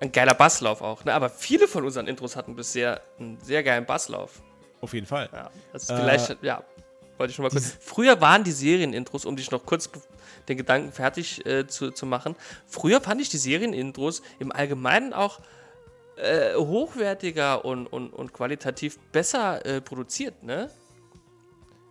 [0.00, 1.04] Ein geiler Basslauf auch.
[1.04, 1.12] Ne?
[1.14, 4.40] Aber viele von unseren Intros hatten bisher einen sehr geilen Basslauf.
[4.82, 5.30] Auf jeden Fall.
[5.32, 6.62] Ja, ist Äh, vielleicht, ja,
[7.16, 7.76] wollte ich schon mal kurz.
[7.80, 9.88] Früher waren die Serienintros, um dich noch kurz
[10.48, 12.34] den Gedanken fertig äh, zu, zu machen.
[12.66, 15.40] Früher fand ich die Serienintros im Allgemeinen auch
[16.16, 20.68] äh, hochwertiger und, und, und qualitativ besser äh, produziert, ne?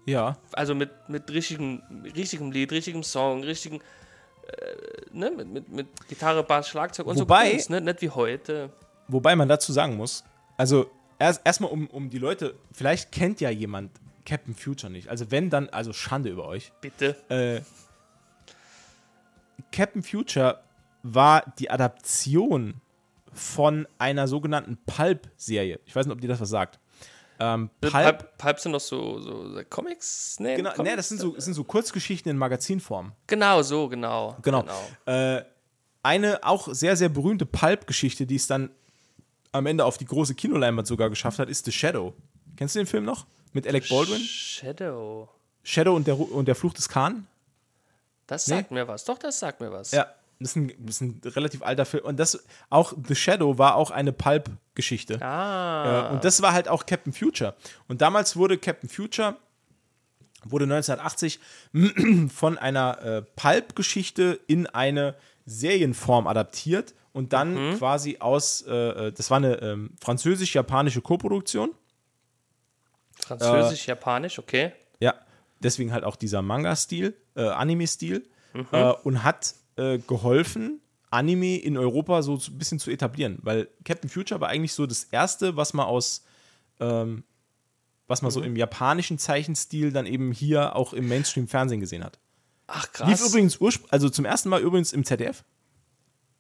[0.05, 0.37] Ja.
[0.51, 1.81] Also mit, mit richtigem,
[2.15, 7.45] richtigem Lied, richtigem Song, richtigen, äh, ne, mit, mit, mit Gitarre, Bass, Schlagzeug und Wobei-
[7.45, 7.81] so Kunst, ne?
[7.81, 8.69] Nicht wie heute.
[9.07, 10.23] Wobei man dazu sagen muss,
[10.57, 10.89] also
[11.21, 13.91] erst erstmal um, um die Leute, vielleicht kennt ja jemand
[14.25, 15.07] Captain Future nicht.
[15.07, 16.71] Also wenn dann, also Schande über euch.
[16.81, 17.15] Bitte.
[17.29, 17.61] Äh,
[19.71, 20.61] Captain Future
[21.03, 22.81] war die Adaption
[23.33, 25.79] von einer sogenannten Pulp-Serie.
[25.85, 26.79] Ich weiß nicht, ob dir das was sagt.
[27.39, 30.39] Ähm, Pulp, Pulp, Pulp sind doch so, so, so Comics?
[30.39, 30.89] Nee, genau, Comics?
[30.89, 33.13] nee, das sind so, sind so Kurzgeschichten in Magazinform.
[33.27, 34.37] Genau, so, genau.
[34.41, 34.63] Genau.
[35.05, 35.41] Äh,
[36.03, 38.71] eine auch sehr, sehr berühmte Pulp-Geschichte, die es dann
[39.51, 42.13] am Ende auf die große Kinoleinwand sogar geschafft hat, ist The Shadow.
[42.55, 43.25] Kennst du den Film noch?
[43.53, 44.21] Mit Alec Baldwin?
[44.21, 45.29] Shadow.
[45.63, 47.27] Shadow und der, und der Fluch des Khan?
[48.27, 48.55] Das Nee.
[48.55, 49.03] sagt mir was.
[49.03, 49.91] Doch, das sagt mir was.
[49.91, 50.07] Ja,
[50.39, 52.05] das ist, ein, das ist ein relativ alter Film.
[52.05, 55.21] Und das auch The Shadow war auch eine Pulp-Geschichte.
[55.21, 56.09] Ah.
[56.09, 57.55] Äh, und das war halt auch Captain Future.
[57.87, 59.35] Und damals wurde Captain Future
[60.43, 61.39] wurde 1980
[62.33, 65.15] von einer äh, Pulp-Geschichte in eine
[65.45, 68.73] Serienform adaptiert und dann quasi aus, äh,
[69.07, 71.71] äh, das war eine ähm, französisch-japanische Koproduktion.
[73.19, 74.71] Französisch, Japanisch, okay.
[74.99, 75.15] Ja,
[75.59, 78.27] deswegen halt auch dieser Manga-Stil, äh, Anime-Stil
[78.71, 84.09] äh, und hat äh, geholfen, Anime in Europa so ein bisschen zu etablieren, weil Captain
[84.09, 86.23] Future war eigentlich so das erste, was man aus,
[86.79, 87.23] ähm,
[88.07, 92.19] was man so im japanischen Zeichenstil dann eben hier auch im Mainstream-Fernsehen gesehen hat.
[92.73, 93.07] Ach, krass.
[93.09, 95.43] Lief übrigens, urspr- also zum ersten Mal übrigens im ZDF.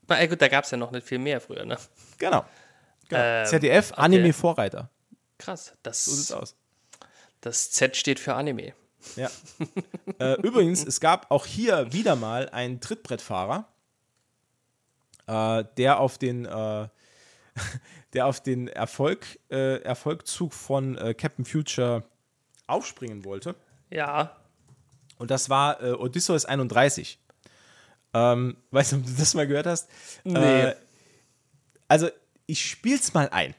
[0.07, 1.77] Na, gut, da gab es ja noch nicht viel mehr früher, ne?
[2.17, 2.45] Genau.
[3.09, 3.21] genau.
[3.21, 4.01] Ähm, ZDF, okay.
[4.01, 4.89] Anime-Vorreiter.
[5.37, 5.73] Krass.
[5.83, 6.55] Das, So sieht's aus.
[7.41, 8.73] das Z steht für Anime.
[9.15, 9.29] Ja.
[10.19, 13.67] äh, übrigens, es gab auch hier wieder mal einen Trittbrettfahrer,
[15.27, 16.87] äh, der auf den, äh,
[18.13, 22.03] der auf den Erfolg, äh, Erfolgzug von äh, Captain Future
[22.67, 23.55] aufspringen wollte.
[23.89, 24.37] Ja.
[25.21, 27.19] Und das war äh, Odysseus 31.
[28.15, 29.87] Ähm, weißt du, ob du das mal gehört hast?
[30.23, 30.39] Nee.
[30.39, 30.75] Äh,
[31.87, 32.09] also,
[32.47, 33.53] ich spiel's mal ein.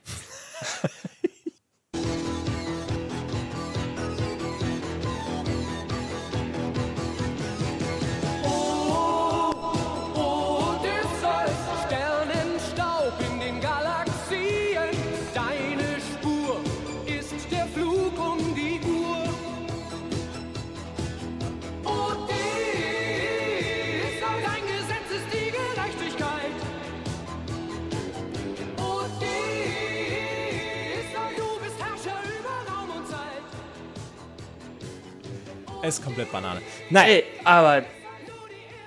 [35.88, 36.60] Ist komplett Banane.
[36.90, 37.84] Nein, Ey, aber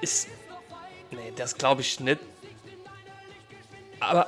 [0.02, 0.28] ist.
[1.12, 2.20] Nee, das glaube ich nicht.
[4.00, 4.28] Aber.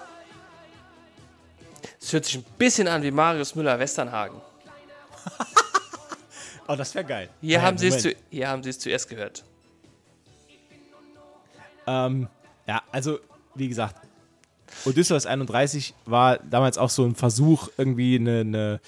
[2.00, 4.40] Es hört sich ein bisschen an wie Marius Müller-Westernhagen.
[6.68, 7.30] oh, das wäre geil.
[7.42, 9.44] Hier, Naja, haben Sie es zu, hier haben Sie es zuerst gehört.
[11.86, 12.28] Ähm,
[12.66, 13.20] ja, also,
[13.56, 13.96] wie gesagt,
[14.86, 18.82] Odysseus 31 war damals auch so ein Versuch, irgendwie eine, eine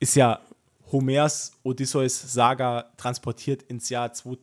[0.00, 0.40] ist ja
[0.92, 4.38] Homers Odysseus-Saga transportiert ins Jahr 2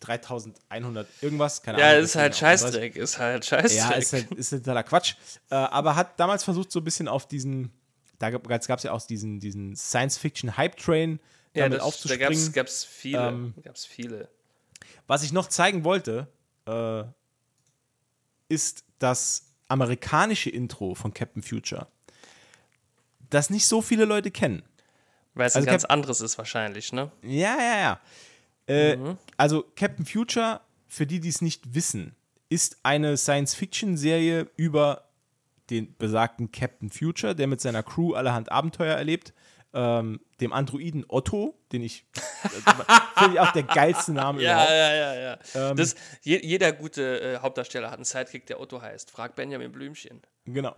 [0.00, 2.04] 3100 irgendwas, keine Ja, Ahnung.
[2.04, 2.70] ist halt deswegen auch 31.
[2.70, 3.78] Scheißdreck, ist halt Scheißdreck.
[3.78, 5.14] Ja, ist halt, ist totaler Quatsch.
[5.50, 7.72] Äh, aber hat damals versucht, so ein bisschen auf diesen,
[8.20, 11.18] da gab es ja auch diesen, diesen Science-Fiction-Hype-Train
[11.54, 12.28] ja, damit das, da aufzuspringen.
[12.28, 13.28] gab's, gab's viele.
[13.28, 14.28] Ähm, gab's viele.
[15.08, 16.28] Was ich noch zeigen wollte,
[16.66, 17.02] äh,
[18.48, 21.88] ist das amerikanische Intro von Captain Future.
[23.30, 24.62] Das nicht so viele Leute kennen.
[25.38, 27.10] Weil es also ein ganz Cap- anderes ist wahrscheinlich, ne?
[27.22, 28.00] Ja, ja, ja.
[28.66, 29.16] Äh, Mhm.
[29.38, 32.14] Also Captain Future, für die, die es nicht wissen,
[32.50, 35.04] ist eine Science-Fiction-Serie über
[35.70, 39.32] den besagten Captain Future, der mit seiner Crew allerhand Abenteuer erlebt.
[39.74, 42.06] Ähm, dem Androiden Otto, den ich
[43.18, 44.70] finde ich auch der geilste Name Ja, überhaupt.
[44.70, 45.38] ja, ja, ja.
[45.70, 49.10] Ähm, das, je, jeder gute äh, Hauptdarsteller hat einen Sidekick, der Otto heißt.
[49.10, 50.22] Frag Benjamin Blümchen.
[50.46, 50.74] Genau.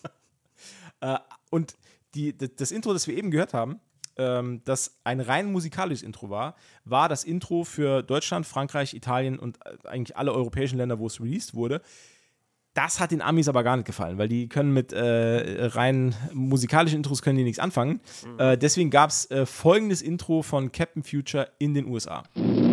[1.00, 1.18] äh,
[1.50, 1.76] und
[2.14, 3.80] die, das Intro, das wir eben gehört haben,
[4.16, 9.58] ähm, das ein rein musikalisches Intro war, war das Intro für Deutschland, Frankreich, Italien und
[9.64, 11.80] äh, eigentlich alle europäischen Länder, wo es released wurde.
[12.74, 16.98] Das hat den Amis aber gar nicht gefallen, weil die können mit äh, rein musikalischen
[16.98, 18.00] Intros können die nichts anfangen.
[18.38, 22.22] Äh, deswegen gab es äh, folgendes Intro von Captain Future in den USA.
[22.34, 22.67] We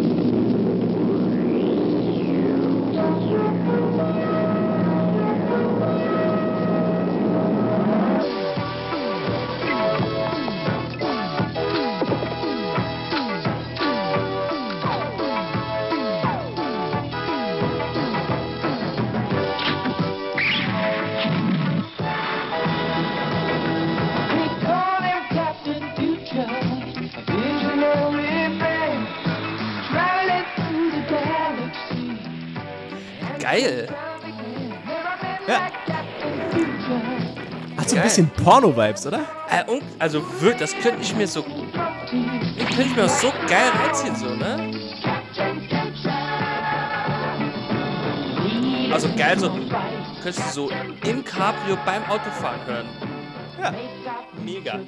[38.46, 39.26] Porno-Vibes, oder?
[39.50, 41.44] Äh, und, also wirklich, das könnte ich mir so.
[42.56, 44.72] Ich könnte ich mir auch so geil reinziehen, so, ne?
[48.94, 49.50] Also geil, so
[50.22, 50.70] könntest du so
[51.10, 52.86] im Cabrio beim Autofahren hören.
[53.60, 53.74] Ja.
[54.44, 54.80] Mega.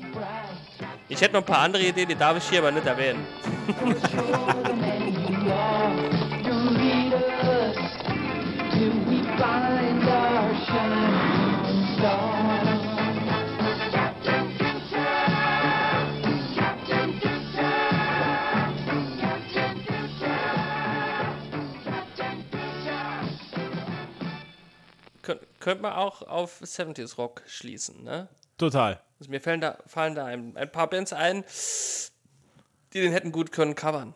[1.10, 3.26] Ich hätte noch ein paar andere Ideen, die darf ich hier aber nicht erwähnen.
[25.68, 28.30] könnte man auch auf 70s Rock schließen, ne?
[28.58, 29.02] Total.
[29.20, 31.44] Also mir fallen da, fallen da ein, ein paar Bands ein,
[32.94, 34.16] die den hätten gut können covern.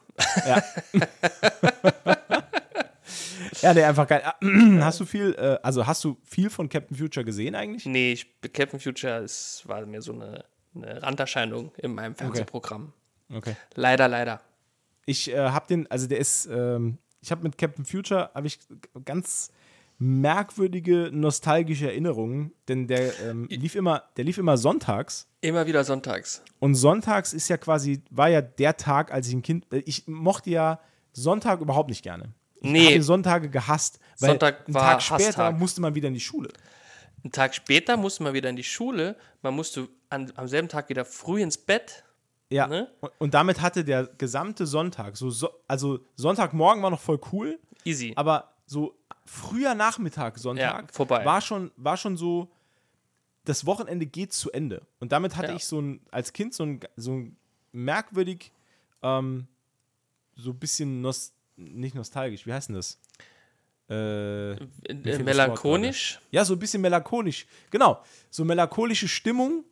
[3.62, 4.24] Ja, der einfach geil.
[4.80, 7.86] Hast du viel, äh, also hast du viel von Captain Future gesehen eigentlich?
[7.86, 12.94] Nee, ich, Captain Future ist, war mir so eine, eine Randerscheinung in meinem Fernsehprogramm.
[13.30, 13.58] Okay.
[13.76, 14.40] Leider, leider.
[15.06, 18.58] Ich äh, habe den, also der ist, ähm, ich habe mit Captain Future habe ich
[19.04, 19.52] ganz
[20.02, 26.44] merkwürdige nostalgische Erinnerungen, denn der ähm, lief immer, der lief immer sonntags Immer wieder sonntags.
[26.60, 30.08] und sonntags ist ja quasi war ja der Tag, als ich ein Kind, äh, ich
[30.08, 30.80] mochte ja
[31.14, 32.34] Sonntag überhaupt nicht gerne.
[32.62, 32.94] Ich Nee.
[32.94, 35.60] habe Sonntage gehasst, weil Sonntag einen Tag später Hasstag.
[35.60, 36.50] musste man wieder in die Schule.
[37.24, 39.16] Einen Tag später musste man wieder in die Schule.
[39.44, 42.04] Man musste an, am selben Tag wieder früh ins Bett.
[42.50, 42.68] Ja.
[42.68, 42.88] Ne?
[43.20, 48.14] Und, damit hatte der gesamte Sonntag, so, so also Sonntagmorgen war noch voll cool, Easy.
[48.16, 48.94] aber so
[49.26, 51.24] früher Nachmittag, Sonntag, Ja, vorbei.
[51.26, 52.50] War, schon, war schon so,
[53.46, 54.82] das Wochenende geht zu Ende.
[55.00, 55.56] Und damit hatte Ja.
[55.56, 57.36] ich so ein, als Kind so ein, so ein
[57.72, 58.52] merkwürdig,
[59.02, 59.48] ähm,
[60.36, 63.00] so ein bisschen, nost nicht nostalgisch, wie heißt denn das?
[63.90, 66.20] Äh, Äh, melancholisch.
[66.32, 67.46] ja, so ein bisschen melancholisch.
[67.70, 69.64] Genau, so melancholische Stimmung.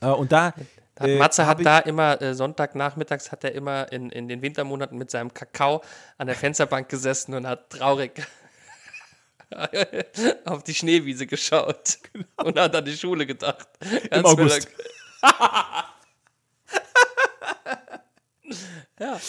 [0.00, 0.54] Äh, und da.
[0.98, 4.98] Hat, äh, Matze hat da immer, äh, Sonntagnachmittags hat er immer in, in den Wintermonaten
[4.98, 5.82] mit seinem Kakao
[6.16, 8.26] an der Fensterbank gesessen und hat traurig
[10.44, 11.98] auf die Schneewiese geschaut
[12.36, 13.68] und hat an die Schule gedacht.
[13.80, 14.28] Ganz Genau.
[14.30, 14.68] August.
[19.00, 19.20] ja.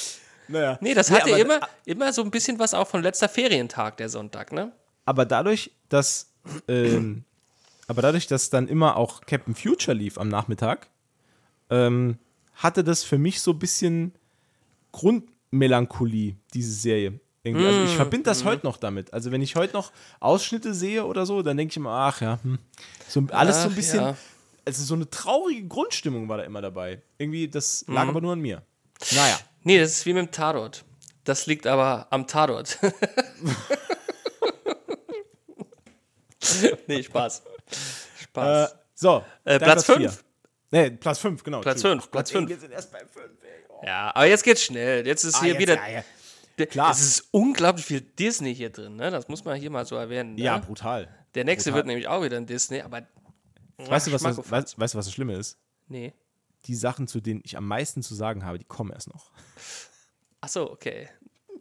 [0.48, 0.78] Naja.
[0.82, 4.10] Nee, das hatte aber- immer, immer so ein bisschen was auch von letzter Ferientag, der
[4.10, 4.72] Sonntag, ne?
[5.06, 6.32] aber dadurch, dass
[6.68, 7.24] ähm,
[7.88, 10.88] aber dadurch, dass dann immer auch Captain Future lief am Nachmittag,
[11.70, 12.18] ähm,
[12.56, 14.14] hatte das für mich so ein bisschen
[14.92, 17.20] Grundmelancholie, diese Serie.
[17.46, 18.50] Also ich mm, verbinde das mhm.
[18.50, 19.14] heute noch damit.
[19.14, 22.40] Also wenn ich heute noch Ausschnitte sehe oder so, dann denke ich immer, ach ja,
[22.44, 22.60] hm.
[23.08, 24.18] so alles ach, so ein bisschen, ja.
[24.66, 27.02] also so eine traurige Grundstimmung war da immer dabei.
[27.18, 28.10] Irgendwie, das lag mhm.
[28.10, 28.62] aber nur an mir.
[29.12, 29.40] Naja.
[29.64, 30.84] Nee, das ist wie mit dem Tatort.
[31.24, 32.78] Das liegt aber am Tatort.
[36.88, 37.44] nee, Spaß.
[38.22, 38.72] Spaß.
[38.72, 40.24] Äh, so, äh, Platz 5.
[40.72, 41.62] Nee, Platz 5, genau.
[41.62, 42.02] Platz Entschuldigung.
[42.04, 42.50] fünf, Platz Ey, fünf.
[42.50, 43.12] Wir sind erst bei 5.
[43.84, 45.06] ja, aber jetzt geht's schnell.
[45.08, 45.76] Jetzt ist Ah, hier jetzt, wieder.
[45.76, 46.04] ja,
[46.58, 46.66] ja.
[46.66, 46.92] Klar.
[46.92, 49.10] Es ist unglaublich viel Disney hier drin, ne?
[49.12, 50.36] Das muss man hier mal so erwähnen.
[50.36, 50.42] Ne?
[50.42, 51.08] Ja, brutal.
[51.34, 51.78] Der nächste brutal.
[51.78, 53.08] wird nämlich auch wieder ein Disney, aber.
[53.78, 55.58] Weißt du, was das, weißt, weißt was das Schlimme ist?
[55.88, 56.14] Nee.
[56.66, 59.32] Die Sachen, zu denen ich am meisten zu sagen habe, die kommen erst noch.
[60.42, 61.10] Ach so, okay.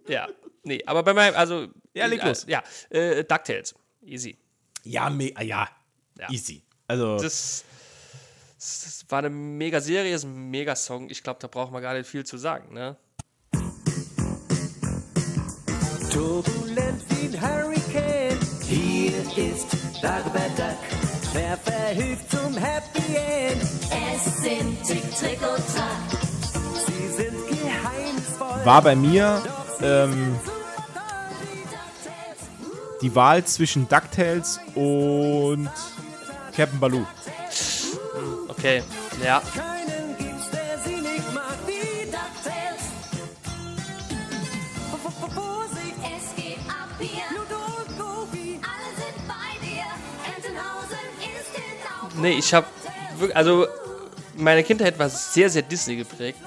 [0.08, 0.28] Ja.
[0.64, 1.68] Nee, aber bei meinem, also.
[1.94, 2.44] Ja, leg los.
[2.44, 3.76] Äh, ja, äh, DuckTales.
[4.02, 4.36] Easy.
[4.82, 5.68] Ja, me ja.
[6.18, 6.30] Ja.
[6.30, 6.64] Easy.
[6.88, 7.64] Also, Das,
[8.58, 11.08] das war eine mega Serie, ist ein mega Song.
[11.10, 12.96] Ich glaube, da braucht man gar nicht viel zu sagen, ne?
[16.12, 18.38] Turbulent wie ein Hurricane.
[18.62, 19.68] Hier ist
[20.02, 20.76] Dagobert Duck.
[21.32, 23.62] Wer verhilft zum Happy End?
[23.62, 26.20] Es sind Tick, Trick und Track.
[26.86, 28.64] Sie sind geheimnisvoll.
[28.64, 29.40] war bei mir
[29.82, 30.36] ähm,
[33.02, 35.70] die Wahl zwischen DuckTales und
[36.56, 37.06] Captain Baloo.
[38.58, 38.82] Okay,
[39.24, 39.40] ja.
[39.40, 39.68] Genau.
[52.16, 52.66] Nee, ich habe
[53.34, 53.68] also
[54.36, 56.40] meine Kindheit war sehr, sehr Disney geprägt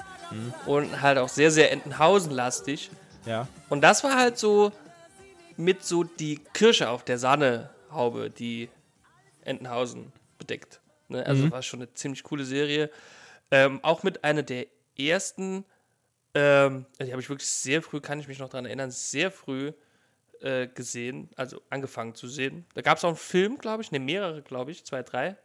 [0.66, 2.90] und halt auch sehr, sehr Entenhausen-lastig.
[3.24, 3.48] Ja.
[3.70, 4.70] Und das war halt so
[5.56, 8.68] mit so die Kirsche auf der Sahnehaube, die
[9.44, 10.81] Entenhausen bedeckt.
[11.12, 11.24] Ne?
[11.24, 12.90] Also war schon eine ziemlich coole Serie.
[13.50, 14.66] Ähm, auch mit einer der
[14.98, 15.64] ersten,
[16.34, 19.30] ähm, also die habe ich wirklich sehr früh, kann ich mich noch daran erinnern, sehr
[19.30, 19.72] früh
[20.40, 22.66] äh, gesehen, also angefangen zu sehen.
[22.74, 25.36] Da gab es auch einen Film, glaube ich, ne, mehrere, glaube ich, zwei, drei.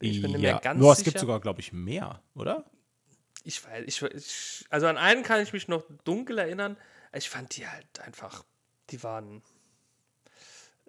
[0.00, 1.10] Ich bin nicht mehr ganz Nur, es sicher.
[1.10, 2.64] gibt sogar, glaube ich, mehr, oder?
[3.44, 6.76] Ich weiß, ich, ich, also an einen kann ich mich noch dunkel erinnern.
[7.12, 8.44] Ich fand die halt einfach,
[8.90, 9.42] die waren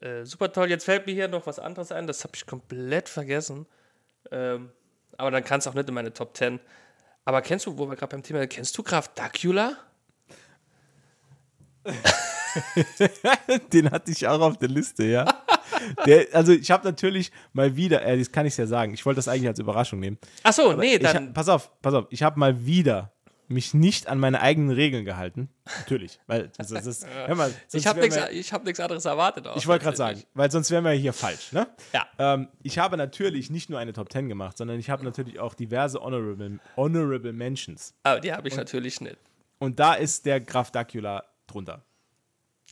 [0.01, 0.69] äh, super toll.
[0.69, 3.65] Jetzt fällt mir hier noch was anderes ein, das habe ich komplett vergessen.
[4.31, 4.71] Ähm,
[5.17, 6.59] aber dann kann es auch nicht in meine Top 10.
[7.25, 9.77] Aber kennst du, wo wir gerade beim Thema, kennst du Graf Dracula?
[13.73, 15.25] Den hatte ich auch auf der Liste, ja.
[16.05, 19.17] Der, also ich habe natürlich mal wieder, äh, das kann ich ja sagen, ich wollte
[19.17, 20.17] das eigentlich als Überraschung nehmen.
[20.43, 21.27] Ach so, nee, dann.
[21.27, 23.11] hab, pass auf, pass auf, ich habe mal wieder
[23.51, 25.49] mich nicht an meine eigenen Regeln gehalten.
[25.79, 29.47] Natürlich, weil das, das ist, mal, ich habe nichts ich hab anderes erwartet.
[29.47, 31.67] auch Ich wollte gerade sagen, weil sonst wären wir hier falsch, ne?
[31.93, 32.07] Ja.
[32.17, 35.53] Ähm, ich habe natürlich nicht nur eine Top 10 gemacht, sondern ich habe natürlich auch
[35.53, 37.93] diverse Honorable, Honorable Mentions.
[38.03, 39.17] Aber die habe ich natürlich nicht.
[39.59, 41.83] Und da ist der Graf Dacula drunter.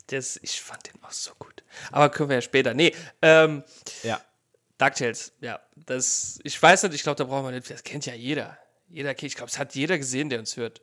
[0.08, 1.64] Das, ich fand den auch so gut.
[1.92, 2.74] Aber können wir ja später.
[2.74, 3.64] Nee, ähm,
[4.04, 4.20] Ja.
[4.80, 5.60] DuckTales, ja.
[5.76, 7.70] Das, ich weiß nicht, ich glaube, da brauchen wir nicht.
[7.70, 8.58] Das kennt ja jeder.
[8.90, 10.82] Jeder ich glaube, es hat jeder gesehen, der uns hört.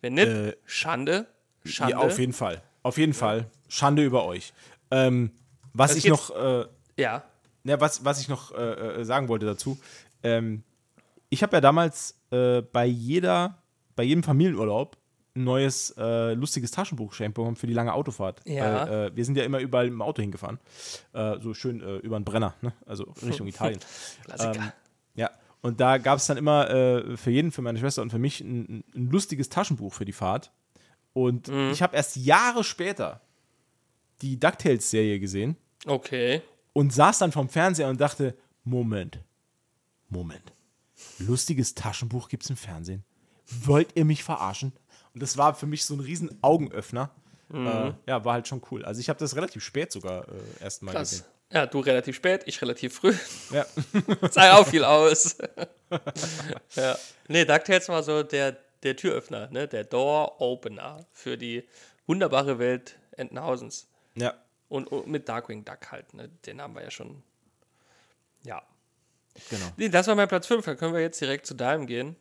[0.00, 1.26] Wenn nicht, Äh, Schande.
[1.64, 1.92] Schande.
[1.92, 2.62] Ja, auf jeden Fall.
[2.82, 3.50] Auf jeden Fall.
[3.68, 4.52] Schande über euch.
[4.90, 5.30] Ähm,
[5.72, 7.24] was Das ich noch, äh, Ja.
[7.64, 9.78] ja, was, was ich noch äh, äh, sagen wollte dazu,
[10.22, 10.62] ähm,
[11.28, 13.60] ich habe ja damals äh, bei jeder,
[13.96, 14.96] bei jedem Familienurlaub
[15.34, 18.40] ein neues, äh, lustiges Taschenbuch geschenkt bekommen für die lange Autofahrt.
[18.46, 18.86] Ja.
[18.88, 20.58] Weil, äh, wir sind ja immer überall im Auto hingefahren.
[21.12, 22.72] Äh, so schön über den Brenner, ne?
[22.86, 23.80] also Richtung Italien.
[24.24, 24.54] Klassiker.
[24.56, 24.72] Ähm,
[25.16, 25.30] ja,
[25.66, 28.40] und da gab es dann immer äh, für jeden, für meine Schwester und für mich
[28.40, 30.52] ein, ein lustiges Taschenbuch für die Fahrt.
[31.12, 31.70] Und Mhm.
[31.72, 33.20] ich habe erst Jahre später
[34.22, 35.56] die DuckTales-Serie gesehen
[35.86, 36.42] Okay.
[36.72, 39.20] und saß dann vorm Fernseher und dachte, Moment,
[40.08, 40.52] Moment,
[41.18, 43.04] lustiges Taschenbuch gibt's im Fernsehen.
[43.64, 44.72] Wollt ihr mich verarschen?
[45.14, 47.10] Und das war für mich so ein riesen Augenöffner.
[47.48, 47.66] Mhm.
[47.66, 48.84] Äh, ja, war halt schon cool.
[48.84, 51.10] Also ich habe das relativ spät sogar äh, erst mal Krass.
[51.10, 51.26] gesehen.
[51.52, 53.14] Ja, du relativ spät, ich relativ früh.
[53.50, 53.64] Ja.
[54.30, 55.38] Sei auch viel aus.
[56.74, 56.98] ja.
[57.28, 59.68] Nee, DuckTales war so der, der Türöffner, ne?
[59.68, 61.68] der Door-Opener für die
[62.06, 63.88] wunderbare Welt Entenhausens.
[64.14, 64.34] ja.
[64.68, 66.28] Und, und mit Darkwing Duck halt, ne?
[66.44, 67.22] den haben wir ja schon.
[68.42, 68.60] Ja.
[69.48, 69.66] Genau.
[69.76, 72.16] Nee, das war mein Platz 5, dann können wir jetzt direkt zu deinem gehen.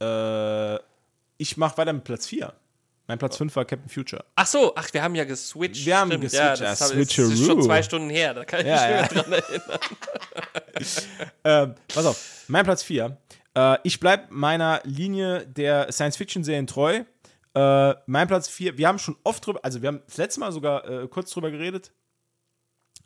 [0.00, 0.76] Äh,
[1.36, 2.54] ich mache weiter mit Platz 4.
[3.08, 4.22] Mein Platz 5 war Captain Future.
[4.36, 5.86] Ach so, ach, wir haben ja geswitcht.
[5.86, 8.66] Wir haben Stimmt, geswitcht, Ja, das, das ist schon zwei Stunden her, da kann ich
[8.66, 9.22] Ja, mich ja.
[9.22, 9.78] dran erinnern.
[11.42, 13.16] Ähm, pass auf, mein Platz 4.
[13.56, 17.02] Äh, ich bleibe meiner Linie der Science-Fiction-Serien treu.
[17.54, 20.52] Äh, mein Platz 4, wir haben schon oft drüber, also wir haben das letzte Mal
[20.52, 21.90] sogar äh, kurz drüber geredet,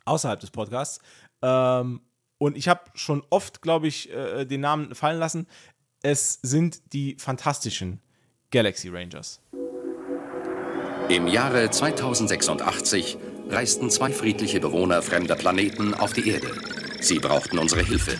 [0.05, 0.99] außerhalb des Podcasts.
[1.41, 2.01] Ähm,
[2.37, 5.47] und ich habe schon oft, glaube ich, äh, den Namen fallen lassen.
[6.03, 8.01] Es sind die fantastischen
[8.51, 9.41] Galaxy Rangers.
[11.13, 16.47] Im Jahre 2086 reisten zwei friedliche Bewohner fremder Planeten auf die Erde.
[17.01, 18.13] Sie brauchten unsere Hilfe.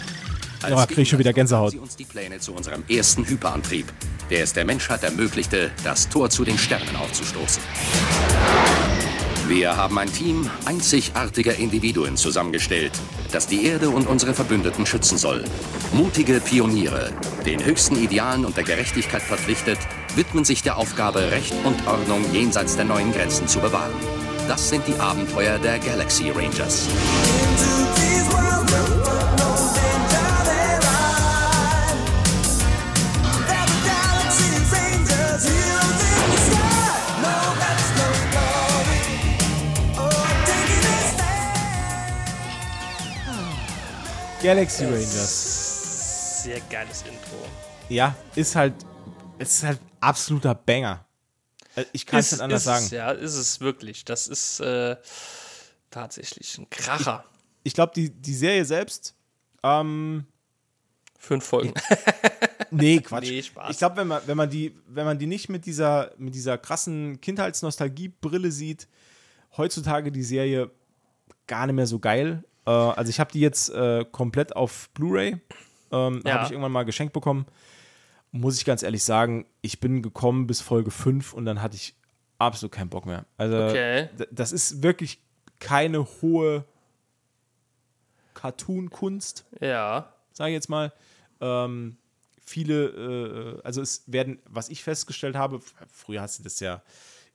[0.61, 1.71] Als Ja, krieg ich schon wieder Gänsehaut.
[1.71, 3.87] Sie uns die Pläne zu unserem ersten Hyperantrieb,
[4.29, 7.63] der es der Menschheit ermöglichte, das Tor zu den Sternen aufzustoßen.
[9.47, 12.91] Wir haben ein Team einzigartiger Individuen zusammengestellt,
[13.31, 15.43] das die Erde und unsere Verbündeten schützen soll.
[15.93, 17.11] Mutige Pioniere,
[17.43, 19.79] den höchsten Idealen und der Gerechtigkeit verpflichtet,
[20.15, 23.93] widmen sich der Aufgabe, Recht und Ordnung jenseits der neuen Grenzen zu bewahren.
[24.47, 26.87] Das sind die Abenteuer der Galaxy Rangers.
[44.43, 46.43] Galaxy Rangers.
[46.43, 47.37] Sehr geiles Intro.
[47.87, 48.73] Ja, ist halt,
[49.39, 51.05] ist halt absoluter Banger.
[51.75, 52.85] Äh, Ich kann es nicht anders ist sagen.
[52.85, 54.05] Es, ja, ist es wirklich.
[54.05, 54.95] Das ist äh,
[55.89, 57.23] tatsächlich ein Kracher.
[57.63, 59.15] Ich glaube, die, die Serie selbst,
[59.63, 60.25] ähm,
[61.17, 61.73] Fünf Folgen.
[62.75, 63.29] Nee, Quatsch.
[63.29, 63.69] Nee, Spaß.
[63.69, 66.57] Ich glaube, wenn man, wenn, man die, wenn man die nicht mit dieser, mit dieser
[66.57, 68.87] krassen Kindheitsnostalgie-Brille sieht,
[69.55, 70.71] heutzutage die Serie
[71.45, 72.43] gar nicht mehr so geil.
[72.65, 75.37] Äh, also ich habe die jetzt äh, komplett auf Blu-ray.
[75.91, 76.33] Ähm, Ja.
[76.33, 77.45] Habe ich irgendwann mal geschenkt bekommen.
[78.35, 81.95] Muss ich ganz ehrlich sagen, ich bin gekommen bis Folge 5 und dann hatte ich
[82.39, 83.25] absolut keinen Bock mehr.
[83.37, 84.09] Also Okay.
[84.31, 85.19] das ist wirklich
[85.59, 86.65] keine hohe
[88.33, 90.11] Cartoon-Kunst ja.
[90.33, 90.91] sage ich jetzt mal.
[91.39, 91.97] Ähm,
[92.43, 95.61] viele, äh, also es werden, was ich festgestellt habe,
[95.91, 96.81] früher hast du das ja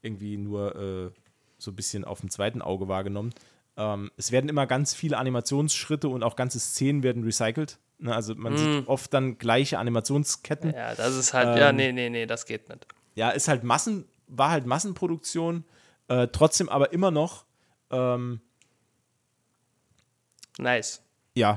[0.02, 1.10] irgendwie nur äh,
[1.58, 3.32] so ein bisschen auf dem zweiten Auge wahrgenommen.
[3.76, 7.78] Ähm, es werden immer ganz viele Animationsschritte und auch ganze Szenen werden recycelt.
[7.98, 8.14] Ne?
[8.14, 8.56] Also man Mm.
[8.56, 10.72] sieht oft dann gleiche Animationsketten.
[10.72, 12.86] Ja, das ist halt, ja, Ähm, nee, nee, nee, das geht nicht.
[13.14, 15.64] Ja, ist halt Massen, war halt Massenproduktion,
[16.08, 17.44] äh, trotzdem aber immer noch,
[17.90, 18.40] ähm,
[20.58, 21.02] Nice.
[21.34, 21.56] ja.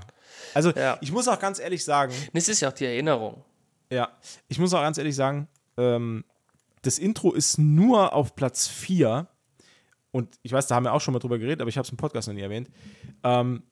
[0.53, 0.97] Also Ja.
[1.01, 3.43] ich muss auch ganz ehrlich sagen, Das ist ja auch die Erinnerung.
[3.91, 4.09] Ja,
[4.47, 5.47] ich muss auch ganz ehrlich sagen,
[5.77, 6.23] ähm,
[6.81, 9.27] das Intro ist nur auf Platz 4.
[10.11, 11.91] Und ich weiß, da haben wir auch schon mal drüber geredet, aber ich habe es
[11.91, 12.69] im Podcast noch nie erwähnt.
[13.23, 13.63] Ähm,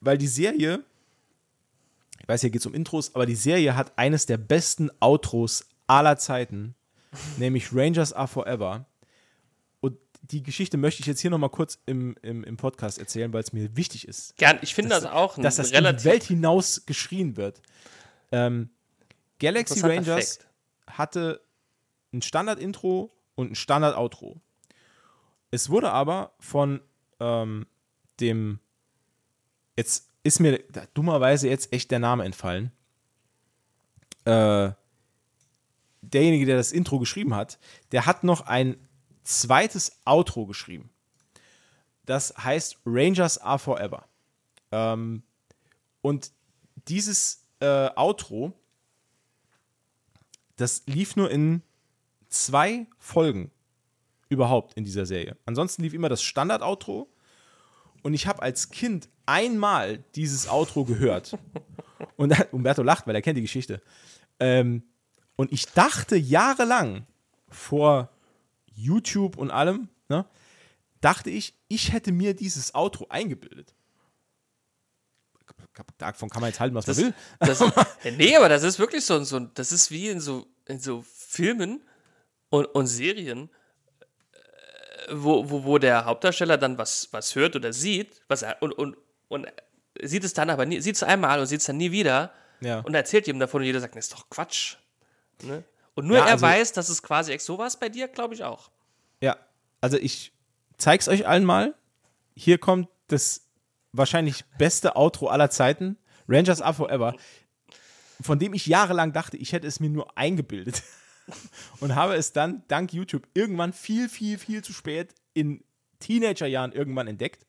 [0.00, 0.84] weil die Serie,
[2.24, 5.66] ich weiß, hier geht es um Intros, aber die Serie hat eines der besten Outros
[5.86, 6.74] aller Zeiten,
[7.36, 8.86] nämlich Rangers Are Forever.
[9.80, 13.42] Und die Geschichte möchte ich jetzt hier nochmal kurz im, im, im Podcast erzählen, weil
[13.42, 14.38] es mir wichtig ist.
[14.38, 17.60] Gern, ich finde das auch dass das in die relativ Welt hinaus geschrien wird.
[18.32, 18.70] Ähm,
[19.38, 20.48] Galaxy Rangers Fact.
[20.86, 21.42] hatte
[22.14, 24.40] ein Standard-Intro und ein Standard-Outro.
[25.50, 26.80] Es wurde aber von
[27.20, 27.66] ähm,
[28.18, 28.60] dem,
[29.76, 30.58] jetzt ist mir
[30.94, 32.72] dummerweise jetzt echt der Name entfallen.
[34.24, 34.72] Äh,
[36.00, 37.58] derjenige, der das Intro geschrieben hat,
[37.92, 38.76] der hat noch ein
[39.22, 40.90] zweites Outro geschrieben.
[42.06, 44.06] Das heißt Rangers Are Forever.
[44.72, 45.22] Ähm,
[46.00, 46.32] und
[46.88, 48.52] dieses äh, Outro,
[50.56, 51.62] das lief nur in
[52.28, 53.50] zwei Folgen
[54.28, 55.36] überhaupt in dieser Serie.
[55.44, 57.10] Ansonsten lief immer das Standard-Outro
[58.02, 61.36] und ich habe als Kind einmal dieses Outro gehört.
[62.16, 63.80] Und Umberto lacht, weil er kennt die Geschichte.
[64.38, 64.82] Ähm,
[65.36, 67.06] und ich dachte jahrelang
[67.48, 68.10] vor
[68.72, 70.26] YouTube und allem, ne,
[71.00, 73.74] dachte ich, ich hätte mir dieses Outro eingebildet.
[75.98, 77.14] Davon kann man jetzt halten, was Das, man will.
[77.40, 77.60] das,
[78.16, 81.82] nee, aber das ist wirklich so, so das ist wie in so, in so Filmen
[82.48, 83.50] und, und Serien,
[84.32, 88.72] äh, wo, wo, wo der Hauptdarsteller dann was, was hört oder sieht, was er, und,
[88.72, 88.96] und,
[89.28, 89.46] und
[90.00, 92.80] sieht es dann aber nie, sieht es einmal und sieht es dann nie wieder Ja.
[92.80, 94.76] und erzählt ihm davon und jeder sagt, das ist doch Quatsch.
[95.42, 95.64] Ne?
[95.94, 98.42] Und nur Ja, er also- weiß, dass es quasi ex sowas bei dir, glaube ich
[98.44, 98.70] auch.
[99.20, 99.36] Ja,
[99.80, 100.32] also ich
[100.78, 101.74] zeig's euch allen mal.
[102.36, 103.46] Hier kommt das
[103.92, 105.96] wahrscheinlich beste Outro aller Zeiten.
[106.28, 107.14] Rangers Are Forever.
[108.20, 110.82] Von dem ich jahrelang dachte, ich hätte es mir nur eingebildet.
[111.80, 115.62] Und habe es dann dank YouTube irgendwann viel, viel, viel zu spät in
[116.00, 117.46] Teenagerjahren irgendwann entdeckt.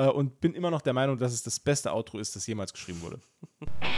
[0.00, 2.72] Äh, Und bin immer noch der Meinung, dass es das beste Outro ist, das jemals
[2.72, 3.20] geschrieben wurde.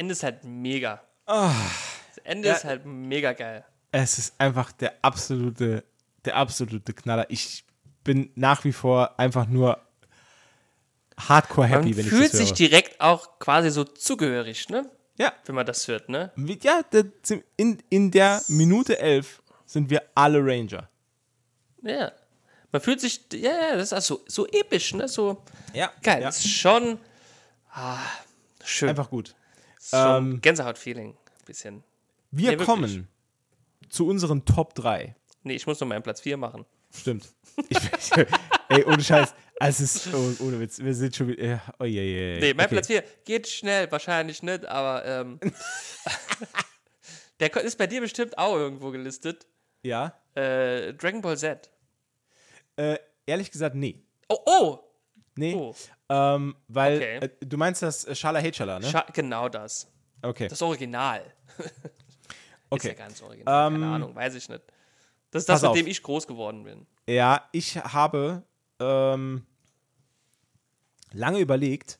[0.00, 1.02] Ende ist halt mega.
[1.26, 1.52] Ah.
[2.08, 2.54] Das Ende Ja.
[2.54, 3.64] ist halt mega geil.
[3.92, 5.84] Es ist einfach der absolute,
[6.24, 7.26] der absolute Knaller.
[7.28, 7.64] Ich
[8.02, 9.78] bin nach wie vor einfach nur
[11.18, 12.56] hardcore happy, Man wenn ich fühlt das sich höre.
[12.56, 14.88] direkt auch quasi so zugehörig, ne?
[15.18, 15.34] Ja.
[15.44, 16.32] Wenn man das hört, ne?
[16.62, 16.80] Ja,
[17.58, 20.88] in, in der Minute 11 sind wir alle Ranger.
[21.82, 22.12] Ja.
[22.72, 25.08] Man fühlt sich, ja, ja, das ist also so episch, ne?
[25.08, 25.42] So
[25.74, 25.92] Ja.
[26.02, 26.20] geil.
[26.22, 26.28] Ja.
[26.28, 26.98] Das ist schon
[27.74, 27.98] ah,
[28.64, 28.88] schön.
[28.88, 29.34] Einfach gut.
[29.92, 31.10] Ähm, Gänsehaut-Feeling.
[31.10, 31.84] Ein bisschen.
[32.30, 32.66] Wir Nee, wirklich.
[32.66, 33.08] kommen
[33.88, 35.16] zu unseren Top 3.
[35.42, 36.64] Nee, ich muss noch meinen Platz 4 machen.
[36.94, 37.28] Stimmt.
[37.68, 37.78] Ich,
[38.68, 39.34] ey, ohne Scheiß.
[39.58, 41.44] Also es ist, oh, ohne Witz, wir sind schon wieder.
[41.44, 42.40] ja, Oh, je, je, je.
[42.40, 42.74] Nee, mein okay.
[42.76, 45.40] Platz 4 geht schnell, wahrscheinlich nicht, aber ähm,
[47.40, 49.46] der ist bei dir bestimmt auch irgendwo gelistet.
[49.82, 50.14] Ja.
[50.34, 51.70] Äh, Dragon Ball Z.
[52.76, 54.02] Äh, ehrlich gesagt, nee.
[54.28, 54.78] Oh, oh!
[55.40, 55.54] Nee.
[55.54, 55.74] Oh.
[56.10, 57.16] Ähm, weil Okay.
[57.18, 58.86] äh, du meinst das äh, Schala Hechala, ne?
[58.86, 59.88] Scha genau das.
[60.22, 60.48] okay.
[60.48, 61.22] Das Original.
[62.70, 62.88] okay.
[62.90, 63.68] Ist ja ganz original.
[63.68, 64.62] Ähm, Keine Ahnung, weiß ich nicht.
[65.30, 65.76] Das ist das, mit auf.
[65.76, 66.86] dem ich groß geworden bin.
[67.08, 68.42] Ja, ich habe
[68.80, 69.46] ähm,
[71.12, 71.98] lange überlegt,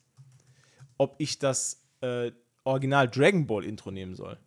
[0.97, 2.31] ob ich das äh,
[2.63, 4.37] Original Dragon Ball Intro nehmen soll.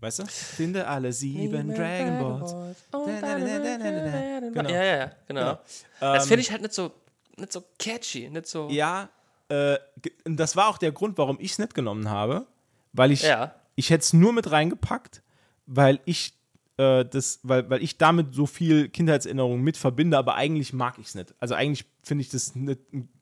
[0.00, 0.26] Weißt du?
[0.26, 2.54] Finde alle sieben Dragon Balls.
[2.90, 4.68] Genau.
[4.68, 5.40] Ja, ja, ja, genau.
[5.40, 5.58] Genau.
[6.00, 6.92] Das Ähm, finde ich halt nicht so,
[7.36, 8.68] nicht so catchy, nicht so.
[8.70, 9.08] Ja,
[9.48, 9.78] äh,
[10.24, 12.46] das war auch der Grund, warum ich es nicht genommen habe,
[12.92, 13.54] weil ich, Ja.
[13.74, 15.22] ich hätte es nur mit reingepackt,
[15.66, 16.34] weil ich
[16.78, 21.08] äh, das, weil, weil ich damit so viel Kindheitserinnerungen mit verbinde, aber eigentlich mag ich
[21.08, 21.34] es nicht.
[21.38, 22.80] Also eigentlich finde ich das nicht,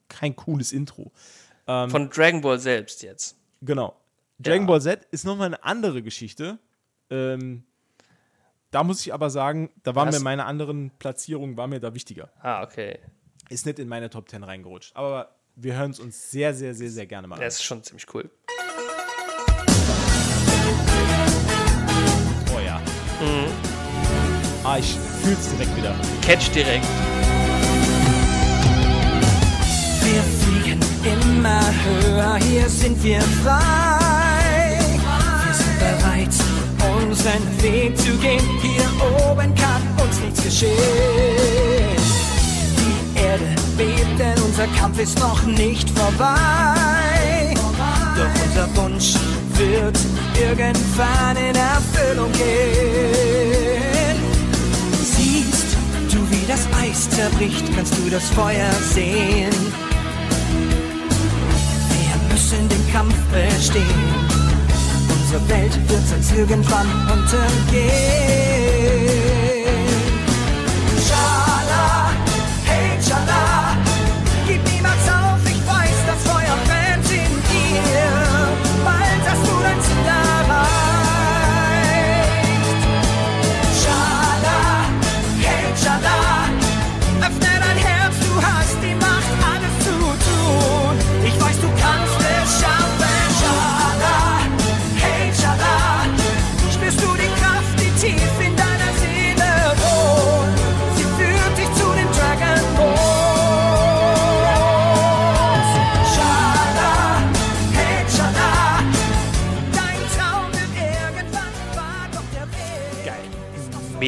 [0.09, 1.11] kein cooles Intro.
[1.67, 3.37] Ähm, Von Dragon Ball selbst jetzt.
[3.61, 3.97] Genau.
[4.39, 4.67] Dragon Ja.
[4.69, 6.59] Ball Z ist nochmal eine andere Geschichte.
[7.11, 7.65] Ähm,
[8.71, 12.31] da muss ich aber sagen, da waren mir meine anderen Platzierungen, war mir da wichtiger.
[12.41, 13.01] Ah, okay.
[13.51, 14.93] Ist nicht in meine Top 10 reingerutscht.
[14.95, 17.41] Aber wir hören es uns sehr, sehr, sehr, sehr gerne mal an.
[17.41, 18.31] Das ist schon ziemlich cool.
[22.55, 22.81] Oh ja.
[24.63, 25.97] Ah, ich fühl's direkt wieder.
[26.23, 26.87] Catch direkt.
[30.05, 34.79] Wir fliegen immer höher, hier sind wir frei.
[35.45, 36.35] Wir sind bereit,
[37.03, 38.49] unseren Weg zu gehen.
[38.63, 38.89] Hier
[39.29, 41.80] oben kann uns nichts geschehen.
[43.31, 43.45] Erde
[43.77, 47.55] bebt, denn unser Kampf ist noch nicht vorbei.
[48.17, 49.15] Doch unser Wunsch
[49.55, 49.99] wird
[50.35, 54.17] irgendwann in Erfüllung gehen.
[55.01, 55.77] Siehst
[56.11, 59.55] du, wie das Eis zerbricht, kannst du das Feuer sehen.
[61.89, 63.85] Wir müssen den Kampf bestehen.
[65.09, 68.70] Unsere Welt wird sonst irgendwann untergehen.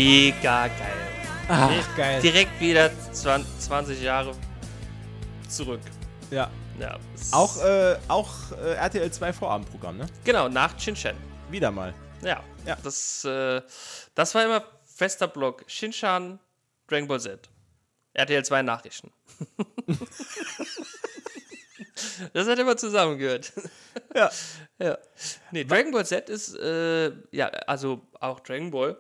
[0.03, 1.09] Mega geil.
[1.49, 2.21] Ach, Nee, geil.
[2.21, 4.35] Direkt wieder 20, 20 Jahre
[5.49, 5.81] zurück.
[6.31, 6.51] Ja.
[6.81, 6.99] Ja,
[7.31, 10.07] Auch, äh, auch äh, RTL 2 Vorabendprogramm, ne?
[10.25, 11.17] Genau, nach Shinshan.
[11.51, 11.95] Wieder mal.
[12.23, 12.77] Ja, Ja.
[12.83, 13.61] Das, äh,
[14.17, 15.63] das war immer fester Block.
[15.69, 16.41] Shinshan,
[16.89, 17.49] Dragon Ball Z.
[18.15, 19.13] RTL 2 Nachrichten.
[22.33, 23.53] das hat immer zusammengehört.
[24.17, 24.31] Ja.
[24.79, 24.99] ja.
[25.53, 28.97] Nee, Dragon Ball Z ist, äh, ja, also auch Dragon Ball,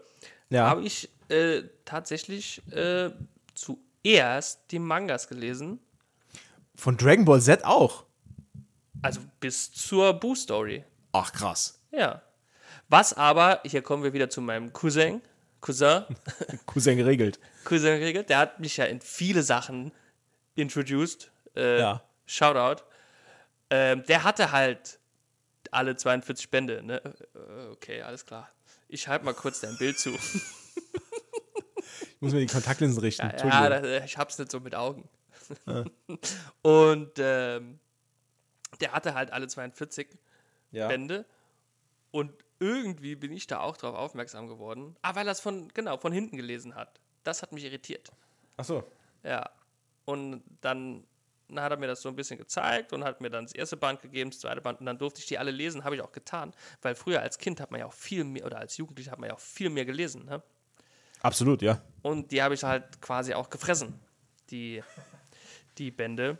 [0.52, 0.68] Ja.
[0.68, 3.10] habe ich äh, tatsächlich äh,
[3.54, 5.78] zuerst die Mangas gelesen.
[6.74, 8.04] Von Dragon Ball Z auch.
[9.02, 10.84] Also bis zur Boo Story.
[11.12, 11.80] Ach, krass.
[11.90, 12.22] Ja.
[12.88, 15.20] Was aber, hier kommen wir wieder zu meinem Cousin,
[15.60, 16.04] Cousin,
[16.66, 17.38] Cousin geregelt.
[17.64, 19.92] Cousin regelt, der hat mich ja in viele Sachen
[20.54, 21.30] introduced.
[21.56, 22.02] Äh, Ja.
[22.26, 22.82] Shoutout.
[23.70, 24.98] Ähm, der hatte halt
[25.70, 26.82] alle 42 Bände.
[26.82, 27.02] Ne?
[27.04, 28.48] Äh, Okay, alles klar.
[28.92, 30.10] Ich halte mal kurz dein Bild zu.
[30.10, 30.20] Ich
[32.20, 33.26] muss mir die Kontaktlinsen richten.
[33.38, 35.08] Ja, äh, ich hab's nicht so mit Augen.
[36.62, 37.80] Und ähm,
[38.80, 40.08] der hatte halt alle 42
[40.72, 40.88] Ja.
[40.88, 41.24] Bände.
[42.10, 44.94] Und irgendwie bin ich da auch drauf aufmerksam geworden.
[45.00, 47.00] Ah, weil er es von, genau, von hinten gelesen hat.
[47.24, 48.12] Das hat mich irritiert.
[48.58, 48.84] Ach so.
[49.22, 49.48] Ja.
[50.04, 51.06] Und dann
[51.60, 54.00] hat er mir das so ein bisschen gezeigt und hat mir dann das erste Band
[54.00, 56.52] gegeben, das zweite Band und dann durfte ich die alle lesen, habe ich auch getan,
[56.80, 59.28] weil früher als Kind hat man ja auch viel mehr, oder als Jugendlicher hat man
[59.30, 60.42] ja auch viel mehr gelesen, ne?
[61.20, 61.80] Absolut, ja.
[62.02, 63.94] Und die habe ich halt quasi auch gefressen,
[64.50, 64.82] die,
[65.78, 66.38] die Bände.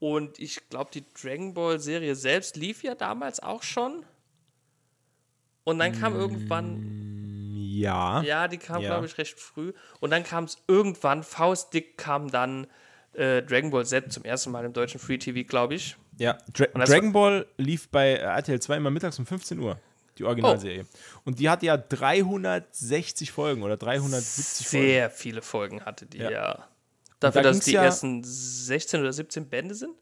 [0.00, 4.04] Und ich glaube, die Dragon Ball Serie selbst lief ja damals auch schon.
[5.62, 6.82] Und dann kam irgendwann,
[7.54, 8.20] Ja.
[8.22, 8.88] ja, die kam, Ja.
[8.88, 9.72] glaube ich, recht früh.
[10.00, 12.66] Und dann kam es irgendwann, faustdick kam dann
[13.14, 15.96] äh, Dragon Ball Z zum ersten Mal im deutschen Free TV, glaube ich.
[16.18, 19.78] Ja, Dra Dragon Ball lief bei RTL 2 immer mittags um 15 Uhr.
[20.18, 20.84] Die Originalserie.
[20.84, 21.20] Oh.
[21.24, 24.86] Und die hat ja 360 Folgen oder 370 Folgen.
[24.86, 26.30] Sehr viele Folgen hatte die, Ja.
[26.30, 26.68] ja.
[27.18, 29.94] Dafür, da dass die ja- ersten 16 oder 17 Bände sind.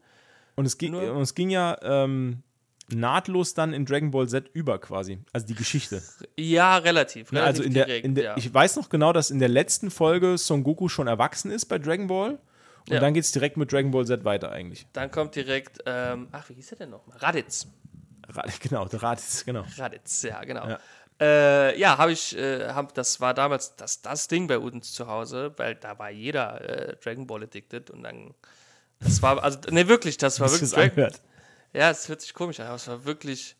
[0.55, 2.43] Und es ging, und es ging ja ähm,
[2.89, 5.19] nahtlos dann in Dragon Ball Z über quasi.
[5.31, 6.01] Also die Geschichte.
[6.35, 7.31] Ja, relativ.
[7.31, 8.37] Ne, relativ also in der, direkt, in der ja.
[8.37, 11.79] ich weiß noch genau, dass in der letzten Folge Son Goku schon erwachsen ist bei
[11.79, 12.39] Dragon Ball.
[12.87, 12.99] Und Ja.
[12.99, 14.87] dann geht es direkt mit Dragon Ball Z weiter eigentlich.
[14.93, 17.17] Dann kommt direkt, ähm, ach, wie hieß er denn nochmal?
[17.17, 17.67] Raditz.
[18.27, 19.65] Ra genau, der ist, genau.
[19.77, 20.67] Raditz, ja, genau.
[20.67, 20.79] Ja.
[21.19, 25.07] Äh, ja habe ich, äh, hab, das war damals das, das Ding bei uns zu
[25.07, 28.33] Hause, weil da war jeder äh, Dragon Ball addicted und dann,
[28.99, 31.11] das war, also, ne, wirklich, das war wirklich, das Dragon,
[31.73, 33.55] ja, es hört sich komisch an, aber es war wirklich,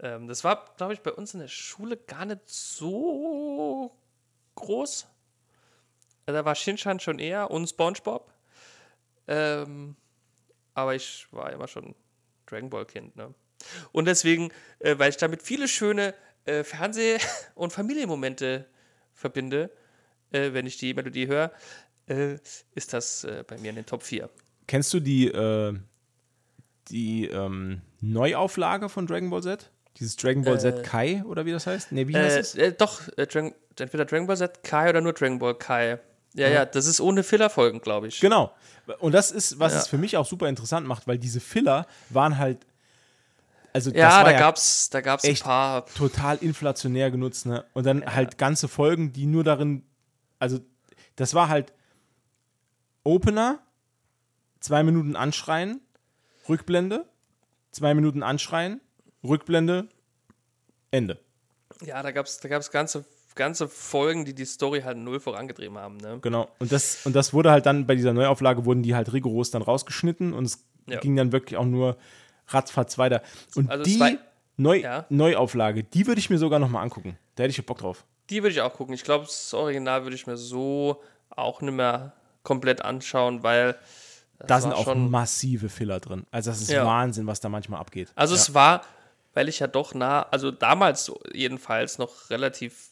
[0.00, 3.92] ähm, das war, glaube ich, bei uns in der Schule gar nicht so
[4.54, 5.06] groß.
[6.32, 8.32] Da war Shinchan schon eher und Spongebob.
[9.26, 9.96] Ähm,
[10.74, 11.94] aber ich war immer schon
[12.46, 13.34] Dragon Ball Kind, ne?
[13.92, 16.14] Und deswegen, äh, weil ich damit viele schöne
[16.44, 17.20] äh, Fernseh-
[17.54, 18.66] und Familienmomente
[19.14, 19.70] verbinde,
[20.30, 21.50] äh, wenn ich die Melodie höre,
[22.06, 22.36] äh,
[22.74, 24.28] ist das äh, bei mir in den Top 4.
[24.66, 25.74] Kennst du die, äh,
[26.88, 29.70] die ähm, Neuauflage von Dragon Ball Z?
[29.98, 31.90] Dieses Dragon Ball Z Kai oder wie das heißt?
[31.90, 32.76] Nee, wie heißt es?
[32.76, 35.98] doch, Dragon, entweder Dragon Ball Z Kai oder nur Dragon Ball Kai.
[36.34, 38.20] Ja, ja, das ist ohne Fillerfolgen, glaube ich.
[38.20, 38.52] Genau.
[39.00, 39.78] Und das ist, was Ja.
[39.80, 42.66] es für mich auch super interessant macht, weil diese Filler waren halt.
[43.72, 45.86] Also das Ja, war da ja gab's, da gab's ein echt paar.
[45.86, 47.64] total inflationär genutzt, ne?
[47.74, 49.84] Und dann halt ganze Folgen, die nur darin.
[50.38, 50.60] Also,
[51.16, 51.72] das war halt
[53.04, 53.58] Opener,
[54.60, 55.80] zwei Minuten anschreien,
[56.48, 57.04] Rückblende,
[57.72, 58.80] zwei Minuten anschreien,
[59.24, 59.88] Rückblende,
[60.90, 61.20] Ende.
[61.84, 63.04] Ja, da gab's, da gab's ganze,
[63.38, 65.96] ganze Folgen, die die Story halt null vorangetrieben haben.
[65.96, 66.18] Ne?
[66.20, 66.48] Genau.
[66.58, 69.62] Und das, und das wurde halt dann bei dieser Neuauflage, wurden die halt rigoros dann
[69.62, 71.00] rausgeschnitten und es Ja.
[71.00, 71.96] ging dann wirklich auch nur
[72.48, 73.22] ratzfatz weiter.
[73.54, 74.10] Und Also die war-
[74.60, 75.06] Neu Ja.
[75.08, 77.16] Neuauflage, die würde ich mir sogar noch mal angucken.
[77.36, 78.04] Da hätte ich Bock drauf.
[78.28, 78.92] Die würde ich auch gucken.
[78.92, 81.00] Ich glaube, das Original würde ich mir so
[81.30, 82.12] auch nicht mehr
[82.42, 83.76] komplett anschauen, weil.
[84.46, 86.24] Da sind auch massive Filler drin.
[86.32, 86.84] Also das ist Ja.
[86.84, 88.08] Wahnsinn, was da manchmal abgeht.
[88.16, 88.40] Also ja.
[88.40, 88.82] es war,
[89.34, 92.88] weil ich ja doch nah, also damals jedenfalls noch relativ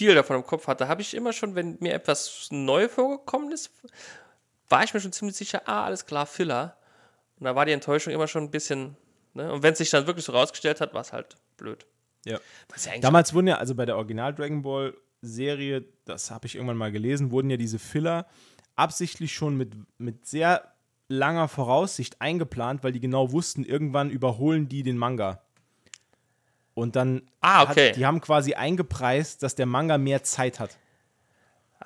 [0.00, 3.70] viel davon im Kopf hatte, habe ich immer schon, wenn mir etwas neu vorgekommen ist,
[4.70, 6.78] war ich mir schon ziemlich sicher, ah, alles klar, Filler.
[7.38, 8.96] Und da war die Enttäuschung immer schon ein bisschen,
[9.34, 9.52] ne?
[9.52, 11.84] Und wenn es sich dann wirklich so rausgestellt hat, war es halt blöd.
[12.24, 12.38] Ja.
[12.86, 16.78] Ja Damals wurden ja, also bei der Original Dragon Ball Serie, das habe ich irgendwann
[16.78, 18.26] mal gelesen, wurden ja diese Filler
[18.76, 20.72] absichtlich schon mit, mit sehr
[21.08, 25.42] langer Voraussicht eingeplant, weil die genau wussten, irgendwann überholen die den Manga.
[26.74, 27.88] Und dann, Ah, okay.
[27.90, 30.78] hat, die haben quasi eingepreist, dass der Manga mehr Zeit hat.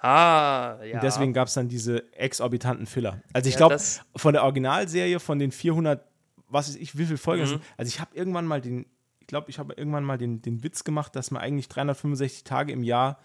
[0.00, 0.94] Ah, ja.
[0.94, 3.20] Und deswegen gab es dann diese exorbitanten Filler.
[3.32, 3.78] Also ich Ja, glaube,
[4.16, 6.04] von der Originalserie, von den 400,
[6.48, 7.48] was weiß ich, wie viele Folgen Mhm.
[7.48, 7.62] sind.
[7.76, 8.86] Also ich habe irgendwann mal den,
[9.20, 12.72] ich glaube, ich habe irgendwann mal den, den Witz gemacht, dass man eigentlich 365 Tage
[12.72, 13.18] im Jahr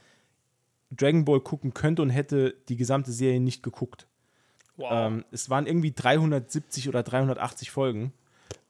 [0.92, 4.08] Dragon Ball gucken könnte und hätte die gesamte Serie nicht geguckt.
[4.78, 8.14] wow, Ähm, es waren irgendwie 370 oder 380 Folgen.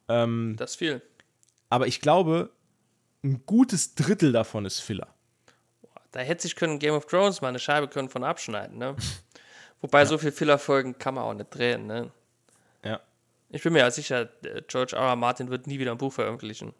[0.08, 1.02] Ähm, das ist viel.
[1.70, 2.50] aber ich glaube,
[3.24, 5.08] ein gutes Drittel davon ist Filler.
[6.12, 8.96] Da hätte sich können Game of Thrones mal eine Scheibe können von abschneiden, ne?
[9.82, 12.12] Wobei so viel Fillerfolgen kann man auch nicht drehen, ne?
[12.84, 13.00] Ja.
[13.50, 15.04] Ich bin mir ja sicher, äh, George R.
[15.04, 15.16] R.
[15.16, 16.74] Martin wird nie wieder ein Buch veröffentlichen.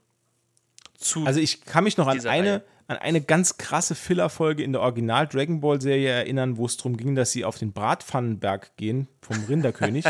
[0.98, 2.64] Zu Also ich kann mich noch an eine, Reihe.
[2.88, 6.98] an eine ganz krasse Filler-Folge in der Original Dragon Ball Serie erinnern, wo es darum
[6.98, 10.06] ging, dass sie auf den Bratpfannenberg gehen vom Rinderkönig.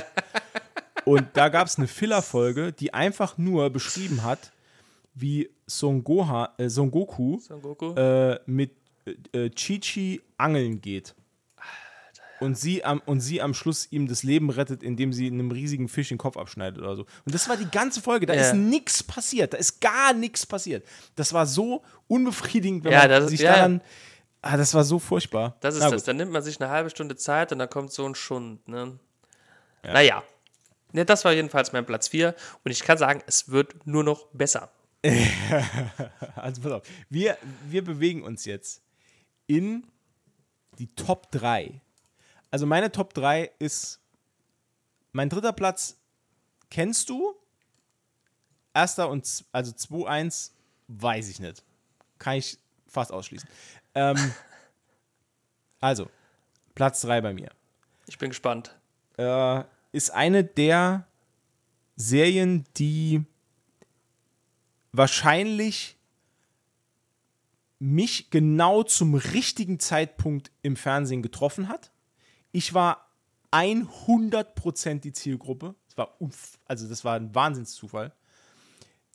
[1.06, 4.52] Und da gab es eine Filler-Folge, die einfach nur beschrieben hat,
[5.20, 7.94] wie Son, Goha, äh, Son Goku Son Goku?
[7.96, 8.72] Äh, mit
[9.34, 11.16] äh, Chi-Chi angeln geht.
[12.40, 15.90] Und sie, am, und sie am Schluss ihm das Leben rettet, indem sie einem riesigen
[15.90, 17.02] Fisch den Kopf abschneidet oder so.
[17.26, 18.26] Und das war die ganze Folge.
[18.26, 18.42] Da Ja.
[18.44, 19.52] ist nichts passiert.
[19.54, 20.86] Da ist gar nichts passiert.
[21.16, 23.56] Das war so unbefriedigend, wenn Ja, man das- sich ja.
[23.56, 23.82] daran.
[24.42, 25.58] Ah, das war so furchtbar.
[25.60, 26.04] das ist Na das.
[26.04, 26.08] gut.
[26.08, 28.98] Dann nimmt man sich eine halbe Stunde Zeit und dann kommt so ein Schund, ne?
[29.84, 30.24] Naja.
[30.94, 32.34] Ne, das war jedenfalls mein Platz 4
[32.64, 34.72] und ich kann sagen, es wird nur noch besser.
[36.36, 36.84] Also pass auf.
[37.10, 38.82] Wir, wir bewegen uns jetzt
[39.48, 39.86] in
[40.78, 41.82] die Top 3.
[42.52, 44.00] Also meine Top 3 ist
[45.12, 45.98] mein dritter Platz
[46.70, 47.36] kennst du?
[48.74, 50.52] Erster und also 2-1
[50.88, 51.64] weiß ich nicht.
[52.18, 52.58] Kann ich
[52.88, 53.50] fast ausschließen.
[53.96, 54.34] Ähm,
[55.80, 56.10] also,
[56.76, 57.50] Platz 3 bei mir.
[58.08, 58.76] Ich bin gespannt.
[59.18, 61.08] Äh, ist eine der
[61.96, 63.26] Serien, die
[64.92, 65.98] wahrscheinlich
[67.80, 71.92] mich genau zum richtigen Zeitpunkt im Fernsehen getroffen hat.
[72.52, 73.10] Ich war
[73.52, 75.76] 100% die Zielgruppe.
[75.88, 76.18] Das war
[76.66, 78.14] also das war ein Wahnsinnszufall.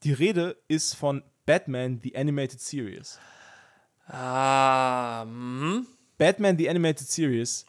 [0.03, 3.19] Die Rede ist von Batman The Animated Series.
[4.07, 5.87] Ah, hm.
[6.19, 7.67] Batman The Animated Series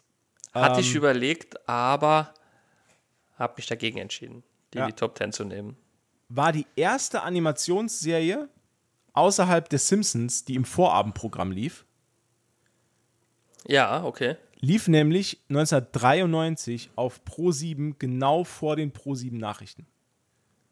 [0.52, 2.32] Hatte ich Ähm, überlegt, aber
[3.38, 4.42] habe mich dagegen entschieden,
[4.72, 4.84] die Ja.
[4.84, 5.76] in die Top 10 zu nehmen.
[6.28, 8.48] War die erste Animationsserie
[9.12, 11.86] außerhalb der Simpsons, die im Vorabendprogramm lief.
[13.66, 14.36] Ja, okay.
[14.58, 19.86] Lief nämlich 1993 auf Pro7 genau vor den Pro7 Nachrichten.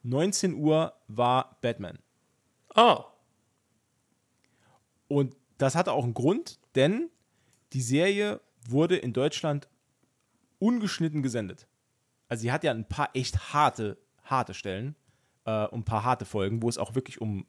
[0.03, 1.99] 19 Uhr war Batman.
[2.75, 3.05] Oh,
[5.09, 7.09] Und das hatte auch einen Grund, denn
[7.73, 9.69] die Serie wurde in Deutschland
[10.59, 11.67] ungeschnitten gesendet.
[12.29, 14.97] Also sie hat ja ein paar echt harte, harte Stellen
[15.45, 17.47] äh, ein paar harte Folgen, wo es auch wirklich um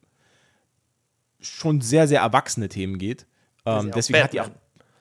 [1.40, 3.28] schon sehr, sehr erwachsene Themen geht.
[3.66, 4.50] Ähm, deswegen, hat die auch,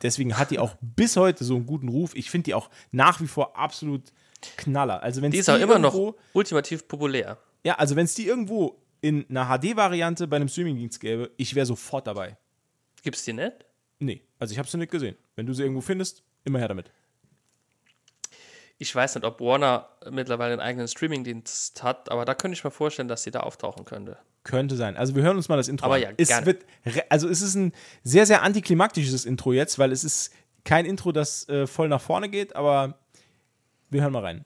[0.03, 2.15] deswegen hat die auch bis heute so einen guten Ruf.
[2.15, 4.13] Ich finde die auch nach wie vor absolut
[4.57, 5.03] Knaller.
[5.03, 7.39] Also wenn die es ist auch immer irgendwo, noch ultimativ populär.
[7.65, 11.67] Ja, also wenn es die irgendwo in einer HD-Variante bei einem Streamingdienst gäbe, ich wäre
[11.67, 12.37] sofort dabei.
[13.03, 13.65] Gibt's die nicht?
[13.99, 15.17] Nee, also ich habe sie nicht gesehen.
[15.37, 16.91] Wenn du sie irgendwo findest, immer her damit.
[18.79, 22.71] Ich weiß nicht, ob Warner mittlerweile einen eigenen Streamingdienst hat, aber da könnte ich mir
[22.71, 24.19] vorstellen, dass sie da auftauchen könnte.
[24.43, 24.97] Könnte sein.
[24.97, 26.47] Also wir hören uns mal das Intro Aber ja, es gerne.
[26.47, 26.65] wird,
[27.09, 27.73] also es ist ein
[28.03, 30.33] sehr, sehr antiklimaktisches Intro jetzt, weil es ist
[30.65, 32.99] kein Intro, das äh, voll nach vorne geht, aber
[33.91, 34.45] wir hören mal rein.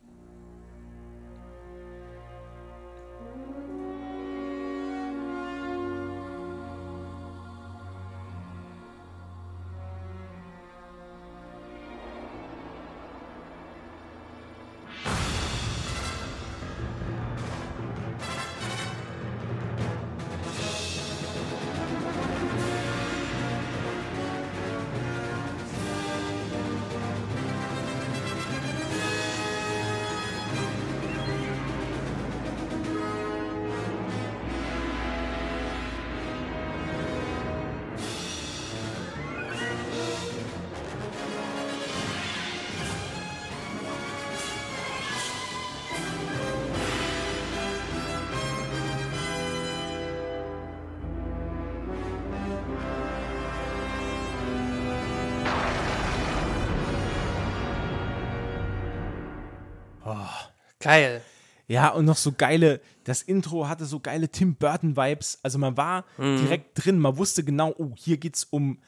[60.89, 61.23] Geil.
[61.67, 65.41] Ja, und noch so geile, das Intro hatte so geile Tim Burton-Vibes.
[65.43, 66.39] Also man war Mhm.
[66.39, 68.79] direkt drin, man wusste genau, oh, hier geht's um,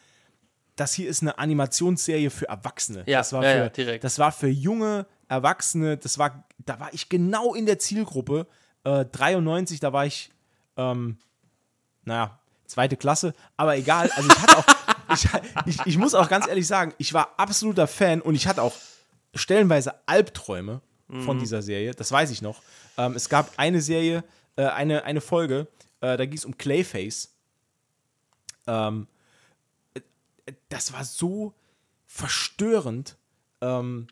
[0.77, 3.03] das hier ist eine Animationsserie für Erwachsene.
[3.07, 4.03] Ja, das war ja, für, ja, direkt.
[4.05, 8.47] Das war für junge Erwachsene, das war, da war ich genau in der Zielgruppe.
[8.85, 10.31] Äh, 93, da war ich,
[10.79, 11.19] ähm,
[12.05, 14.11] naja, zweite Klasse, aber egal.
[14.17, 14.65] Also ich hatte auch,
[15.13, 15.29] ich,
[15.67, 18.73] ich, ich muss auch ganz ehrlich sagen, ich war absoluter Fan und ich hatte auch
[19.35, 20.81] stellenweise Albträume
[21.25, 21.41] von Mhm.
[21.41, 21.93] dieser Serie.
[21.95, 22.63] Das weiß ich noch.
[22.97, 24.25] Ähm, es gab eine Serie,
[24.57, 25.67] äh, eine, eine Folge,
[26.01, 27.35] äh, da ging es um Clayface.
[28.67, 29.07] Ähm,
[29.95, 30.01] äh,
[30.69, 31.55] das war so
[32.07, 33.17] verstörend.
[33.61, 34.07] Ähm,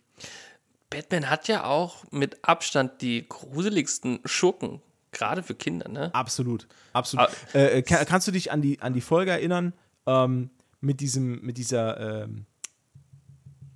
[0.91, 4.81] Batman hat ja auch mit Abstand die gruseligsten Schurken,
[5.13, 6.15] gerade für Kinder, ne?
[6.15, 7.29] Absolut, absolut.
[7.29, 7.57] Ah.
[7.59, 9.75] Äh, äh, kann, kannst du dich an die, an die Folge erinnern
[10.07, 10.51] ähm,
[10.81, 12.47] mit diesem, mit dieser, ähm,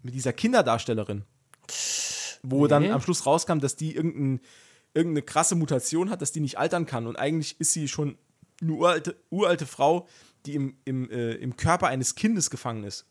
[0.02, 1.24] mit dieser Kinderdarstellerin,
[2.42, 2.90] wo dann Nee.
[2.90, 4.40] am Schluss rauskam, dass die irgendein,
[4.94, 8.16] irgendeine krasse Mutation hat, dass die nicht altern kann und eigentlich ist sie schon
[8.60, 10.06] eine uralte, uralte Frau,
[10.46, 13.06] die im, im, äh, im Körper eines Kindes gefangen ist.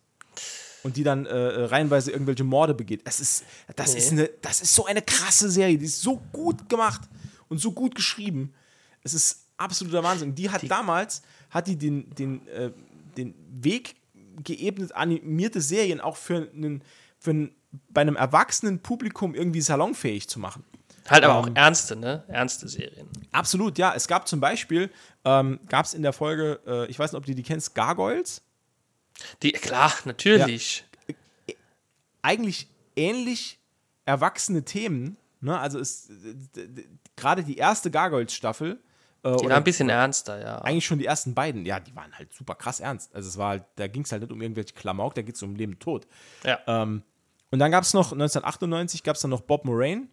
[0.84, 3.06] Und die dann äh, äh, reihenweise irgendwelche Morde begeht.
[3.06, 3.44] Das ist,
[3.76, 3.99] das, Nee.
[3.99, 5.78] ist eine, das ist so eine krasse Serie.
[5.78, 7.02] Die ist so gut gemacht
[7.49, 8.53] und so gut geschrieben.
[9.03, 10.34] Es ist absoluter Wahnsinn.
[10.34, 11.22] Die hat damals,
[11.52, 12.72] hat die den, den, äh,
[13.16, 13.95] den Weg
[14.44, 16.84] geebnet, animierte Serien auch für, einen,
[17.20, 17.56] für einen,
[17.89, 20.64] bei einem erwachsenen Publikum irgendwie salonfähig zu machen.
[21.10, 22.23] Halt aber Ähm, auch ernste, ne?
[22.27, 23.07] Ernste Serien.
[23.31, 23.93] Absolut, ja.
[23.95, 24.91] Es gab zum Beispiel,
[25.26, 28.41] ähm, gab es in der Folge, äh, ich weiß nicht, ob du die kennst, Gargoyles.
[29.41, 30.85] Die, klar, natürlich.
[32.22, 33.60] Eigentlich ähnlich
[34.06, 35.18] erwachsene Themen.
[35.39, 35.57] Ne?
[35.60, 38.80] Also ist d- gerade die erste Gargoyles-Staffel.
[39.23, 40.60] Äh, Die war ein bisschen ernster, ja.
[40.60, 43.14] Eigentlich schon die ersten beiden, ja, die waren halt super krass ernst.
[43.15, 45.41] Also es war halt, da ging es halt nicht um irgendwelche Klamauk, da geht es
[45.43, 46.07] um Leben und Tod.
[46.43, 46.60] Ja.
[46.68, 47.03] Ähm,
[47.52, 50.07] und dann gab es noch, 1998 gab es dann noch Bob Moraine.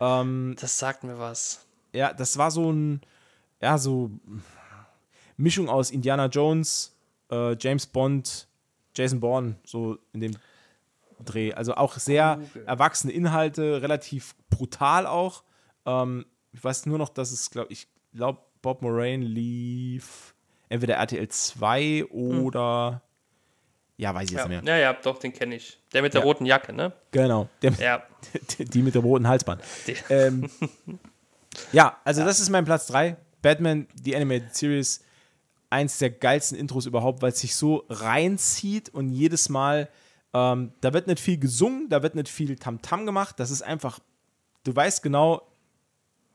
[0.00, 1.66] Ähm, das sagt mir was.
[1.92, 3.00] Ja, das war so ein,
[3.60, 4.10] ja, so
[5.36, 6.94] Mischung aus Indiana Jones,
[7.30, 8.48] äh, James Bond,
[8.94, 10.36] Jason Bourne, so in dem
[11.24, 11.52] Dreh.
[11.52, 15.42] Also auch sehr erwachsene Inhalte, relativ brutal auch.
[15.86, 20.34] Ähm, ich weiß nur noch, dass es, glaube ich, glaube, Bob Moraine lief
[20.68, 23.02] entweder RTL 2 oder
[23.96, 24.48] ja, weiß ich jetzt Ja.
[24.48, 24.76] nicht mehr.
[24.78, 25.78] ja, ja, doch, den kenne ich.
[25.92, 26.26] Der mit der Ja.
[26.26, 26.92] roten Jacke, ne?
[27.12, 27.48] Genau.
[27.62, 28.02] Der, Ja.
[28.58, 29.62] Die mit dem roten Halsband.
[30.10, 30.50] Ähm,
[31.72, 33.16] ja, also das ist mein Platz 3.
[33.42, 35.02] Batman, die Animated Series.
[35.70, 39.88] Eins der geilsten Intros überhaupt, weil es sich so reinzieht und jedes Mal,
[40.32, 43.40] ähm, da wird nicht viel gesungen, da wird nicht viel Tamtam gemacht.
[43.40, 43.98] Das ist einfach,
[44.62, 45.42] du weißt genau,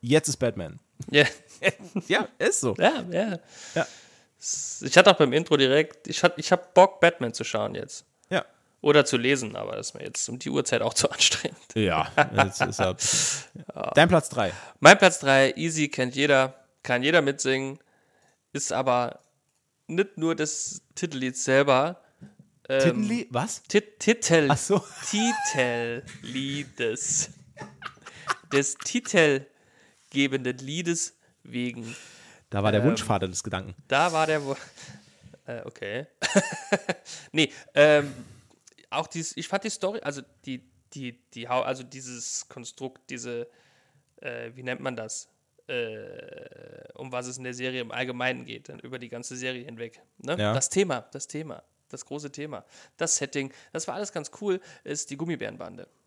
[0.02, 0.80] jetzt ist Batman.
[1.10, 1.26] Ja.
[2.10, 2.76] ja, ist so.
[2.77, 3.40] Ja, ja.
[3.76, 3.88] Ja.
[4.82, 8.06] Ich hatte auch beim Intro direkt, ich, hat, ich habe Bock, Batman zu schauen jetzt.
[8.30, 8.45] Ja.
[8.82, 11.57] Oder zu lesen, aber das ist mir jetzt um die Uhrzeit auch zu anstrengend.
[11.76, 12.07] Ja,
[12.48, 13.03] ist halt-
[13.95, 14.53] Dein Platz 3.
[14.80, 17.80] Mein Platz 3, easy, kennt jeder, kann jeder mitsingen,
[18.53, 19.20] ist aber
[19.88, 21.99] nicht nur das Titellied selber.
[22.70, 23.28] Ähm, Titellied?
[23.32, 23.61] Was?
[23.64, 24.48] Tit Titel.
[24.49, 24.82] Ach so.
[25.10, 27.32] Titelliedes.
[28.53, 31.94] des titelgebenden Liedes wegen.
[32.50, 33.76] Da war der Ähm, Wunschvater des Gedanken.
[33.88, 34.44] Da war der.
[34.44, 34.56] Wo
[35.46, 36.08] äh, okay.
[37.32, 38.14] nee, ähm,
[38.90, 40.64] auch dies, ich fand die Story, also die,
[40.94, 43.48] die, die, also dieses Konstrukt, diese,
[44.18, 45.30] äh, wie nennt man das?
[45.68, 49.64] Äh, um was es in der Serie im Allgemeinen geht, dann über die ganze Serie
[49.64, 50.02] hinweg.
[50.18, 50.36] Ne?
[50.36, 50.54] Ja.
[50.54, 52.66] Das Thema, das Thema, das große Thema,
[52.98, 55.88] das Setting, das war alles ganz cool, ist die Gummibärenbande.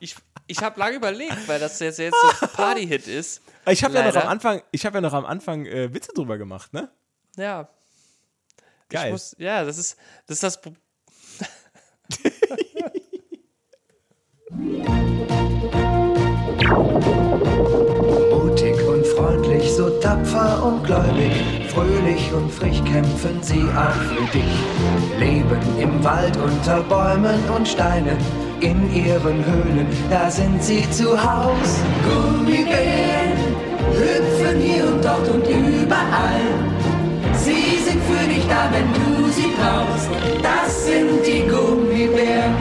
[0.00, 3.42] Ich, ich habe lange überlegt, weil das jetzt, jetzt so ein Party-Hit ist.
[3.68, 6.38] Ich habe ja noch am Anfang, ich habe ja noch am Anfang äh, Witze drüber
[6.38, 6.90] gemacht, ne?
[7.36, 7.68] Ja.
[8.88, 9.10] Ich Geil.
[9.10, 9.96] muss, ja, das ist
[10.26, 10.72] das, ist das Pro-
[16.48, 17.35] Mutig und freundlich,
[19.76, 21.32] so tapfer und gläubig,
[21.68, 24.56] fröhlich und frisch kämpfen sie auch für dich.
[25.18, 28.16] Leben im Wald unter Bäumen und Steinen,
[28.60, 31.80] in ihren Höhlen, da sind sie zu Haus.
[32.08, 33.36] Gummibären
[33.92, 36.40] hüpfen hier und dort und überall.
[37.34, 40.08] Sie sind für dich da, wenn du sie brauchst.
[40.42, 42.54] Das sind die Gummibären.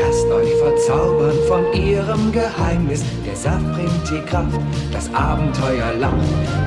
[0.00, 1.13] Lasst euch verzaubern
[1.48, 3.02] von ihrem Geheimnis.
[3.26, 4.58] Der Saft bringt die Kraft,
[4.92, 6.14] das Abenteuer lacht.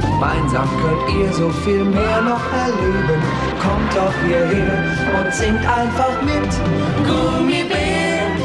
[0.02, 3.22] Gemeinsam könnt ihr so viel mehr noch erleben.
[3.62, 4.84] Kommt doch hierher
[5.20, 6.52] und singt einfach mit.
[7.08, 8.38] Gummibären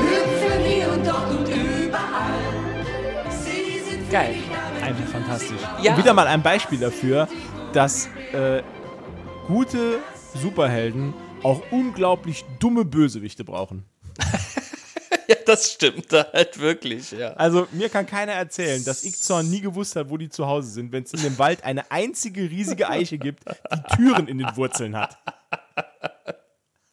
[0.00, 2.38] hüpfen hier und dort und überall.
[3.30, 4.36] Sie sind Geil.
[4.82, 5.60] Einfach fantastisch.
[5.82, 5.92] Ja.
[5.92, 7.28] Und wieder mal ein Beispiel dafür,
[7.72, 8.62] dass äh,
[9.46, 9.98] gute
[10.34, 13.84] Superhelden auch unglaublich dumme Bösewichte brauchen.
[15.28, 17.34] Ja, das stimmt halt wirklich, ja.
[17.34, 20.90] Also mir kann keiner erzählen, dass Ickzorn nie gewusst hat, wo die zu Hause sind,
[20.90, 24.96] wenn es in dem Wald eine einzige riesige Eiche gibt, die Türen in den Wurzeln
[24.96, 25.18] hat.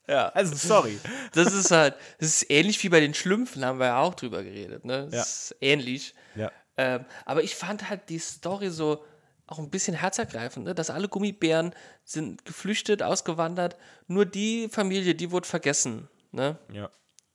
[0.08, 0.30] Ja.
[0.30, 1.00] Also sorry.
[1.34, 4.44] Das ist halt, das ist ähnlich wie bei den Schlümpfen, haben wir ja auch drüber
[4.44, 5.06] geredet, ne?
[5.10, 5.22] Das Ja.
[5.22, 6.14] ist ähnlich.
[6.36, 6.52] Ja.
[6.78, 9.04] Ähm, aber ich fand halt die Story so
[9.48, 10.76] auch ein bisschen herzergreifend, ne?
[10.76, 16.58] dass alle Gummibären sind geflüchtet, ausgewandert, nur die Familie, die wurde vergessen, ne?
[16.74, 16.90] Ja.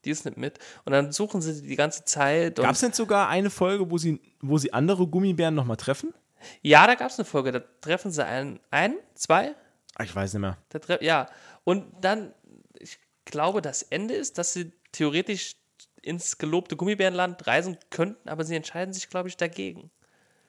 [0.04, 0.58] Die ist nicht mit.
[0.84, 2.56] Und dann suchen sie die ganze Zeit.
[2.56, 6.14] Gab es denn sogar eine Folge, wo sie, wo sie andere Gummibären nochmal treffen?
[6.62, 9.54] Ja, da gab es eine Folge, da treffen sie einen, einen, zwei,
[9.96, 10.56] Ah, Ich weiß nicht mehr.
[11.02, 11.28] Ja,
[11.64, 12.32] und dann,
[12.78, 15.56] ich glaube, das Ende ist, dass sie theoretisch
[16.00, 19.90] ins gelobte Gummibärenland reisen könnten, aber sie entscheiden sich, glaube ich, dagegen.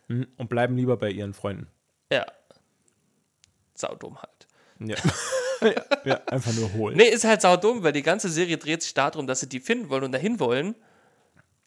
[0.08, 1.68] Hm, Und bleiben lieber bei ihren Freunden.
[2.10, 2.26] Ja.
[3.74, 4.48] Saudumm halt.
[4.80, 4.96] Ja.
[5.62, 5.74] ja,
[6.06, 6.98] ja, einfach nur holen.
[6.98, 9.90] Nee, ist halt saudumm, weil die ganze Serie dreht sich darum, dass sie die finden
[9.90, 10.76] wollen und dahin wollen.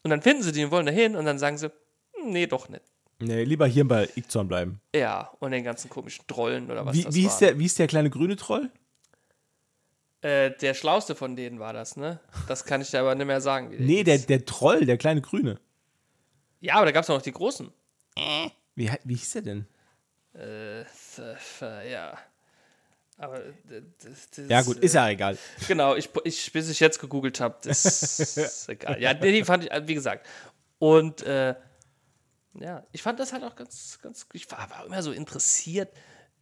[0.03, 1.67] Und dann finden sie die und wollen dahin und dann sagen sie,
[2.15, 2.83] hm, nee, doch nicht.
[3.21, 4.81] Nee, lieber hier bei Ickzorn bleiben.
[4.95, 7.79] Ja, und den ganzen komischen Trollen oder was Wie, das wie, ist der, wie ist
[7.79, 8.71] der kleine grüne Troll?
[10.21, 12.19] Äh, der schlauste von denen war das, ne?
[12.49, 13.71] Das kann ich dir aber nicht mehr sagen.
[13.71, 15.61] Wie der Nee, der, der Troll, der kleine grüne.
[16.61, 17.71] Ja, aber da gab es noch die großen.
[18.75, 19.67] Wie, he- wie hieß der denn?
[20.35, 20.83] Äh,
[21.91, 22.19] ja.
[23.17, 25.39] Aber d- das, das, Ja, gut, ist ja egal.
[25.69, 29.01] Genau, ich, ich, bis ich jetzt gegoogelt habe, das ist egal.
[29.01, 30.27] Ja, nee, die fand ich, äh, wie gesagt.
[30.79, 31.55] Und äh,
[32.59, 35.93] ja, ich fand das halt auch ganz, ganz, ich war, war immer so interessiert,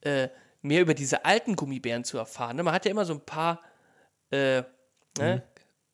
[0.00, 0.28] äh,
[0.62, 2.56] mehr über diese alten Gummibären zu erfahren.
[2.56, 2.62] ne?
[2.62, 3.60] Man hat ja immer so ein paar
[4.30, 4.62] äh,
[5.18, 5.42] ne,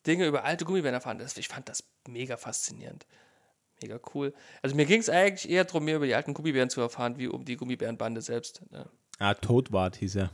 [0.07, 1.19] Dinge über alte Gummibären erfahren.
[1.19, 3.05] Das, ich fand das mega faszinierend.
[3.81, 4.33] Mega cool.
[4.61, 7.27] Also mir ging es eigentlich eher darum, mehr über die alten Gummibären zu erfahren, wie
[7.27, 8.61] um die Gummibärenbande selbst.
[8.71, 8.89] Ne?
[9.19, 10.31] Ah, Toadwart hieß er.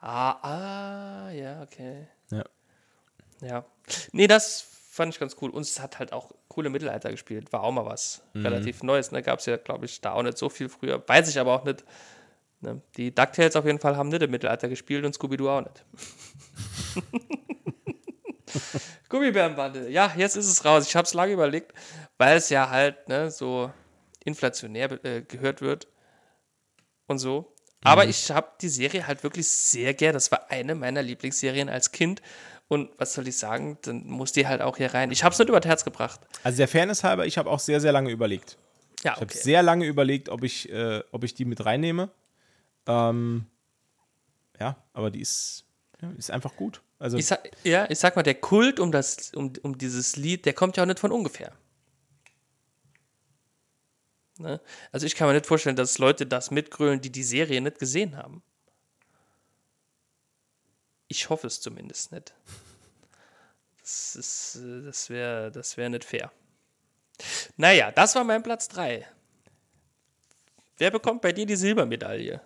[0.00, 2.06] Ah, ah, ja, okay.
[2.30, 2.44] Ja.
[3.40, 3.64] Ja.
[4.12, 5.50] Nee, das fand ich ganz cool.
[5.50, 7.52] Und es hat halt auch coole Mittelalter gespielt.
[7.52, 8.46] War auch mal was Mhm.
[8.46, 9.10] relativ Neues.
[9.12, 9.22] Ne?
[9.22, 11.02] Gab es ja, glaube ich, da auch nicht so viel früher.
[11.08, 11.84] Weiß ich aber auch nicht.
[12.60, 12.80] Ne?
[12.96, 15.84] Die DuckTales auf jeden Fall haben nicht im Mittelalter gespielt und Scooby-Doo auch nicht.
[19.08, 19.88] Gummibärenbande.
[19.88, 20.86] Ja, jetzt ist es raus.
[20.86, 21.72] Ich habe es lange überlegt,
[22.18, 23.70] weil es ja halt ne, so
[24.24, 25.88] inflationär äh, gehört wird
[27.06, 27.51] und so.
[27.84, 28.10] Aber Mhm.
[28.10, 30.14] ich habe die Serie halt wirklich sehr gern.
[30.14, 32.22] Das war eine meiner Lieblingsserien als Kind.
[32.68, 35.10] Und was soll ich sagen, dann muss die halt auch hier rein.
[35.10, 36.20] Ich habe es nicht über das Herz gebracht.
[36.42, 38.56] Also der Fairness halber, ich habe auch sehr, sehr lange überlegt.
[39.04, 39.38] Ja, Ich habe okay.
[39.38, 42.08] sehr lange überlegt, ob ich, äh, ob ich die mit reinnehme.
[42.86, 43.46] Ähm,
[44.58, 45.64] ja, aber die ist,
[46.00, 46.80] ja, ist einfach gut.
[46.98, 50.46] Also Ich sag, ja, ich sag mal, der Kult um, das, um, um dieses Lied,
[50.46, 51.52] der kommt ja auch nicht von ungefähr.
[54.42, 54.60] Ne?
[54.90, 58.16] Also ich kann mir nicht vorstellen, dass Leute das mitgrölen, die die Serie nicht gesehen
[58.16, 58.42] haben.
[61.08, 62.34] Ich hoffe es zumindest nicht.
[63.80, 66.30] Das, ist, äh, das wäre das wär nicht fair.
[67.56, 69.06] Naja, das war mein Platz 3.
[70.78, 72.40] Wer bekommt bei dir die Silbermedaille?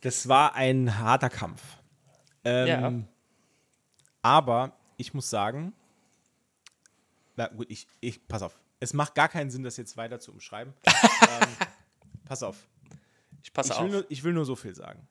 [0.00, 1.62] das war ein harter Kampf.
[2.44, 2.92] Ähm, Ja.
[4.22, 5.72] Aber ich muss sagen,
[7.36, 8.58] na gut, ich, ich, pass auf.
[8.80, 10.72] Es macht gar keinen Sinn, das jetzt weiter zu umschreiben.
[10.86, 11.48] ähm,
[12.24, 12.56] pass auf.
[13.42, 13.92] Ich passe ich will, auf.
[13.92, 15.06] nur, ich will nur so viel sagen.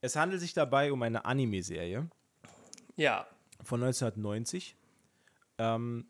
[0.00, 2.08] Es handelt sich dabei um eine Anime-Serie
[2.96, 3.26] Ja.
[3.62, 4.76] von 1990.
[5.58, 6.06] Ähm,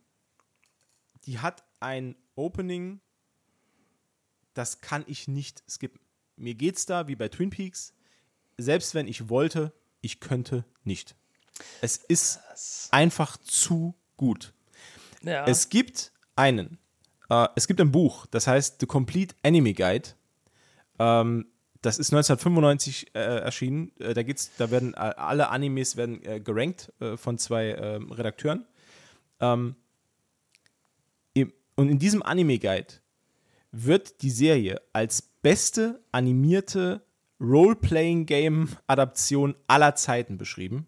[1.26, 3.00] die hat ein Opening,
[4.54, 6.00] das kann ich nicht skippen.
[6.36, 7.92] Mir geht's da wie bei Twin Peaks.
[8.56, 11.14] Selbst wenn ich wollte, ich könnte nicht.
[11.80, 12.40] Es ist
[12.90, 14.52] einfach zu gut.
[15.22, 15.46] Ja.
[15.46, 16.78] Es gibt einen
[17.31, 20.11] Äh, es gibt ein Buch, das heißt The Complete Anime Guide.
[20.98, 21.47] Ähm,
[21.81, 23.93] das ist 1995 äh, erschienen.
[23.98, 28.65] Äh, da geht's, da werden äh, alle Animes werden äh, gerankt von zwei ähm, Redakteuren.
[29.40, 29.77] Ähm,
[31.77, 32.86] und in diesem Anime Guide
[33.73, 37.02] wird die Serie als beste animierte
[37.40, 40.86] Role-Playing-Game-Adaption aller Zeiten beschrieben.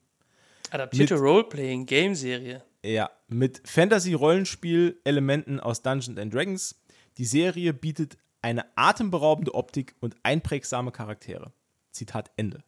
[0.71, 2.63] Adaptierte Roleplay-Game-Serie.
[2.85, 6.81] Ja, mit Fantasy-Rollenspiel-Elementen aus Dungeons and Dragons.
[7.19, 11.53] Die Serie bietet eine atemberaubende Optik und einprägsame Charaktere.
[11.91, 12.63] Zitat Ende.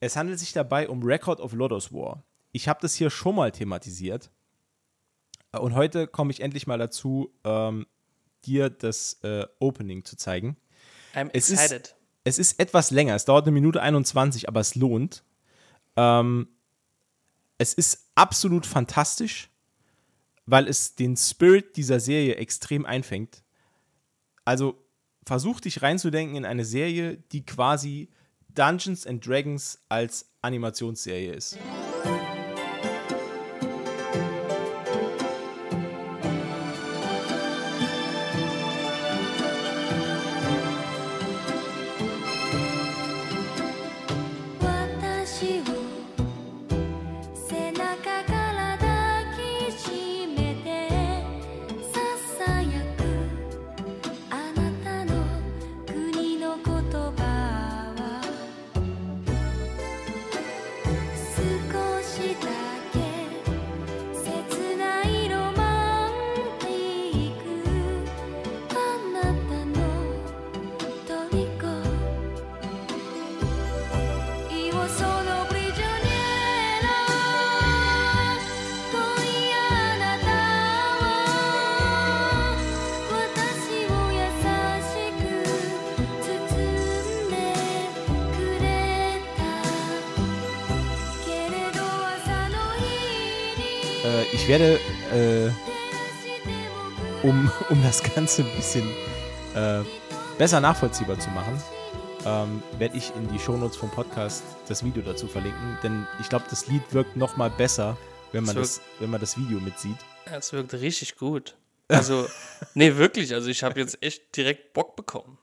[0.00, 2.24] Es handelt sich dabei um Record of Lodos War.
[2.52, 4.30] Ich habe das hier schon mal thematisiert.
[5.52, 7.86] Und heute komme ich endlich mal dazu, ähm,
[8.44, 10.56] dir das äh, Opening zu zeigen.
[11.14, 11.86] I'm Es excited.
[11.88, 11.94] ist,
[12.24, 13.14] es ist etwas länger.
[13.14, 15.24] Es dauert eine Minute 21, aber es lohnt.
[15.96, 16.48] Ähm,
[17.56, 19.48] es ist absolut fantastisch,
[20.44, 23.44] weil es den Spirit dieser Serie extrem einfängt.
[24.44, 24.82] Also
[25.24, 28.08] versuch dich reinzudenken in eine Serie, die quasi
[28.48, 31.87] Dungeons and Dragons als Animationsserie ist.「
[98.28, 98.86] Ganze ein bisschen
[99.54, 99.82] äh,
[100.36, 101.62] besser nachvollziehbar zu machen,
[102.26, 105.78] ähm, werde ich in die Shownotes vom Podcast das Video dazu verlinken.
[105.82, 107.96] Denn ich glaube, das Lied wirkt noch mal besser,
[108.32, 109.96] wenn man, das, wenn man das Video mitsieht.
[110.26, 111.56] Es wirkt richtig gut.
[111.88, 112.28] Also,
[112.74, 113.32] nee, wirklich.
[113.32, 115.38] Also, ich habe jetzt echt direkt Bock bekommen.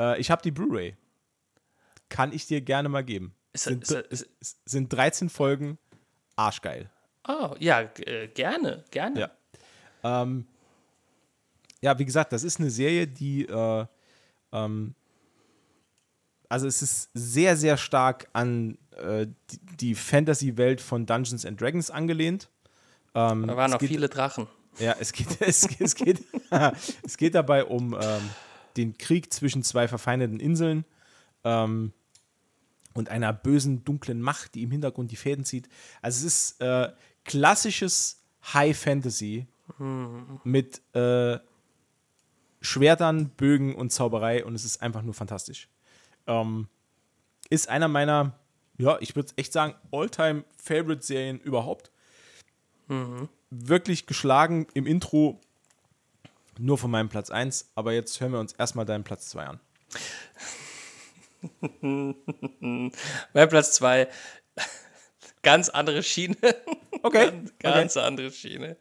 [0.00, 0.96] Äh, ich habe die Blu-ray.
[2.08, 3.36] Kann ich dir gerne mal geben.
[3.52, 5.78] Ist- sind, ist- es- es sind 13 Folgen
[6.34, 6.90] arschgeil.
[7.28, 9.20] Oh, ja, äh, gerne, gerne.
[10.02, 10.22] Ja.
[10.22, 10.48] Ähm,
[11.84, 13.84] ja, wie gesagt, das ist eine Serie, die, äh,
[14.52, 14.94] ähm,
[16.48, 19.26] also es ist sehr, sehr stark an äh,
[19.80, 22.48] die, Fantasy-Welt von Dungeons and Dragons angelehnt.
[23.14, 24.46] Ähm, Da waren noch geht- viele Drachen.
[24.78, 26.24] Ja, es geht, es, es geht,
[27.04, 28.22] es geht dabei um ähm,
[28.76, 30.84] den Krieg zwischen zwei verfeindeten Inseln
[31.44, 31.92] ähm,
[32.94, 35.68] und einer bösen, dunklen Macht, die im Hintergrund die Fäden zieht.
[36.02, 36.90] Also es ist äh,
[37.24, 38.22] klassisches
[38.54, 39.46] High Fantasy
[39.78, 40.40] Mhm.
[40.44, 41.38] mit äh,
[42.64, 45.68] Schwertern, Bögen und Zauberei und es ist einfach nur fantastisch.
[46.26, 46.68] Ähm,
[47.50, 48.38] ist einer meiner,
[48.78, 51.90] ja, ich würde echt sagen, All-Time Favorite Serien überhaupt.
[52.88, 53.28] Mhm.
[53.50, 55.40] Wirklich geschlagen im Intro
[56.58, 59.60] nur von meinem Platz 1, aber jetzt hören wir uns erstmal deinen Platz 2 an.
[63.34, 64.08] Mein Platz 2,
[65.42, 66.36] ganz andere Schiene.
[67.02, 67.32] Okay.
[67.32, 68.78] ganz, ganz andere Schiene.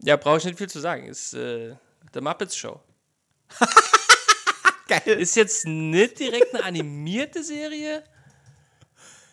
[0.00, 1.04] Ja, brauche ich nicht viel zu sagen.
[1.04, 1.74] Ist äh,
[2.14, 2.80] The Muppets Show.
[4.88, 5.18] Geil.
[5.18, 8.02] Ist jetzt nicht direkt eine animierte Serie.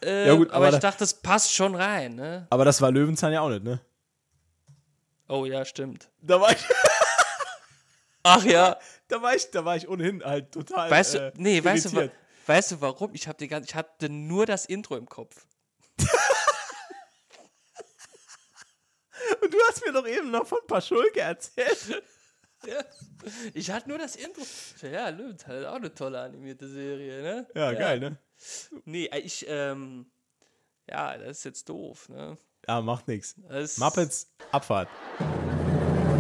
[0.03, 2.15] Äh, Ja, gut, aber, aber ich da- dachte, das passt schon rein.
[2.15, 2.45] Ne?
[2.49, 3.80] Aber das war Löwenzahn ja auch nicht, ne?
[5.27, 6.10] Oh ja, stimmt.
[6.22, 6.57] Da war ich,
[8.23, 8.77] Ach ja.
[9.07, 10.91] da war ich, da war ich ohnehin halt total.
[10.91, 12.11] Weißt äh, du, nee, weißt du,
[12.45, 13.14] weißt du warum?
[13.15, 15.45] Ich, hab die ganze, ich hatte nur das Intro im Kopf.
[19.41, 22.03] Und du hast mir doch eben noch von Paschulke erzählt.
[22.65, 22.73] Ja.
[23.56, 24.44] Ich hatte nur das Intro.
[24.84, 27.48] Ja, Löwenzahn ist auch eine tolle animierte Serie, ne?
[27.56, 28.18] Ja, geil, ne?
[28.86, 30.06] Nee, äh, ich, ähm,
[30.88, 32.38] ja, das ist jetzt doof, ne?
[32.68, 33.36] Ja, macht nichts.
[33.77, 34.90] Muppets, Abfahrt.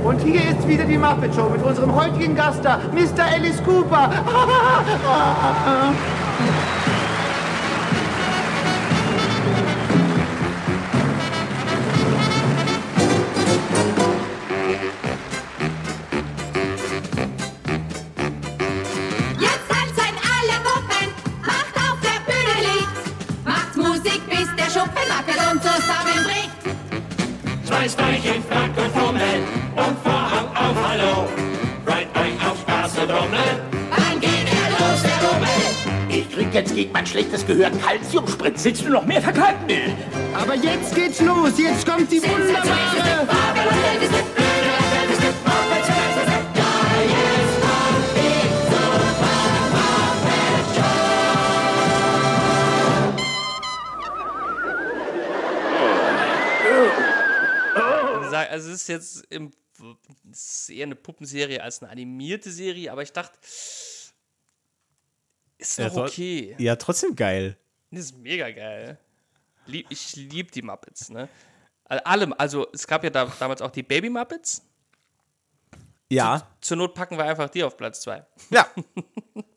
[0.03, 3.23] Und hier ist wieder die Muppet Show mit unserem heutigen Gast da, Mr.
[3.23, 4.09] Alice Cooper.
[27.85, 29.21] schmeiß Weichen, Frank und Fummel
[29.75, 31.27] und Vorhang auf Hallo.
[31.85, 35.49] Right Bike auf Straße Dummel, wann geht er los, der Dummel?
[36.09, 38.63] Ich krieg jetzt gegen mein schlechtes Gehör Kalziumspritz.
[38.65, 39.95] Willst du noch mehr verkalken?
[40.33, 43.27] Aber jetzt geht's los, jetzt kommt die wunderbare...
[58.55, 59.51] Also es ist jetzt im,
[60.31, 64.13] es ist eher eine Puppenserie als eine animierte Serie, aber ich dachte, ist
[65.77, 66.55] Ja, okay.
[66.57, 67.57] Ja, trotzdem geil.
[67.91, 68.97] Das ist mega geil.
[69.65, 71.27] Lieb, ich liebe die Muppets, ne?
[71.83, 74.61] Al- Alle, also es gab ja da, damals auch die Baby Muppets.
[76.09, 76.47] Ja.
[76.61, 78.25] Zur Not packen wir einfach die auf Platz 2.
[78.51, 78.67] Ja.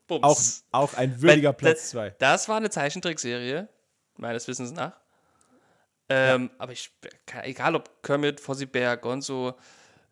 [0.09, 2.09] Auch, auch ein würdiger Weil Platz das, 2.
[2.17, 3.69] Das war eine Zeichentrickserie,
[4.17, 4.99] meines Wissens nach.
[6.09, 6.91] Ähm, Aber ich,
[7.43, 9.55] egal ob Kermit, Fozzie Bear, Gonzo,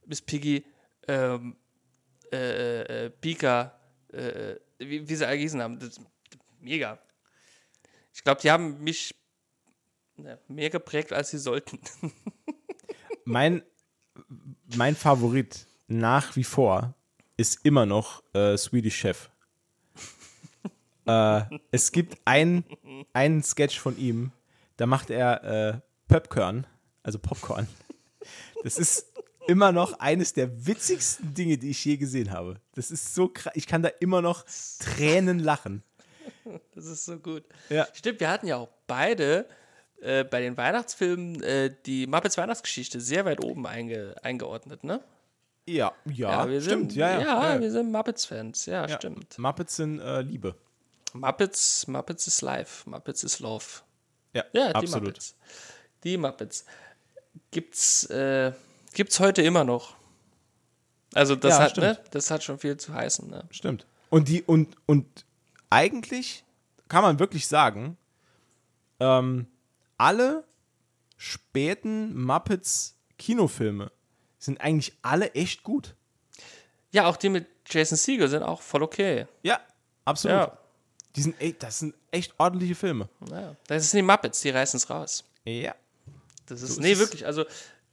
[0.05, 0.63] Miss Piggy,
[1.07, 1.57] ähm,
[2.31, 3.79] äh, äh, Pika,
[4.13, 5.99] äh, wie, wie sie alle gießen haben, das,
[6.59, 6.99] mega.
[8.13, 9.15] Ich glaube, die haben mich
[10.17, 11.79] ne, mehr geprägt, als sie sollten.
[13.29, 13.61] Mein,
[14.77, 16.93] mein Favorit nach wie vor
[17.35, 19.29] ist immer noch äh, Swedish Chef.
[21.05, 21.41] äh,
[21.71, 22.63] es gibt ein,
[23.11, 24.31] einen Sketch von ihm,
[24.77, 26.65] da macht er äh, Popcorn,
[27.03, 27.67] also Popcorn.
[28.63, 29.07] Das ist
[29.47, 32.59] immer noch eines der witzigsten Dinge, die ich je gesehen habe.
[32.75, 33.53] Das ist so krass.
[33.55, 34.45] Ich kann da immer noch
[34.79, 35.83] Tränen lachen.
[36.75, 37.43] Das ist so gut.
[37.69, 37.87] Ja.
[37.93, 39.47] Stimmt, wir hatten ja auch beide
[40.01, 45.01] äh, bei den Weihnachtsfilmen äh, die Muppets Weihnachtsgeschichte sehr weit oben einge eingeordnet, ne?
[45.65, 46.91] Ja, ja, wir stimmt.
[46.93, 47.59] Sind, ja, ja, ja, ja.
[47.61, 48.65] wir sind Muppets-Fans.
[48.67, 48.95] Ja, Ja.
[48.97, 49.37] stimmt.
[49.37, 50.55] Muppets sind äh, Liebe.
[51.13, 52.89] Muppets, Muppets is life.
[52.89, 53.65] Muppets is love.
[54.33, 55.07] Ja, Ja, die absolut.
[55.07, 55.35] Muppets.
[56.03, 56.65] Die Muppets.
[57.51, 58.51] Gibt's, äh,
[58.93, 59.95] gibt's heute immer noch.
[61.13, 63.43] Also das Ja, hat, ne, das hat schon viel zu heißen, ne?
[63.51, 63.85] Stimmt.
[64.09, 65.25] Und die, und, und
[65.69, 66.43] eigentlich
[66.87, 67.97] kann man wirklich sagen,
[68.99, 69.47] ähm,
[69.97, 70.43] alle
[71.17, 73.91] späten Muppets Kinofilme
[74.37, 75.95] sind eigentlich alle echt gut.
[76.91, 79.25] Ja, auch die mit Jason Segel sind auch voll okay.
[79.43, 79.59] Ja,
[80.05, 80.37] absolut.
[80.37, 80.57] Ja.
[81.15, 83.09] Die sind echt, das sind echt ordentliche Filme.
[83.31, 83.55] Ja.
[83.67, 85.23] Das sind die Muppets, die reißen es raus.
[85.43, 85.75] Ja.
[86.47, 87.45] Das ist, So nee, wirklich, also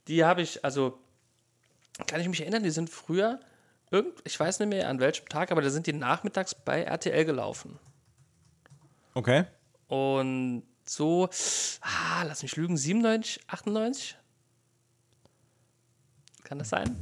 [0.07, 0.97] die habe ich, also
[2.07, 3.39] kann ich mich erinnern, die sind früher,
[3.91, 7.23] irgend, ich weiß nicht mehr an welchem Tag, aber da sind die nachmittags bei RTL
[7.25, 7.77] gelaufen.
[9.13, 9.45] Okay.
[9.87, 11.29] Und so,
[11.81, 14.17] ah, lass mich lügen, 97, 98?
[16.43, 16.95] Kann das sein?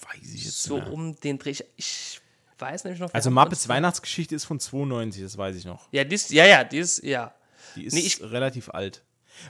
[0.00, 0.92] Weiß ich jetzt So mehr.
[0.92, 1.50] um den Dreh.
[1.50, 2.20] Ich, ich
[2.58, 3.12] weiß nämlich noch.
[3.14, 5.88] Also Muppets Weihnachtsgeschichte ist von 92, das weiß ich noch.
[5.92, 7.34] Ja, die ist, ja, ja, die ist, ja.
[7.76, 9.02] Die ist Nee, ich- relativ alt.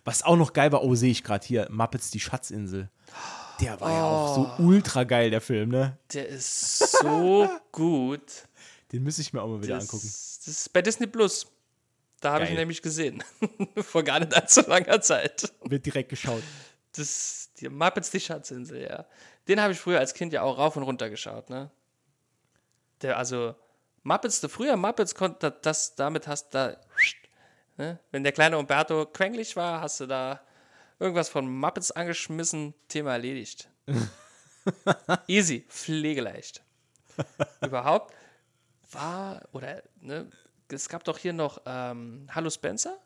[0.05, 2.91] Was auch noch geil war, oh, sehe ich gerade hier, Muppets die Schatzinsel.
[3.61, 4.57] Der war ja auch Oh.
[4.59, 5.99] so ultra geil, der Film, ne?
[6.13, 8.49] Der ist so gut.
[8.93, 10.07] Den müsste ich mir auch mal wieder das, angucken.
[10.07, 11.47] Das ist bei Disney Plus.
[12.21, 13.23] Da habe ich ihn nämlich gesehen.
[13.83, 15.53] Vor gar nicht allzu langer Zeit.
[15.65, 16.43] Wird direkt geschaut.
[16.95, 19.07] Das, die Muppets, die Schatzinsel, ja.
[19.49, 21.71] Den habe ich früher als Kind ja auch rauf und runter geschaut, ne?
[23.01, 23.55] Der, also,
[24.05, 26.77] Muppets, der früher Muppets konnte, das, damit hast da,
[27.77, 27.99] ne?
[28.11, 30.41] Wenn der kleine Umberto quengelig war, hast du da
[30.99, 33.69] irgendwas von Muppets angeschmissen, Thema erledigt.
[35.27, 36.63] Easy, pflegeleicht.
[37.61, 38.15] Überhaupt
[38.91, 40.31] war, oder, ne?
[40.71, 42.97] Es gab doch hier noch ähm, Hallo Spencer,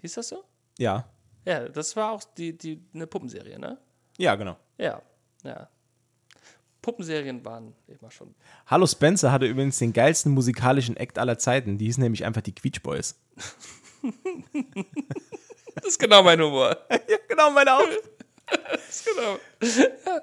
[0.00, 0.44] hieß das so?
[0.78, 1.08] Ja.
[1.44, 3.78] Ja, das war auch die, die, eine Puppenserie, ne?
[4.18, 4.56] Ja, genau.
[4.78, 5.00] Ja,
[5.44, 5.68] ja.
[6.82, 8.34] Puppenserien waren immer schon.
[8.66, 11.78] Hallo Spencer hatte übrigens den geilsten musikalischen Act aller Zeiten.
[11.78, 13.18] Die hießen nämlich einfach die Queech Boys.
[15.74, 16.76] Das ist genau mein Humor.
[16.90, 17.82] ja, genau, meine auch.
[18.46, 19.38] das ist genau.
[20.06, 20.20] Ja,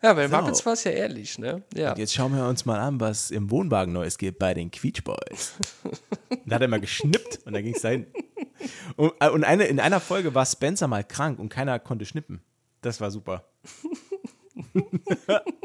[0.00, 0.36] ja bei So.
[0.36, 1.62] Muppets war es ja ehrlich, ne?
[1.74, 1.90] Ja.
[1.90, 5.02] Und jetzt schauen wir uns mal an, was im Wohnwagen Neues gibt bei den Queech
[5.02, 5.54] Boys.
[6.46, 8.06] da hat er mal geschnippt und dann ging es dahin.
[8.96, 12.42] Und, äh, und eine, in einer Folge war Spencer mal krank und keiner konnte schnippen.
[12.80, 13.44] Das war super.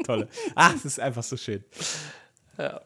[0.04, 0.28] Tolle.
[0.54, 1.64] Ach, das ist einfach so schön.
[2.58, 2.80] Ja.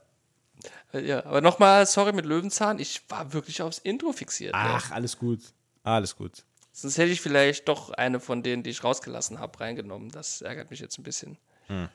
[0.92, 4.52] Ja, aber nochmal, sorry mit Löwenzahn, ich war wirklich aufs Intro fixiert.
[4.54, 4.94] Ach, ne?
[4.96, 5.40] alles gut.
[5.84, 6.44] Alles gut.
[6.72, 10.10] Sonst hätte ich vielleicht doch eine von denen, die ich rausgelassen habe, reingenommen.
[10.10, 11.38] Das ärgert mich jetzt ein bisschen.
[11.66, 11.88] Hm.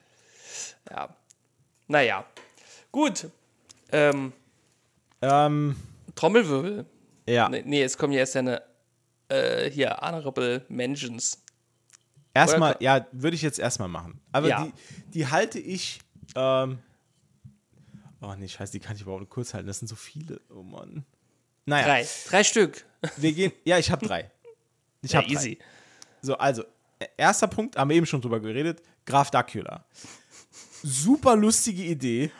[0.89, 1.15] Ja.
[1.87, 2.25] Naja.
[2.91, 3.27] Gut.
[3.91, 4.33] Ähm,
[5.21, 5.75] Ähm,
[6.15, 6.85] Trommelwirbel.
[7.27, 7.49] Ja.
[7.49, 8.61] Nee, nee, es kommen ja erst eine
[9.29, 11.41] äh, hier Honorable Mentions.
[12.33, 14.19] Erstmal, Oder- ja, würde ich jetzt erstmal machen.
[14.31, 14.63] Aber Ja.
[14.65, 14.73] die,
[15.13, 15.99] die halte ich.
[16.35, 16.79] Ähm,
[18.21, 19.67] oh nee, scheiße, die kann ich überhaupt nur kurz halten.
[19.67, 20.41] Das sind so viele.
[20.49, 21.05] Oh Mann.
[21.65, 21.85] Naja.
[21.85, 22.07] Drei.
[22.29, 22.85] Drei Stück.
[23.17, 23.51] Wir gehen.
[23.65, 24.31] Ja, ich habe drei.
[25.01, 25.55] Ich Ja, habe easy.
[25.55, 25.65] Drei.
[26.21, 26.63] So, also,
[27.17, 28.81] erster Punkt, haben wir eben schon drüber geredet.
[29.05, 29.85] Graf Dracula.
[30.83, 32.31] Super lustige Idee,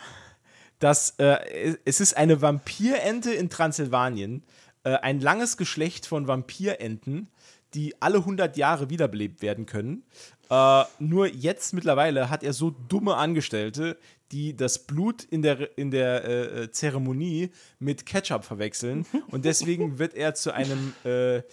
[0.80, 4.44] dass äh, es ist eine Vampirente in Transsilvanien,
[4.84, 7.30] äh, ein langes Geschlecht von Vampirenten,
[7.74, 10.04] die alle 100 Jahre wiederbelebt werden können.
[10.50, 13.98] Äh, nur jetzt mittlerweile hat er so dumme Angestellte,
[14.32, 19.06] die das Blut in der, in der äh, äh, Zeremonie mit Ketchup verwechseln.
[19.32, 21.44] Und deswegen wird er zu einem äh, äh,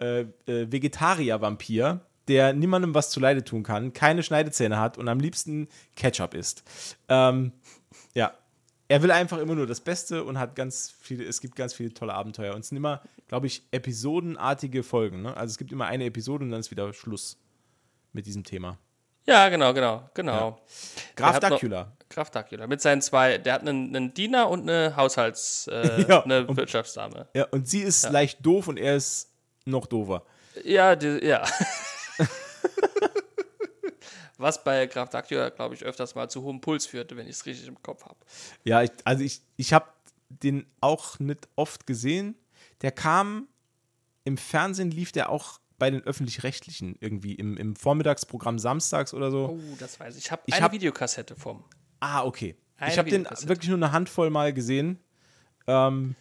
[0.00, 0.26] äh,
[0.70, 6.62] Vegetarier-Vampir, der niemandem was zuleide tun kann, keine Schneidezähne hat und am liebsten Ketchup isst.
[7.08, 7.52] Ähm,
[8.14, 8.32] ja.
[8.90, 11.92] Er will einfach immer nur das Beste und hat ganz viele, es gibt ganz viele
[11.92, 12.54] tolle Abenteuer.
[12.54, 15.20] Und es sind immer, glaube ich, episodenartige Folgen.
[15.20, 15.36] Ne?
[15.36, 17.36] Also es gibt immer eine Episode und dann ist wieder Schluss
[18.14, 18.78] mit diesem Thema.
[19.28, 20.58] Ja, genau, genau, genau.
[21.14, 21.92] Graf Dracula.
[22.08, 22.66] Graf Dracula.
[22.66, 26.56] Mit seinen zwei, der hat einen, einen Diener und eine Haushalts-, äh, Ja, eine und-
[26.56, 27.28] Wirtschaftsdame.
[27.34, 28.10] Ja, und sie ist Ja.
[28.10, 29.28] leicht doof und er ist
[29.66, 30.22] noch doofer.
[30.64, 31.44] Ja, die, ja.
[34.38, 37.44] Was bei Graf Dracula, glaube ich, öfters mal zu hohem Puls führte, wenn ich es
[37.46, 38.16] richtig im Kopf habe.
[38.64, 39.86] Ja, ich, also ich, ich habe
[40.28, 42.36] den auch nicht oft gesehen.
[42.82, 43.48] Der kam
[44.24, 49.58] im Fernsehen, lief der auch bei den öffentlich-rechtlichen irgendwie im, im Vormittagsprogramm samstags oder so.
[49.60, 50.24] Oh, das weiß ich.
[50.26, 51.64] Ich habe eine hab- Videokassette vom.
[52.00, 52.56] Ah, okay.
[52.78, 54.98] Eine ich habe den wirklich nur eine Handvoll mal gesehen.
[55.66, 56.14] Ähm,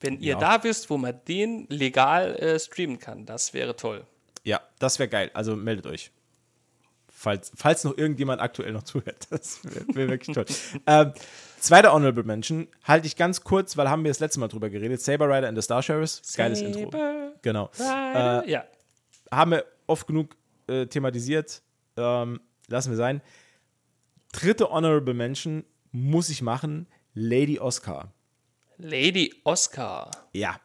[0.00, 0.38] Wenn ihr Ja.
[0.38, 4.06] da wisst, wo man den legal äh, streamen kann, das wäre toll.
[4.44, 5.30] ja, das wäre geil.
[5.34, 6.10] Also meldet euch.
[7.08, 9.26] Falls, falls noch irgendjemand aktuell noch zuhört.
[9.30, 10.44] Das wäre wär wirklich toll.
[10.86, 11.12] ähm,
[11.58, 15.00] zweiter Honorable Mention halte ich ganz kurz, weil haben wir das letzte Mal drüber geredet.
[15.00, 16.34] Saber Rider and the Star Sheriffs.
[16.36, 16.90] Geiles Intro.
[16.90, 17.70] Saber Genau.
[17.78, 18.64] Rider, Äh, ja.
[19.30, 20.36] Haben wir oft genug
[20.68, 21.62] äh, thematisiert.
[21.96, 23.22] Ähm, lassen wir sein.
[24.32, 26.86] Dritte Honorable Mention muss ich machen.
[27.14, 28.12] Lady Oscar.
[28.78, 30.10] Lady Oscar.
[30.32, 30.60] Ja.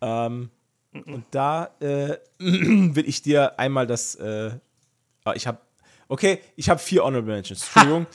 [0.00, 0.50] Ähm,
[0.92, 4.14] und da äh, will ich dir einmal das.
[4.16, 4.52] Äh,
[5.24, 5.58] ah, ich habe.
[6.08, 7.62] Okay, ich habe vier Honorable Mentions.
[7.62, 8.06] Entschuldigung.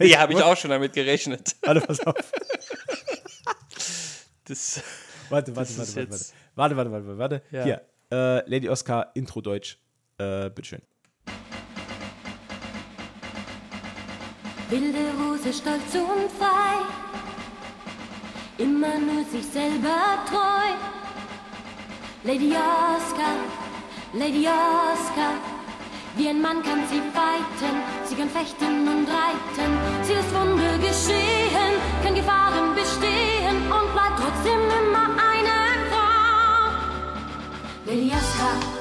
[0.00, 1.56] Ja, habe ich auch schon damit gerechnet.
[1.62, 2.14] Warte, pass auf.
[4.44, 4.82] Das,
[5.28, 6.76] Warte, warte, das warte, ist warte, warte.
[6.76, 7.42] Warte, warte, warte, warte.
[7.52, 7.64] Ja.
[7.64, 7.82] Hier.
[8.12, 9.78] Äh, Lady Oscar, Intro Deutsch.
[10.18, 10.82] Äh, bitteschön.
[14.70, 16.78] Wilde Rose, stolz und frei,
[18.58, 20.70] immer nur sich selber treu.
[22.22, 23.36] Lady Oscar,
[24.12, 25.34] Lady Oscar,
[26.16, 29.70] wie ein Mann kann sie fighten, sie kann fechten und reiten.
[30.02, 31.72] Sie lässt Wunder geschehen,
[32.02, 35.56] kann Gefahren bestehen und bleibt trotzdem immer eine
[35.90, 36.70] Frau.
[37.86, 38.79] Lady Oscar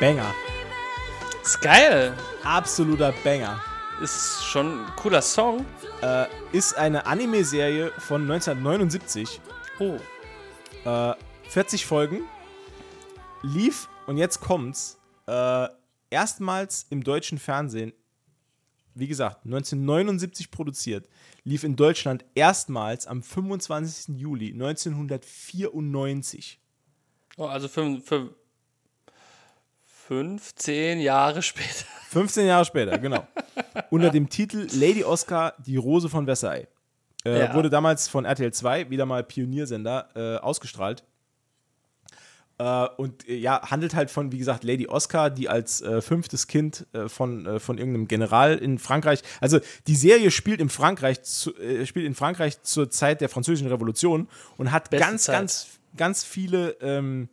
[0.00, 0.32] Banger.
[1.42, 2.16] Ist geil.
[2.44, 3.60] Absoluter Banger.
[4.00, 5.66] Ist schon ein cooler Song.
[6.02, 9.40] Äh, ist eine Anime-Serie von 1979.
[9.80, 9.96] Oh.
[10.84, 11.14] Äh,
[11.48, 12.20] 40 Folgen.
[13.42, 15.66] Lief, und jetzt kommt's, äh,
[16.10, 17.92] erstmals im deutschen Fernsehen,
[18.94, 21.08] wie gesagt, 1979 produziert,
[21.42, 24.16] lief in Deutschland erstmals am 25.
[24.16, 26.60] Juli 1994.
[27.36, 28.06] Oh, also fünf,
[30.08, 31.84] 15 Jahre später.
[32.10, 33.26] 15 Jahre später, genau.
[33.90, 36.66] Unter dem Titel Lady Oscar, die Rose von Versailles.
[37.26, 37.54] Äh, Ja.
[37.54, 41.04] Wurde damals von RTL 2, wieder mal Pioniersender, äh, ausgestrahlt.
[42.56, 46.46] Äh, und äh, ja, handelt halt von, wie gesagt, Lady Oscar, die als äh, fünftes
[46.46, 49.20] Kind äh, von, von irgendeinem General in Frankreich.
[49.42, 51.52] Also die Serie spielt in Frankreich, zu,
[51.84, 54.26] spielt in Frankreich zur Zeit der Französischen Revolution
[54.56, 55.34] und hat Beste ganz, Zeit.
[55.36, 55.66] ganz,
[55.98, 57.28] ganz viele ähm,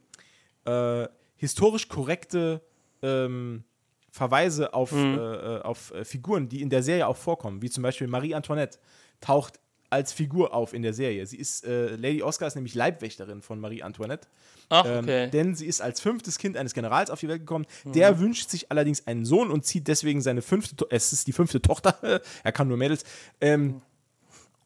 [0.65, 1.07] äh,
[1.37, 2.61] historisch korrekte
[3.01, 3.63] ähm,
[4.11, 5.17] Verweise auf, Mhm.
[5.17, 8.33] äh, äh, auf äh, Figuren, die in der Serie auch vorkommen, wie zum Beispiel Marie
[8.33, 8.79] Antoinette
[9.19, 9.59] taucht
[9.89, 11.25] als Figur auf in der Serie.
[11.27, 14.27] Sie ist, äh, Lady Oscar ist nämlich Leibwächterin von Marie Antoinette.
[14.69, 15.29] Ach, Ähm, okay.
[15.29, 17.65] denn sie ist als fünftes Kind eines Generals auf die Welt gekommen.
[17.83, 17.91] Mhm.
[17.93, 21.33] Der wünscht sich allerdings einen Sohn und zieht deswegen seine fünfte, To- es ist die
[21.33, 21.95] fünfte Tochter,
[22.43, 23.03] er kann nur Mädels,
[23.41, 23.81] ähm,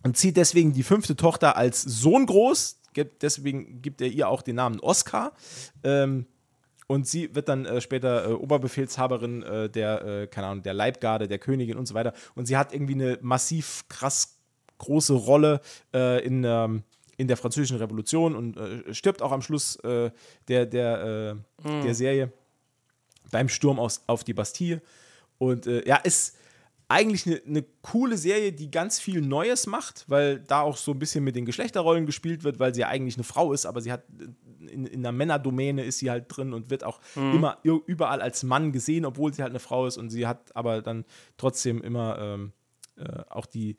[0.03, 2.77] und zieht deswegen die fünfte Tochter als Sohn groß.
[3.21, 5.33] Deswegen gibt er ihr auch den Namen Oscar.
[5.83, 6.25] Ähm,
[6.89, 11.27] und sie wird dann äh, später äh, Oberbefehlshaberin äh, der, äh, keine Ahnung, der Leibgarde,
[11.27, 12.13] der Königin und so weiter.
[12.33, 14.39] Und sie hat irgendwie eine massiv krass
[14.79, 15.61] große Rolle
[15.93, 16.81] äh, in, ähm,
[17.15, 21.81] in der französischen Revolution und äh, stirbt auch am Schluss der, der, Mhm.
[21.83, 22.31] der Serie
[23.29, 24.81] beim Sturm aus, auf die Bastille.
[25.37, 26.37] Und ja, ist
[26.89, 30.99] eigentlich eine ne coole Serie, die ganz viel Neues macht, weil da auch so ein
[30.99, 33.91] bisschen mit den Geschlechterrollen gespielt wird, weil sie ja eigentlich eine Frau ist, aber sie
[33.91, 37.35] hat äh, in, in einer Männerdomäne ist sie halt drin und wird auch Mhm.
[37.35, 40.81] immer überall als Mann gesehen, obwohl sie halt eine Frau ist und sie hat aber
[40.81, 41.05] dann
[41.37, 42.53] trotzdem immer ähm,
[42.97, 43.77] äh, auch die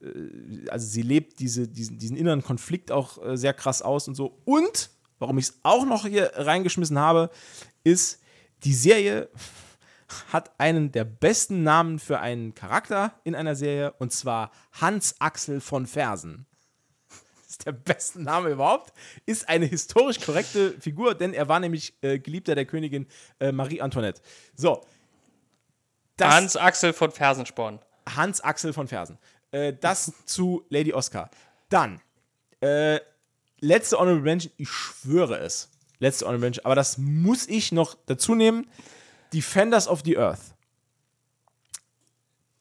[0.00, 4.14] äh, also sie lebt diese, diesen, diesen inneren Konflikt auch äh, sehr krass aus und
[4.14, 4.38] so.
[4.44, 7.30] Und, warum ich es auch noch hier reingeschmissen habe,
[7.82, 8.20] ist,
[8.62, 9.28] die Serie
[10.32, 15.60] hat einen der besten Namen für einen Charakter in einer Serie und zwar Hans Axel
[15.60, 16.46] von Fersen.
[17.08, 18.92] Das ist der beste Name überhaupt.
[19.26, 23.06] Ist eine historisch korrekte Figur, denn er war nämlich äh, Geliebter der Königin
[23.38, 24.20] äh, Marie Antoinette.
[24.56, 24.84] So.
[26.20, 27.80] Hans Axel von Fersensporn.
[28.08, 29.18] Hans Axel von Fersen.
[29.50, 31.30] Äh, das zu Lady Oscar.
[31.68, 32.00] Dann,
[32.60, 33.00] äh,
[33.60, 35.70] letzte Honorable Mention, ich schwöre es.
[35.98, 38.66] Letzte Honorable Mention, aber das muss ich noch dazu nehmen.
[39.34, 40.54] Defenders of the Earth.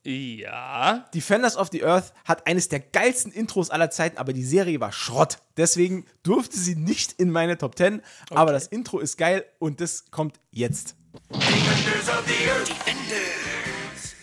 [0.05, 1.05] Ja.
[1.13, 4.91] Defenders of the Earth hat eines der geilsten Intros aller Zeiten, aber die Serie war
[4.91, 5.37] Schrott.
[5.55, 8.01] Deswegen durfte sie nicht in meine Top 10.
[8.31, 10.95] Aber das Intro ist geil und das kommt jetzt.
[11.29, 12.67] Defenders of the earth.
[12.67, 14.15] Defenders.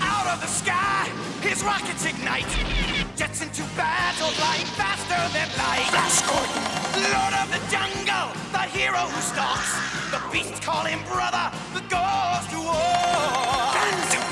[0.00, 1.10] Out of the sky,
[1.46, 3.01] his rockets ignite.
[3.16, 5.84] Jets into battle, flying faster than light.
[5.92, 6.64] Flash Gordon.
[7.12, 9.76] Lord of the jungle, the hero who stalks.
[10.10, 13.68] The beasts call him brother, the goes to war.
[13.76, 14.22] Banzu.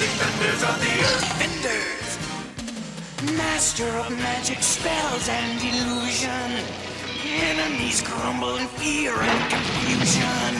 [0.00, 1.26] Defenders of the earth.
[1.36, 2.10] Defenders.
[3.36, 6.64] Master of magic spells and illusion.
[7.24, 10.54] Enemies crumble in fear and confusion.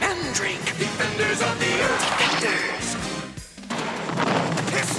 [0.00, 0.64] Mandrake.
[0.78, 2.04] Defenders of the earth.
[2.18, 2.83] Defenders.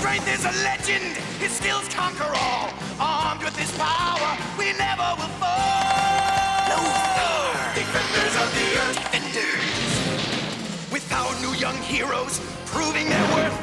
[0.05, 1.17] His strength is a legend.
[1.41, 2.69] His skills conquer all.
[2.99, 6.69] Armed with his power, we never will fall.
[6.69, 7.73] Lothar.
[7.73, 8.97] Defenders of the earth.
[9.01, 10.91] Defenders.
[10.93, 13.57] With our new young heroes proving their worth.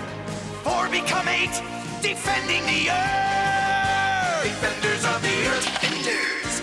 [0.64, 1.54] Four become eight.
[2.02, 4.42] Defending the earth.
[4.42, 5.66] Defenders of the earth.
[5.80, 6.54] Defenders.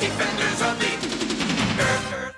[0.00, 0.92] Defenders of the
[1.82, 2.34] earth.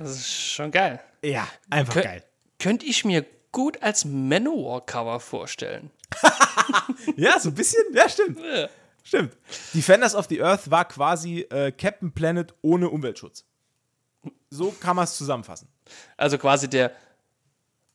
[0.00, 0.98] Das ist schon geil.
[1.22, 2.24] Ja, einfach Kö- geil.
[2.58, 5.90] Könnte ich mir gut als Manowar-Cover vorstellen.
[7.16, 7.82] Ja, so ein bisschen.
[7.92, 8.38] Ja, stimmt.
[9.02, 9.36] Stimmt.
[9.74, 13.44] Defenders of the Earth war quasi äh, Captain Planet ohne Umweltschutz.
[14.50, 15.68] So kann man es zusammenfassen.
[16.16, 16.92] Also quasi der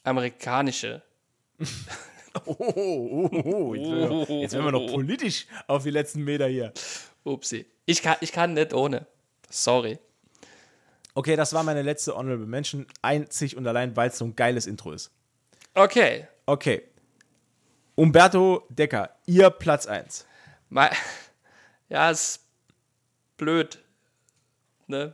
[0.03, 1.01] amerikanische.
[2.45, 3.73] Oh, oh, oh, oh.
[3.73, 6.71] Jetzt, werden wir, jetzt werden wir noch politisch auf die letzten Meter hier.
[7.23, 7.65] Upsi.
[7.87, 9.07] Ich kann, ich kann nicht ohne.
[9.49, 9.97] Sorry.
[11.15, 12.85] Okay, das war meine letzte Honorable Mention.
[13.01, 15.09] Einzig und allein, weil es so ein geiles Intro ist.
[15.77, 16.27] Okay.
[16.47, 16.81] Okay.
[17.93, 20.25] Umberto Decker, ihr Platz 1.
[20.69, 20.89] Mal,
[21.89, 22.41] ja, ist
[23.37, 23.77] blöd.
[24.87, 25.13] Ne?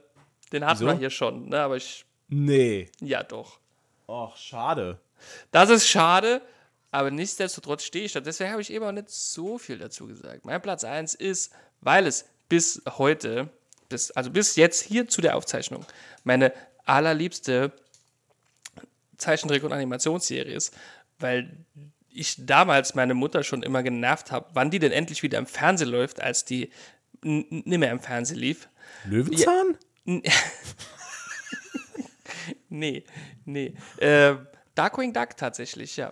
[0.53, 0.91] Den hatten Wieso?
[0.91, 1.59] wir hier schon, ne?
[1.59, 2.05] Aber ich.
[2.29, 2.89] Nee.
[3.01, 3.59] Ja, doch.
[4.07, 5.01] Och, schade.
[5.51, 6.41] Das ist schade,
[6.91, 8.21] aber nichtsdestotrotz stehe ich da.
[8.21, 10.45] Deswegen habe ich eben auch nicht so viel dazu gesagt.
[10.45, 13.49] Mein Platz 1 ist, weil es bis heute,
[13.89, 15.85] bis, also bis jetzt hier zu der Aufzeichnung,
[16.23, 16.53] meine
[16.85, 17.73] allerliebste
[19.23, 20.73] Zeichentrick- und Animationsserie ist,
[21.19, 21.65] weil
[22.09, 25.89] ich damals meine Mutter schon immer genervt habe, wann die denn endlich wieder im Fernsehen
[25.89, 26.71] läuft, als die
[27.23, 28.67] n- n- nimmer im Fernsehen lief.
[29.05, 29.77] Löwenzahn?
[32.69, 33.03] Nee,
[33.45, 33.75] nee.
[33.97, 34.35] Äh,
[34.75, 36.11] Darkwing Duck tatsächlich, ja.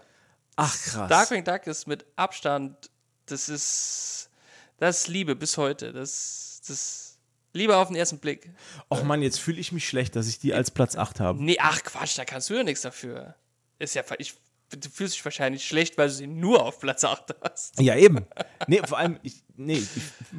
[0.56, 1.10] Ach, krass.
[1.10, 2.90] Darkwing Duck ist mit Abstand,
[3.26, 4.30] das ist,
[4.78, 5.92] das ist Liebe bis heute.
[5.92, 7.11] Das, das
[7.54, 8.50] Liebe auf den ersten Blick.
[8.90, 11.44] Och Mann, jetzt fühle ich mich schlecht, dass ich die als Platz 8 habe.
[11.44, 13.36] Nee, ach Quatsch, da kannst du ja nichts dafür.
[13.80, 14.36] Ist ja, ich,
[14.70, 17.80] du fühlst dich wahrscheinlich schlecht, weil du sie nur auf Platz 8 hast.
[17.80, 18.26] Ja, eben.
[18.68, 19.90] Nee, vor allem, ich, nee, ich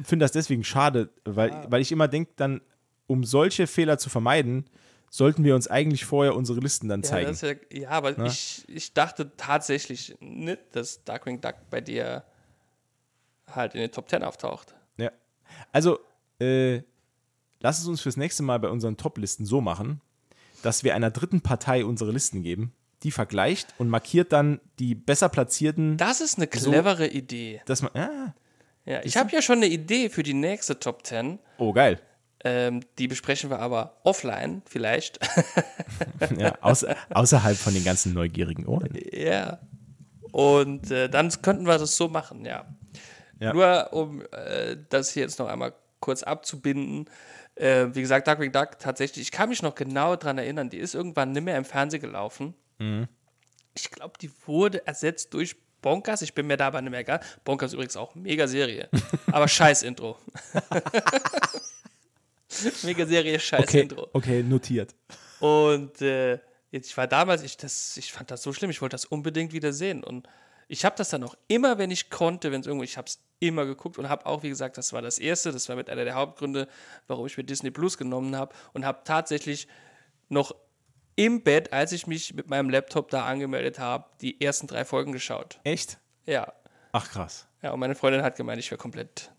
[0.05, 1.65] finde das deswegen schade, weil, Ah.
[1.69, 2.61] weil ich immer denke, dann,
[3.05, 4.65] um solche Fehler zu vermeiden,
[5.11, 7.31] sollten wir uns eigentlich vorher unsere Listen dann Ja, zeigen.
[7.31, 8.25] ist ja, ja aber Na?
[8.25, 12.23] ich, ich dachte tatsächlich nicht, dass Darkwing Duck bei dir
[13.51, 14.73] halt in den Top 10 auftaucht.
[14.97, 15.11] Ja.
[15.71, 15.99] Also,
[16.39, 16.81] äh,
[17.63, 20.01] lass es uns fürs nächste Mal bei unseren Top-Listen so machen,
[20.61, 25.29] dass wir einer dritten Partei unsere Listen geben, die vergleicht und markiert dann die besser
[25.29, 25.97] platzierten.
[25.97, 27.61] Das ist eine so, clevere Idee.
[27.65, 28.35] Dass man, ah,
[28.85, 31.39] Ja, ich habe ja schon eine Idee für die nächste Top 10.
[31.57, 31.99] oh, geil.
[32.45, 35.17] Ähm, die besprechen wir aber offline vielleicht.
[36.37, 38.89] ja, außer, außerhalb von den ganzen neugierigen Ohren.
[39.11, 39.59] ja.
[40.33, 42.65] Und äh, dann könnten wir das so machen, ja.
[43.39, 43.53] Ja.
[43.53, 47.05] Nur um äh, das hier jetzt noch einmal kurz abzubinden.
[47.55, 50.95] Äh, wie gesagt, Darkwing Duck tatsächlich, ich kann mich noch genau daran erinnern, die ist
[50.95, 52.55] irgendwann nicht mehr im Fernsehen gelaufen.
[52.79, 53.07] Mhm.
[53.75, 57.25] Ich glaube, die wurde ersetzt durch Bonkers, ich bin mir dabei nicht mehr ganz.
[57.43, 58.89] Bonkers übrigens auch mega Serie.
[59.31, 60.17] Aber scheiß Intro.
[62.83, 64.07] mega Serie, scheiß Okay, Intro.
[64.13, 64.95] okay, notiert.
[65.39, 66.39] Und äh,
[66.71, 69.53] jetzt, ich war damals, ich, das, ich fand das so schlimm, ich wollte das unbedingt
[69.53, 70.03] wieder sehen.
[70.03, 70.27] Und
[70.73, 73.19] ich habe das dann auch immer, wenn ich konnte, wenn es irgendwo, ich habe es
[73.39, 76.03] immer geguckt und habe auch, wie gesagt, das war das Erste, das war mit einer
[76.03, 76.67] der Hauptgründe,
[77.07, 79.67] warum ich mir Disney Plus genommen habe und habe tatsächlich
[80.29, 80.55] noch
[81.15, 85.11] im Bett, als ich mich mit meinem Laptop da angemeldet habe, die ersten drei Folgen
[85.11, 85.59] geschaut.
[85.63, 85.99] Echt?
[86.25, 86.51] Ja.
[86.91, 87.45] Ach krass.
[87.61, 89.31] Ja, und meine Freundin hat gemeint, ich wäre komplett.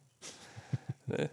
[1.06, 1.30] ne?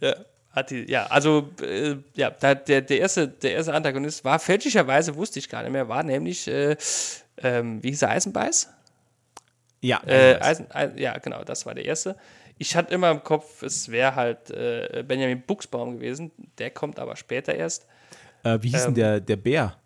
[0.00, 0.16] Ja,
[0.50, 5.16] hat die, ja, also, äh, ja, da, der, der, erste, der erste Antagonist war fälschlicherweise,
[5.16, 6.76] wusste ich gar nicht mehr, war nämlich, äh,
[7.38, 8.68] ähm, wie hieß er, Eisenbeiß?
[9.84, 12.16] Ja, Äh, Eisen, Eisen, ja, genau, das war der erste.
[12.56, 16.30] Ich hatte immer im Kopf, es wäre halt äh, Benjamin Buchsbaum gewesen.
[16.58, 17.86] Der kommt aber später erst.
[18.44, 19.76] Äh, wie hieß Ähm, denn der, der Bär?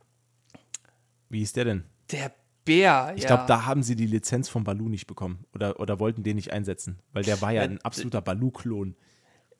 [1.28, 1.84] Wie hieß der denn?
[2.12, 2.32] Der
[2.64, 3.28] Bär, Ich ja.
[3.28, 6.52] glaube, da haben sie die Lizenz von Balu nicht bekommen oder, oder wollten den nicht
[6.52, 8.94] einsetzen, weil der war ja Ja, ein absoluter Balu-Klon,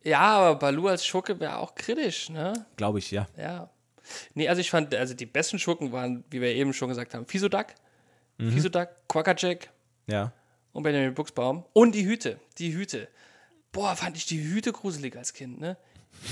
[0.04, 2.66] Ja, aber Balu als Schurke wäre auch kritisch, ne?
[2.76, 3.26] glaube ich, ja.
[3.36, 3.70] Ja.
[4.34, 7.26] Nee, also ich fand, also die besten Schurken waren, wie wir eben schon gesagt haben,
[7.26, 7.74] Fisodak,
[8.38, 8.52] Mhm.
[8.52, 9.70] Fisodak, Quackerjack
[10.08, 10.32] Ja.
[10.72, 11.64] und Benjamin Buchsbaum.
[11.72, 13.08] Und die Hüte, die Hüte.
[13.72, 15.76] Boah, fand ich die Hüte gruselig als Kind, ne?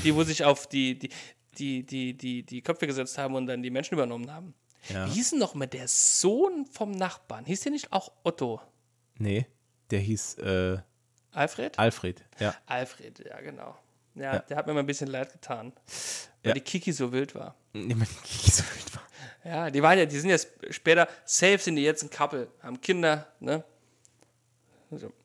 [0.02, 1.10] Die, wo sich auf die, die,
[1.58, 4.54] die, die, die, die Köpfe gesetzt haben und dann die Menschen übernommen haben.
[4.88, 5.06] Ja.
[5.06, 7.44] Wie hieß denn noch mal der Sohn vom Nachbarn?
[7.44, 8.60] Hieß der nicht auch Otto?
[9.18, 9.46] Nee,
[9.90, 10.78] der hieß äh,
[11.32, 11.78] Alfred?
[11.78, 12.54] Alfred, ja.
[12.66, 13.76] Alfred, ja, genau.
[14.14, 14.38] Ja, Ja.
[14.40, 15.72] der hat mir mal ein bisschen leid getan.
[16.42, 16.52] Weil Ja.
[16.54, 17.54] die Kiki so wild war.
[17.74, 19.02] Nee, man- so wild war.
[19.46, 22.80] Ja, die waren ja, die sind jetzt später, safe sind die jetzt ein Couple, haben
[22.80, 23.62] Kinder, ne?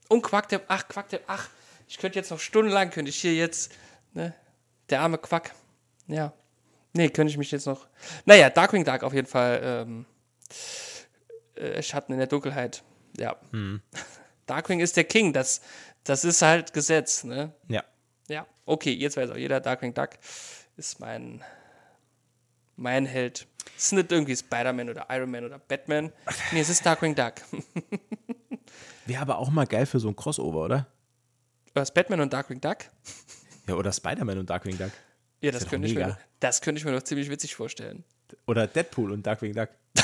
[0.10, 1.50] Und Quackdepp, ach, Quackdepp, ach,
[1.88, 3.74] ich könnte jetzt noch stundenlang, könnte ich hier jetzt,
[4.14, 4.36] ne?
[4.90, 5.54] Der arme Quack.
[6.08, 6.34] Ja.
[6.94, 7.88] Nee, könnte ich mich jetzt noch.
[8.26, 9.62] Naja, Darkwing Dark auf jeden Fall.
[9.64, 10.06] Ähm,
[11.56, 12.84] äh, Schatten in der Dunkelheit.
[13.18, 13.38] Ja.
[13.52, 13.82] Hm.
[14.46, 15.62] Darkwing ist der King, das,
[16.04, 17.54] das ist halt Gesetz, ne?
[17.70, 17.84] Ja.
[18.28, 20.12] Ja, okay, jetzt weiß auch jeder, Darkwing Duck
[20.78, 21.44] ist mein,
[22.82, 23.48] mein Held.
[23.78, 26.12] Es ist nicht irgendwie Spider-Man oder Iron Man oder Batman.
[26.52, 27.36] Nee, es ist Darkwing Duck.
[29.06, 30.88] Wäre aber auch mal geil für so ein Crossover, oder?
[31.74, 32.78] Was, Batman und Darkwing Duck?
[33.68, 34.92] Ja, oder Spider-Man und Darkwing Duck.
[35.42, 38.04] Ja, das doch könnte, ich mir, das könnte ich mir noch ziemlich witzig vorstellen.
[38.48, 39.70] Oder Deadpool und Darkwing Duck.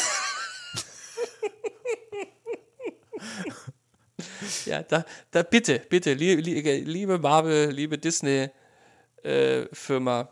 [4.65, 10.29] Ja, da, da bitte, bitte, liebe, liebe Marvel, liebe Disney-Firma.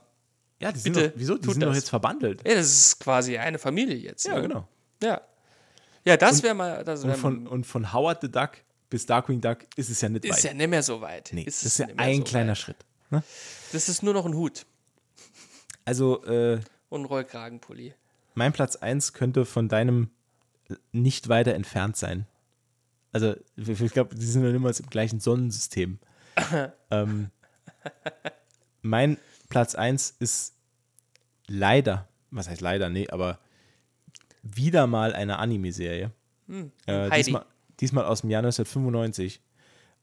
[0.62, 1.38] Ja, die sind bitte, doch, wieso?
[1.38, 1.78] Die sind doch das.
[1.78, 2.48] jetzt verbandelt.
[2.48, 4.26] Ja, das ist quasi eine Familie jetzt.
[4.26, 4.42] Ja, ne?
[4.44, 4.68] genau.
[5.04, 5.22] Ja.
[6.06, 6.84] Ja, das Und- wäre mal.
[6.84, 8.52] Das Und wär, von, und von Howard the Duck
[8.90, 10.44] bis Darkwing Duck ist es ja nicht ist weit.
[10.44, 11.32] ja nicht mehr so weit.
[11.34, 12.58] nee, Ist das ist ja ein so kleiner weit.
[12.58, 12.78] Schritt.
[13.10, 13.24] Ne?
[13.74, 14.66] Das ist nur noch ein Hut
[15.84, 16.60] Also, äh,
[16.90, 17.94] und ein Rollkragenpulli.
[18.36, 20.10] mein Platz 1 könnte von deinem
[20.92, 22.28] nicht weiter entfernt sein.
[23.12, 26.00] Also, ich glaube, die sind ja niemals im gleichen Sonnensystem.
[26.92, 27.30] ähm,
[28.82, 29.18] mein
[29.50, 30.56] Platz 1 ist
[31.48, 33.40] leider, was heißt leider, nee, aber
[34.42, 36.12] wieder mal eine Anime-Serie.
[36.48, 37.24] Hm, Äh, Heidi.
[37.24, 37.46] diesmal,
[37.80, 39.42] diesmal aus dem Jahr 1995.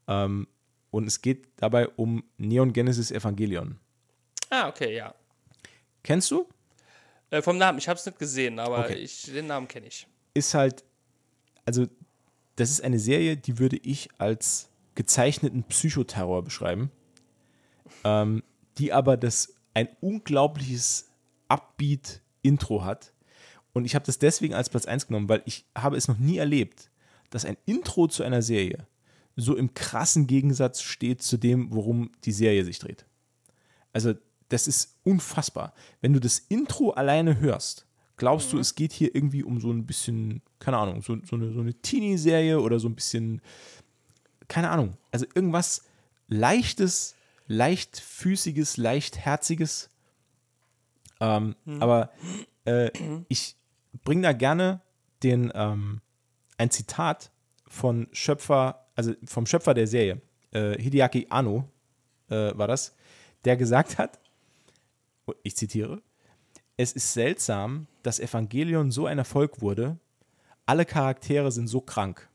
[0.08, 0.48] Ähm,
[0.90, 3.78] und es geht dabei um Neon Genesis Evangelion.
[4.50, 5.14] Ah, okay, ja.
[6.02, 6.46] Kennst du?
[7.30, 8.94] Äh, vom Namen, ich habe es nicht gesehen, aber Okay.
[8.94, 10.06] ich, den Namen kenne ich.
[10.34, 10.84] ist halt,
[11.64, 11.86] also
[12.56, 16.90] das ist eine Serie, die würde ich als gezeichneten Psychoterror beschreiben,
[18.04, 18.42] ähm,
[18.78, 21.10] die aber das ein unglaubliches
[21.48, 23.12] Upbeat-Intro hat.
[23.72, 26.38] Und ich habe das deswegen als Platz 1 genommen, weil ich habe es noch nie
[26.38, 26.90] erlebt,
[27.30, 28.86] dass ein Intro zu einer Serie
[29.36, 33.06] so im krassen Gegensatz steht zu dem, worum die Serie sich dreht.
[33.92, 34.14] Also,
[34.48, 35.72] das ist unfassbar.
[36.02, 37.86] Wenn du das Intro alleine hörst,
[38.16, 41.52] glaubst du, es geht hier irgendwie um so ein bisschen, keine Ahnung, so, so eine,
[41.52, 43.40] so eine Teenie-Serie oder so ein bisschen,
[44.48, 45.84] keine Ahnung, also irgendwas
[46.28, 47.14] leichtes,
[47.52, 49.90] leichtfüßiges, leichtherziges.
[51.20, 51.82] Ähm, Mhm.
[51.82, 52.10] Aber
[52.64, 52.90] äh,
[53.28, 53.56] ich
[54.04, 54.80] bringe da gerne
[55.22, 56.00] den, ähm,
[56.58, 57.30] ein Zitat
[57.68, 60.20] von Schöpfer, also vom Schöpfer der Serie,
[60.50, 61.68] äh, Hideaki Anno
[62.28, 62.94] äh, war das,
[63.44, 64.18] der gesagt hat,
[65.42, 66.02] ich zitiere,
[66.76, 69.98] es ist seltsam, dass Evangelion so ein Erfolg wurde.
[70.66, 72.28] Alle Charaktere sind so krank.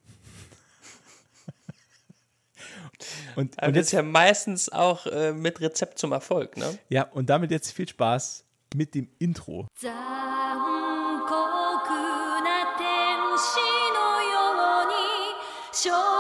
[3.36, 6.78] Und, Aber und das ist jetzt, ja meistens auch äh, mit Rezept zum Erfolg, ne?
[6.90, 8.44] ja, und damit jetzt viel Spaß
[8.76, 9.68] mit dem Intro.
[15.78, 16.17] 残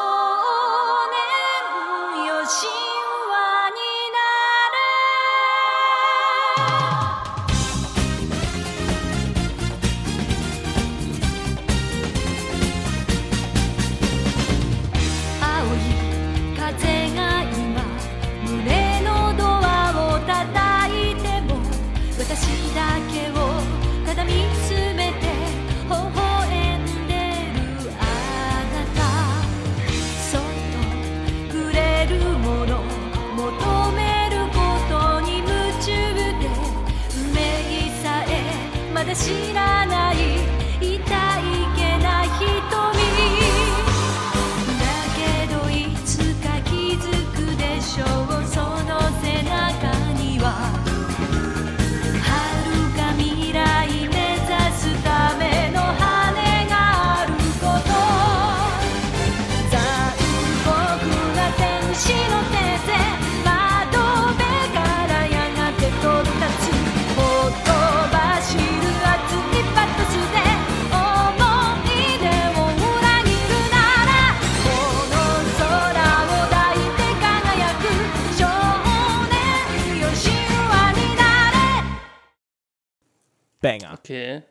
[83.68, 83.94] Banger.
[83.94, 84.44] Okay.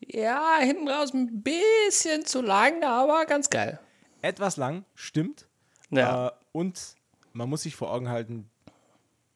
[0.00, 3.80] Ja, hinten raus ein bisschen zu lang, aber ganz geil.
[4.22, 5.48] Etwas lang, stimmt.
[5.90, 6.28] Ja.
[6.28, 6.96] Äh, und
[7.32, 8.50] man muss sich vor Augen halten,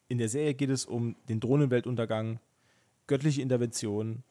[0.07, 2.39] in der Serie geht es um den Drohnenweltuntergang,
[3.07, 4.23] göttliche Intervention,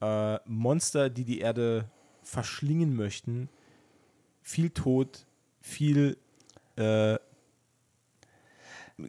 [0.00, 1.90] äh, Monster, die die Erde
[2.22, 3.48] verschlingen möchten,
[4.42, 5.26] viel Tod,
[5.60, 6.18] viel
[6.76, 7.16] äh,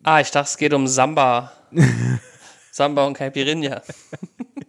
[0.04, 1.52] Ah, ich dachte, es geht um Samba.
[2.72, 3.82] Samba und Caipirinha.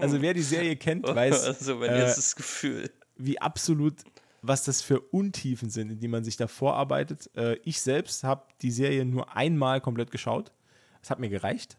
[0.00, 2.90] Also wer die Serie kennt, weiß, Also mein äh, erstes Gefühl.
[3.16, 3.94] wie absolut,
[4.42, 7.30] was das für Untiefen sind, in die man sich da vorarbeitet.
[7.36, 10.52] Äh, ich selbst habe die Serie nur einmal komplett geschaut.
[11.00, 11.76] Das hat mir gereicht.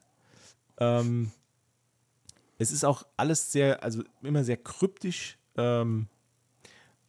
[0.80, 1.32] Ähm,
[2.58, 5.38] es ist auch alles sehr, also immer sehr kryptisch.
[5.58, 6.08] Ähm,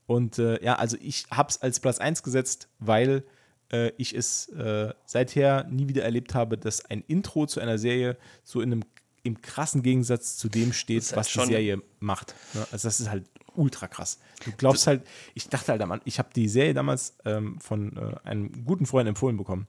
[0.06, 3.24] und äh, ja, also ich habe es als Platz 1 gesetzt, weil
[3.70, 8.16] äh, ich es äh, seither nie wieder erlebt habe, dass ein Intro zu einer Serie
[8.44, 8.84] so in einem
[9.22, 12.34] im krassen Gegensatz zu dem steht, halt was die Serie macht.
[12.54, 12.66] Ne?
[12.72, 14.18] Also das ist halt ultra krass.
[14.44, 18.64] Du glaubst halt, ich dachte halt ich habe die Serie damals ähm, von äh, einem
[18.64, 19.66] guten Freund empfohlen bekommen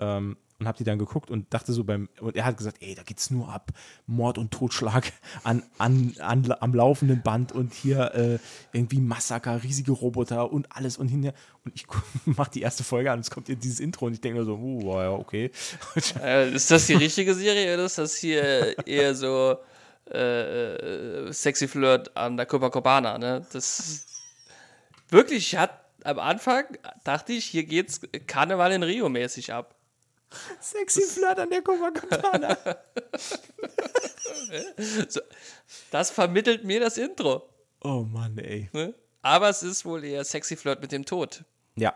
[0.00, 2.94] ähm, und habe die dann geguckt und dachte so beim, und er hat gesagt, ey,
[2.94, 3.70] da geht's nur ab,
[4.06, 5.10] Mord und Totschlag
[5.42, 8.38] an, an, an, am laufenden Band und hier äh,
[8.72, 11.32] irgendwie Massaker, riesige Roboter und alles und hinter
[11.64, 11.86] und ich
[12.26, 14.44] mache die erste Folge an und es kommt hier dieses Intro und ich denke mir
[14.44, 15.50] so, uh, ja, okay.
[16.22, 19.56] Äh, ist das die richtige Serie oder ist das hier eher so
[20.12, 23.16] äh, äh, Sexy Flirt an der Copacabana?
[23.16, 23.46] Ne?
[23.52, 24.06] Das
[25.08, 25.70] wirklich hat
[26.04, 26.64] am Anfang
[27.04, 29.74] dachte ich, hier geht's Karneval in Rio mäßig ab.
[30.60, 32.56] Sexy Flirt an der Copacabana.
[35.08, 35.20] so,
[35.90, 37.48] das vermittelt mir das Intro.
[37.82, 38.68] Oh Mann, ey.
[38.72, 38.94] Ne?
[39.22, 41.44] Aber es ist wohl eher Sexy Flirt mit dem Tod.
[41.76, 41.94] Ja.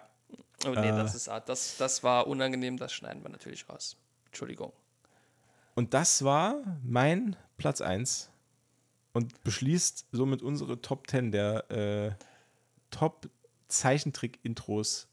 [0.66, 0.92] Oh nee, Äh.
[0.96, 3.96] das ist das, das war unangenehm, das schneiden wir natürlich raus.
[4.26, 4.72] Entschuldigung.
[5.74, 8.30] Und das war mein Platz 1
[9.12, 12.24] und beschließt somit unsere Top 10 der äh,
[12.90, 13.28] Top
[13.68, 15.08] Zeichentrick-Intros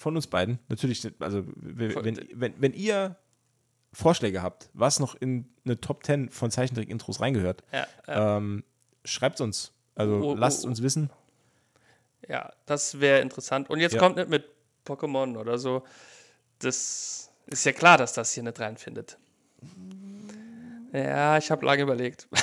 [0.00, 0.58] von uns beiden.
[0.68, 3.16] Natürlich, also wenn, wenn, wenn ihr
[3.92, 8.36] Vorschläge habt, was noch in eine Top 10 von Zeichentrick-Intros reingehört, Ja, ja.
[8.38, 8.64] ähm,
[9.04, 9.72] schreibt uns.
[9.94, 10.68] Also Oh, oh, lasst oh.
[10.68, 11.10] uns wissen.
[12.28, 13.68] Ja, das wäre interessant.
[13.68, 13.98] Und jetzt Ja.
[13.98, 14.44] kommt nicht mit
[14.86, 15.82] Pokémon oder so.
[16.60, 19.18] Das ist ja klar, dass das hier nicht reinfindet.
[20.92, 22.28] Ja, ich habe lange überlegt.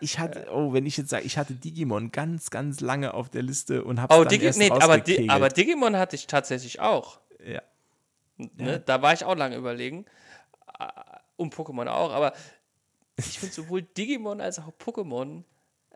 [0.00, 3.42] Ich hatte, oh, wenn ich jetzt sage, ich hatte Digimon ganz, ganz lange auf der
[3.42, 6.80] Liste und hab's Oh, dann Digi erst nee, aber, Di aber Digimon hatte ich tatsächlich
[6.80, 7.20] auch.
[7.44, 7.62] Ja.
[8.36, 8.72] Ne?
[8.72, 8.78] Ja.
[8.78, 10.04] Da war ich auch lange überlegen.
[10.78, 10.86] Äh,
[11.36, 12.12] Und Pokémon auch.
[12.12, 12.32] Aber
[13.16, 15.44] ich finde sowohl Digimon als auch Pokémon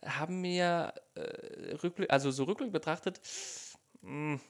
[0.04, 3.20] haben mir äh, rückblick, also so rückblickend betrachtet.
[4.00, 4.40] mh,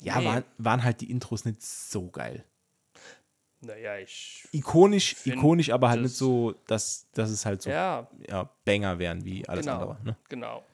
[0.00, 0.24] Ja, nee.
[0.26, 2.44] waren, waren halt die Intros nicht so geil.
[3.66, 4.46] Naja, ich.
[4.52, 8.08] Ikonisch, ikonisch, aber halt nicht so, dass, dass es halt so Ja.
[8.28, 9.98] ja, Banger wären wie alles genau, andere.
[10.04, 10.16] Ne?
[10.28, 10.64] Genau.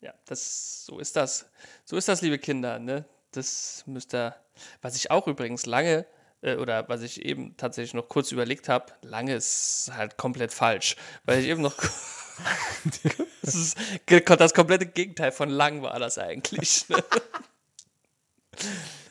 [0.00, 1.50] Ja, das, so ist das.
[1.84, 3.04] So ist das, liebe Kinder, ne?
[3.32, 4.34] Das müsst ihr.
[4.80, 6.06] Was ich auch übrigens lange,
[6.40, 10.96] äh, oder was ich eben tatsächlich noch kurz überlegt habe, lange ist halt komplett falsch.
[11.24, 11.76] Weil ich eben noch.
[13.42, 13.76] das ist
[14.08, 16.88] das komplette Gegenteil von lang war das eigentlich.
[16.88, 17.04] Ne?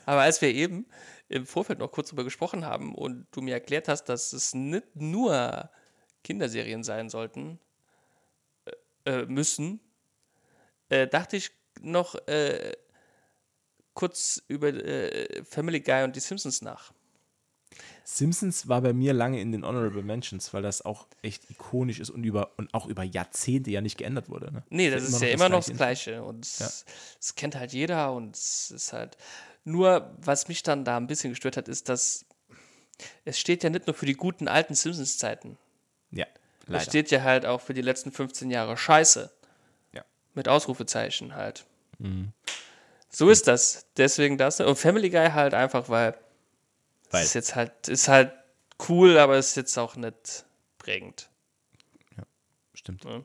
[0.07, 0.87] Aber als wir eben
[1.29, 4.95] im Vorfeld noch kurz drüber gesprochen haben und du mir erklärt hast, dass es nicht
[4.95, 5.69] nur
[6.23, 7.59] Kinderserien sein sollten,
[9.05, 9.79] äh, müssen,
[10.89, 11.51] äh, dachte ich
[11.81, 12.73] noch äh,
[13.93, 16.93] kurz über äh, Family Guy und die Simpsons nach.
[18.03, 22.09] Simpsons war bei mir lange in den Honorable Mentions, weil das auch echt ikonisch ist
[22.09, 24.51] und, über, und auch über Jahrzehnte ja nicht geändert wurde.
[24.51, 24.63] Ne?
[24.69, 25.77] Nee, das ist ja immer noch das Intro.
[25.83, 26.23] Gleiche.
[26.23, 26.85] Und es,
[27.19, 29.17] es kennt halt jeder und es ist halt.
[29.69, 32.25] Nur, was mich dann da ein bisschen gestört hat, ist, dass
[33.25, 35.57] es steht ja nicht nur für die guten alten Simpsons-Zeiten.
[36.11, 36.25] Ja,
[36.63, 36.83] Es leider.
[36.85, 39.31] steht ja halt auch für die letzten 15 Jahre Scheiße.
[39.93, 40.03] Ja.
[40.33, 41.65] Mit Ausrufezeichen halt.
[41.99, 42.33] Mhm.
[43.09, 43.85] So ist das.
[43.97, 44.59] Deswegen das.
[44.59, 46.17] Und Family Guy halt einfach, weil,
[47.11, 47.21] Weil.
[47.21, 48.33] es ist jetzt halt, ist halt
[48.87, 50.45] cool, aber ist jetzt auch nicht
[50.77, 51.29] prägend.
[52.73, 53.03] stimmt.
[53.05, 53.23] Ja.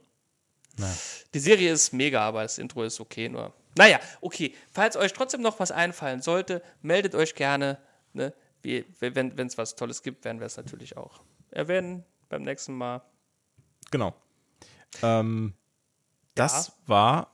[1.32, 3.52] Die Serie ist mega, aber das Intro ist okay nur.
[3.76, 4.54] Naja, okay.
[4.70, 7.78] Falls euch trotzdem noch was einfallen sollte, meldet euch gerne.
[8.12, 8.32] Ne?
[8.62, 11.20] Wie, wenn es was Tolles gibt, werden wir es natürlich auch
[11.50, 13.02] erwähnen beim nächsten Mal.
[13.90, 14.14] Genau.
[15.02, 15.54] Ähm,
[16.34, 17.32] das war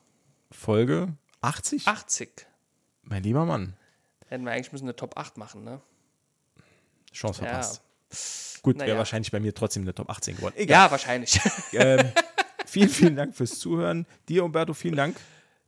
[0.51, 1.86] Folge 80?
[1.86, 2.47] 80.
[3.02, 3.77] Mein lieber Mann.
[4.28, 5.81] Hätten wir eigentlich müssen eine Top 8 machen, ne?
[7.12, 7.49] Chance Ja.
[7.49, 7.83] verpasst.
[8.62, 8.99] Gut, wäre Naja.
[8.99, 10.55] wahrscheinlich bei mir trotzdem eine Top 18 geworden.
[10.57, 10.85] Egal.
[10.86, 11.41] Ja, wahrscheinlich.
[11.73, 12.12] ähm,
[12.67, 14.07] vielen, vielen Dank fürs Zuhören.
[14.28, 15.17] Dir, Umberto, vielen Dank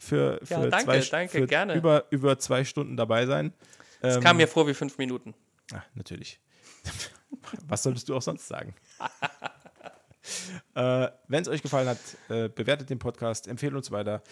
[0.03, 1.75] für, für, Ja, danke, zwei, danke, für gerne.
[1.75, 3.53] Über, über zwei Stunden dabei sein.
[4.01, 5.33] Es Ähm, kam mir vor wie fünf Minuten.
[5.73, 6.41] Ah, natürlich.
[7.69, 8.75] Was solltest du auch sonst sagen?
[10.75, 11.99] äh, Wenn es euch gefallen hat,
[12.29, 14.23] äh, bewertet den Podcast, empfehlt uns weiter.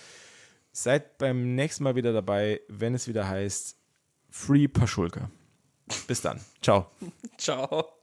[0.73, 3.76] Seid beim nächsten Mal wieder dabei, wenn es wieder heißt
[4.28, 5.31] Free Paschulke.
[6.08, 6.40] Bis dann.
[6.62, 6.90] Ciao.
[7.39, 8.00] Ciao.